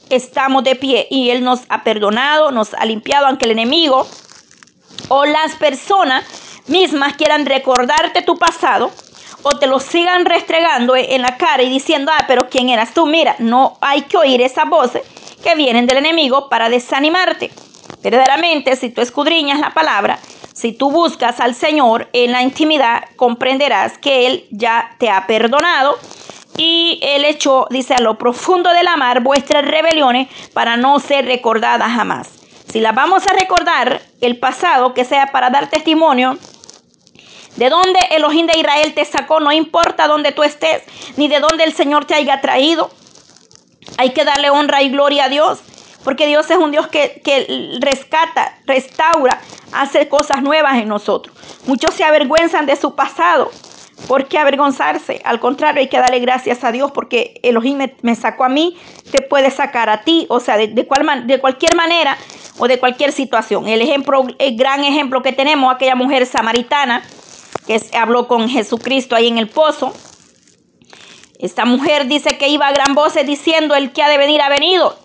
estamos 0.10 0.64
de 0.64 0.76
pie 0.76 1.08
y 1.10 1.30
Él 1.30 1.44
nos 1.44 1.62
ha 1.70 1.84
perdonado, 1.84 2.52
nos 2.52 2.74
ha 2.74 2.86
limpiado, 2.86 3.28
aunque 3.28 3.46
el 3.46 3.52
enemigo 3.52 4.08
o 5.10 5.26
las 5.26 5.56
personas 5.56 6.26
mismas 6.68 7.16
quieran 7.16 7.46
recordarte 7.46 8.22
tu 8.22 8.38
pasado 8.38 8.92
o 9.48 9.52
te 9.60 9.68
lo 9.68 9.80
sigan 9.80 10.26
restregando 10.26 10.96
en 10.96 11.22
la 11.22 11.38
cara 11.38 11.62
y 11.62 11.70
diciendo, 11.70 12.12
ah, 12.12 12.26
pero 12.28 12.50
¿quién 12.50 12.70
eras 12.70 12.96
tú? 12.96 13.06
Mira, 13.06 13.36
no 13.38 13.78
hay 13.80 14.02
que 14.02 14.18
oír 14.18 14.42
esas 14.42 14.68
voces 14.68 15.04
que 15.44 15.54
vienen 15.54 15.86
del 15.86 16.00
enemigo 16.00 16.50
para 16.50 16.68
desanimarte. 16.68 17.52
Verdaderamente, 18.02 18.76
si 18.76 18.90
tú 18.90 19.02
escudriñas 19.02 19.60
la 19.60 19.70
palabra, 19.70 20.18
si 20.52 20.74
tú 20.74 20.90
buscas 20.90 21.40
al 21.40 21.54
Señor 21.54 22.10
en 22.14 22.32
la 22.32 22.42
intimidad, 22.42 23.04
comprenderás 23.18 24.00
que 24.00 24.26
Él 24.26 24.48
ya 24.50 24.96
te 24.98 25.12
ha 25.12 25.28
perdonado 25.28 25.96
y 26.58 27.00
Él 27.04 27.24
echó, 27.24 27.68
dice, 27.70 27.94
a 27.94 28.02
lo 28.02 28.18
profundo 28.18 28.74
de 28.74 28.82
la 28.82 28.98
mar 28.98 29.22
vuestras 29.22 29.64
rebeliones 29.64 30.28
para 30.54 30.76
no 30.76 31.00
ser 31.00 31.26
recordadas 31.26 31.92
jamás. 31.92 32.30
Si 32.68 32.80
las 32.80 32.96
vamos 32.96 33.28
a 33.28 33.34
recordar, 33.34 34.02
el 34.22 34.40
pasado, 34.40 34.96
que 34.96 35.06
sea 35.06 35.28
para 35.28 35.52
dar 35.52 35.70
testimonio, 35.70 36.40
de 37.56 37.70
dónde 37.70 38.00
Elohim 38.12 38.48
de 38.48 38.60
Israel 38.60 38.94
te 38.94 39.06
sacó, 39.06 39.40
no 39.40 39.52
importa 39.52 40.08
dónde 40.08 40.32
tú 40.32 40.44
estés, 40.44 40.84
ni 41.18 41.28
de 41.28 41.40
dónde 41.40 41.64
el 41.64 41.74
Señor 41.74 42.06
te 42.06 42.16
haya 42.16 42.42
traído. 42.42 42.90
Hay 43.98 44.12
que 44.12 44.26
darle 44.26 44.50
honra 44.50 44.82
y 44.82 44.90
gloria 44.90 45.26
a 45.26 45.30
Dios, 45.30 45.60
porque 46.04 46.28
Dios 46.28 46.50
es 46.50 46.58
un 46.58 46.72
Dios 46.72 46.88
que, 46.88 47.22
que 47.24 47.78
rescata, 47.80 48.58
restaura, 48.66 49.40
hace 49.72 50.08
cosas 50.10 50.42
nuevas 50.42 50.76
en 50.78 50.88
nosotros. 50.88 51.36
Muchos 51.66 51.94
se 51.96 52.04
avergüenzan 52.04 52.66
de 52.66 52.76
su 52.76 52.96
pasado. 52.96 53.52
¿Por 54.08 54.28
qué 54.28 54.38
avergonzarse? 54.38 55.22
Al 55.24 55.40
contrario, 55.40 55.80
hay 55.80 55.88
que 55.88 55.98
darle 55.98 56.20
gracias 56.20 56.64
a 56.66 56.72
Dios 56.72 56.92
porque 56.92 57.40
Elohim 57.44 57.80
me, 58.02 58.16
sacó 58.16 58.44
a 58.44 58.50
mí, 58.50 58.78
te 59.10 59.22
puede 59.22 59.50
sacar 59.50 59.90
a 59.90 60.02
ti, 60.02 60.26
o 60.30 60.42
sea, 60.42 60.58
de, 60.58 60.68
de, 60.68 60.86
cual, 60.86 61.26
de 61.26 61.40
cualquier 61.40 61.76
manera 61.76 62.18
o 62.58 62.68
de 62.68 62.78
cualquier 62.78 63.14
situación. 63.14 63.68
El 63.68 63.82
ejemplo, 63.82 64.28
el 64.38 64.58
gran 64.58 64.84
ejemplo 64.84 65.24
que 65.24 65.32
tenemos, 65.32 65.74
aquella 65.74 65.96
mujer 65.96 66.26
samaritana 66.26 67.04
que 67.66 67.82
habló 67.94 68.28
con 68.28 68.50
Jesucristo 68.50 69.16
ahí 69.16 69.28
en 69.28 69.38
el 69.38 69.50
pozo. 69.50 69.94
Esta 71.40 71.66
mujer 71.66 72.08
dice 72.08 72.38
que 72.38 72.48
iba 72.48 72.68
a 72.68 72.74
gran 72.74 72.96
voz 72.96 73.14
diciendo, 73.26 73.76
el 73.76 73.92
que 73.92 74.04
ha 74.04 74.10
de 74.10 74.18
venir 74.18 74.42
ha 74.42 74.50
venido. 74.50 74.98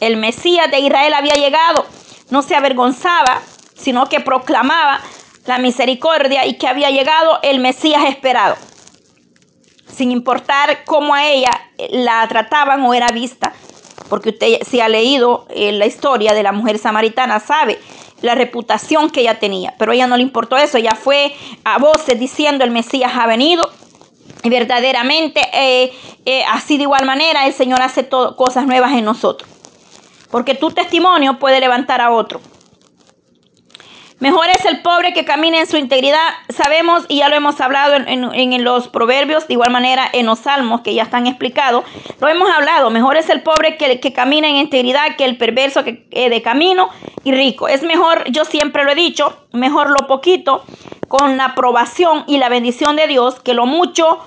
El 0.00 0.16
Mesías 0.16 0.70
de 0.70 0.80
Israel 0.80 1.14
había 1.14 1.34
llegado. 1.34 1.86
No 2.30 2.42
se 2.42 2.54
avergonzaba, 2.54 3.40
sino 3.76 4.08
que 4.08 4.20
proclamaba 4.20 5.00
la 5.46 5.58
misericordia 5.58 6.46
y 6.46 6.54
que 6.58 6.68
había 6.68 6.90
llegado 6.90 7.38
el 7.42 7.60
Mesías 7.60 8.04
esperado. 8.06 8.56
Sin 9.92 10.10
importar 10.10 10.84
cómo 10.84 11.14
a 11.14 11.26
ella 11.26 11.50
la 11.90 12.26
trataban 12.28 12.82
o 12.82 12.94
era 12.94 13.08
vista. 13.08 13.52
Porque 14.08 14.30
usted 14.30 14.62
si 14.68 14.80
ha 14.80 14.88
leído 14.88 15.46
eh, 15.50 15.72
la 15.72 15.86
historia 15.86 16.34
de 16.34 16.42
la 16.42 16.52
mujer 16.52 16.78
samaritana 16.78 17.40
sabe 17.40 17.78
la 18.22 18.34
reputación 18.34 19.10
que 19.10 19.20
ella 19.20 19.38
tenía. 19.38 19.74
Pero 19.78 19.92
ella 19.92 20.06
no 20.06 20.16
le 20.16 20.22
importó 20.22 20.56
eso, 20.56 20.78
ella 20.78 20.94
fue 20.94 21.34
a 21.64 21.78
voces 21.78 22.18
diciendo 22.18 22.64
el 22.64 22.70
Mesías 22.70 23.12
ha 23.14 23.26
venido. 23.26 23.68
Y 24.44 24.50
verdaderamente, 24.50 25.40
eh, 25.52 25.92
eh, 26.24 26.44
así 26.50 26.76
de 26.76 26.84
igual 26.84 27.04
manera, 27.04 27.46
el 27.46 27.52
Señor 27.52 27.80
hace 27.82 28.08
cosas 28.08 28.66
nuevas 28.66 28.92
en 28.92 29.04
nosotros. 29.04 29.48
Porque 30.30 30.54
tu 30.54 30.70
testimonio 30.70 31.38
puede 31.38 31.60
levantar 31.60 32.00
a 32.00 32.10
otro. 32.10 32.40
Mejor 34.22 34.46
es 34.50 34.64
el 34.66 34.82
pobre 34.82 35.12
que 35.12 35.24
camina 35.24 35.58
en 35.58 35.66
su 35.66 35.76
integridad. 35.76 36.28
Sabemos, 36.48 37.06
y 37.08 37.16
ya 37.16 37.28
lo 37.28 37.34
hemos 37.34 37.60
hablado 37.60 37.96
en, 37.96 38.62
los 38.62 38.86
proverbios, 38.86 39.48
de 39.48 39.54
igual 39.54 39.72
manera 39.72 40.08
en 40.12 40.26
los 40.26 40.38
salmos 40.38 40.82
que 40.82 40.94
ya 40.94 41.02
están 41.02 41.26
explicados. 41.26 41.84
Lo 42.20 42.28
hemos 42.28 42.48
hablado. 42.48 42.88
Mejor 42.90 43.16
es 43.16 43.28
el 43.30 43.42
pobre 43.42 43.76
que, 43.76 43.98
que 43.98 44.12
camina 44.12 44.46
en 44.46 44.54
integridad 44.58 45.16
que 45.18 45.24
el 45.24 45.36
perverso 45.38 45.82
que, 45.82 46.06
eh, 46.12 46.30
de 46.30 46.40
camino 46.40 46.88
y 47.24 47.32
rico. 47.32 47.66
Es 47.66 47.82
mejor, 47.82 48.22
yo 48.30 48.44
siempre 48.44 48.84
lo 48.84 48.92
he 48.92 48.94
dicho, 48.94 49.36
mejor 49.50 49.90
lo 49.90 50.06
poquito 50.06 50.64
con 51.08 51.36
la 51.36 51.46
aprobación 51.46 52.22
y 52.28 52.38
la 52.38 52.48
bendición 52.48 52.94
de 52.94 53.08
Dios 53.08 53.40
que 53.40 53.54
lo 53.54 53.66
mucho 53.66 54.20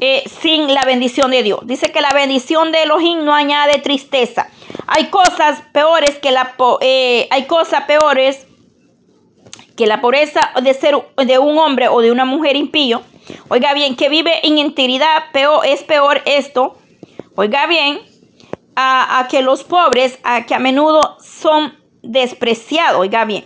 eh, 0.00 0.22
sin 0.40 0.72
la 0.72 0.84
bendición 0.86 1.30
de 1.30 1.42
Dios. 1.42 1.60
Dice 1.64 1.92
que 1.92 2.00
la 2.00 2.14
bendición 2.14 2.72
de 2.72 2.84
Elohim 2.84 3.26
no 3.26 3.34
añade 3.34 3.78
tristeza. 3.80 4.48
Hay 4.86 5.08
cosas 5.08 5.62
peores 5.72 6.18
que 6.18 6.30
la 6.30 6.54
eh, 6.80 7.28
hay 7.30 7.44
cosas 7.44 7.82
peores 7.82 8.46
que 9.76 9.86
la 9.86 10.00
pobreza 10.00 10.40
de 10.62 10.74
ser 10.74 10.96
de 11.16 11.38
un 11.38 11.58
hombre 11.58 11.88
o 11.88 12.00
de 12.00 12.12
una 12.12 12.24
mujer 12.24 12.56
impío, 12.56 13.02
oiga 13.48 13.74
bien, 13.74 13.96
que 13.96 14.08
vive 14.08 14.46
en 14.46 14.58
integridad, 14.58 15.32
peor, 15.32 15.66
es 15.66 15.82
peor 15.82 16.22
esto, 16.26 16.76
oiga 17.34 17.66
bien, 17.66 18.00
a, 18.76 19.26
que 19.30 19.42
los 19.42 19.64
pobres, 19.64 20.18
a 20.22 20.46
que 20.46 20.54
a 20.54 20.58
menudo 20.58 21.16
son 21.20 21.74
despreciados, 22.02 23.00
oiga 23.00 23.24
bien. 23.24 23.44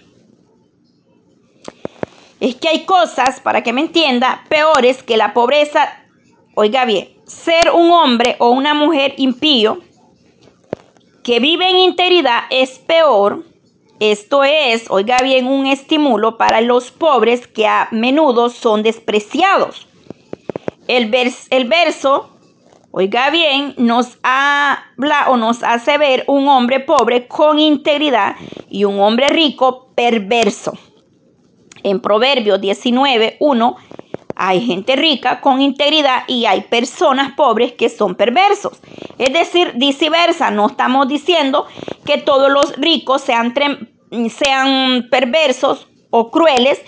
Es 2.40 2.54
que 2.54 2.68
hay 2.68 2.84
cosas, 2.84 3.40
para 3.40 3.62
que 3.62 3.72
me 3.72 3.80
entienda, 3.80 4.44
peores 4.48 5.02
que 5.02 5.16
la 5.16 5.34
pobreza, 5.34 6.04
oiga 6.54 6.84
bien, 6.84 7.08
ser 7.26 7.70
un 7.70 7.90
hombre 7.90 8.36
o 8.38 8.50
una 8.50 8.74
mujer 8.74 9.14
impío 9.16 9.80
que 11.24 11.40
vive 11.40 11.68
en 11.68 11.76
integridad 11.76 12.44
es 12.50 12.78
peor 12.78 13.44
esto 14.00 14.44
es, 14.44 14.90
oiga 14.90 15.18
bien, 15.22 15.46
un 15.46 15.66
estímulo 15.66 16.38
para 16.38 16.60
los 16.60 16.90
pobres 16.90 17.46
que 17.46 17.66
a 17.66 17.88
menudo 17.90 18.48
son 18.48 18.82
despreciados. 18.82 19.88
El, 20.86 21.12
el 21.50 21.68
verso, 21.68 22.30
oiga 22.92 23.30
bien, 23.30 23.74
nos 23.76 24.18
habla 24.22 25.26
o 25.28 25.36
nos 25.36 25.62
hace 25.62 25.98
ver 25.98 26.24
un 26.28 26.48
hombre 26.48 26.80
pobre 26.80 27.26
con 27.26 27.58
integridad 27.58 28.36
y 28.70 28.84
un 28.84 29.00
hombre 29.00 29.28
rico 29.28 29.88
perverso. 29.94 30.72
En 31.82 32.00
Proverbios 32.00 32.60
19, 32.60 33.36
1, 33.40 33.76
hay 34.40 34.64
gente 34.64 34.94
rica 34.94 35.40
con 35.40 35.60
integridad 35.60 36.22
y 36.28 36.46
hay 36.46 36.60
personas 36.60 37.32
pobres 37.32 37.72
que 37.72 37.88
son 37.88 38.14
perversos. 38.14 38.78
Es 39.18 39.32
decir, 39.32 39.72
viceversa, 39.74 40.52
no 40.52 40.68
estamos 40.68 41.08
diciendo 41.08 41.66
que 42.04 42.18
todos 42.18 42.48
los 42.48 42.76
ricos 42.76 43.20
sean, 43.20 43.52
sean 44.30 45.08
perversos 45.10 45.88
o 46.10 46.30
crueles. 46.30 46.80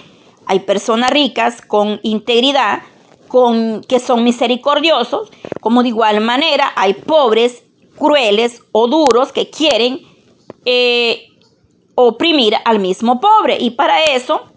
Hay 0.46 0.60
personas 0.60 1.10
ricas 1.10 1.60
con 1.60 1.98
integridad, 2.04 2.82
con, 3.26 3.82
que 3.82 3.98
son 3.98 4.22
misericordiosos, 4.22 5.32
como 5.60 5.82
de 5.82 5.88
igual 5.88 6.20
manera 6.20 6.72
hay 6.76 6.94
pobres, 6.94 7.64
crueles 7.98 8.62
o 8.70 8.86
duros 8.86 9.32
que 9.32 9.50
quieren 9.50 9.98
eh, 10.64 11.26
oprimir 11.96 12.54
al 12.64 12.78
mismo 12.78 13.20
pobre. 13.20 13.58
Y 13.58 13.70
para 13.70 14.04
eso 14.04 14.49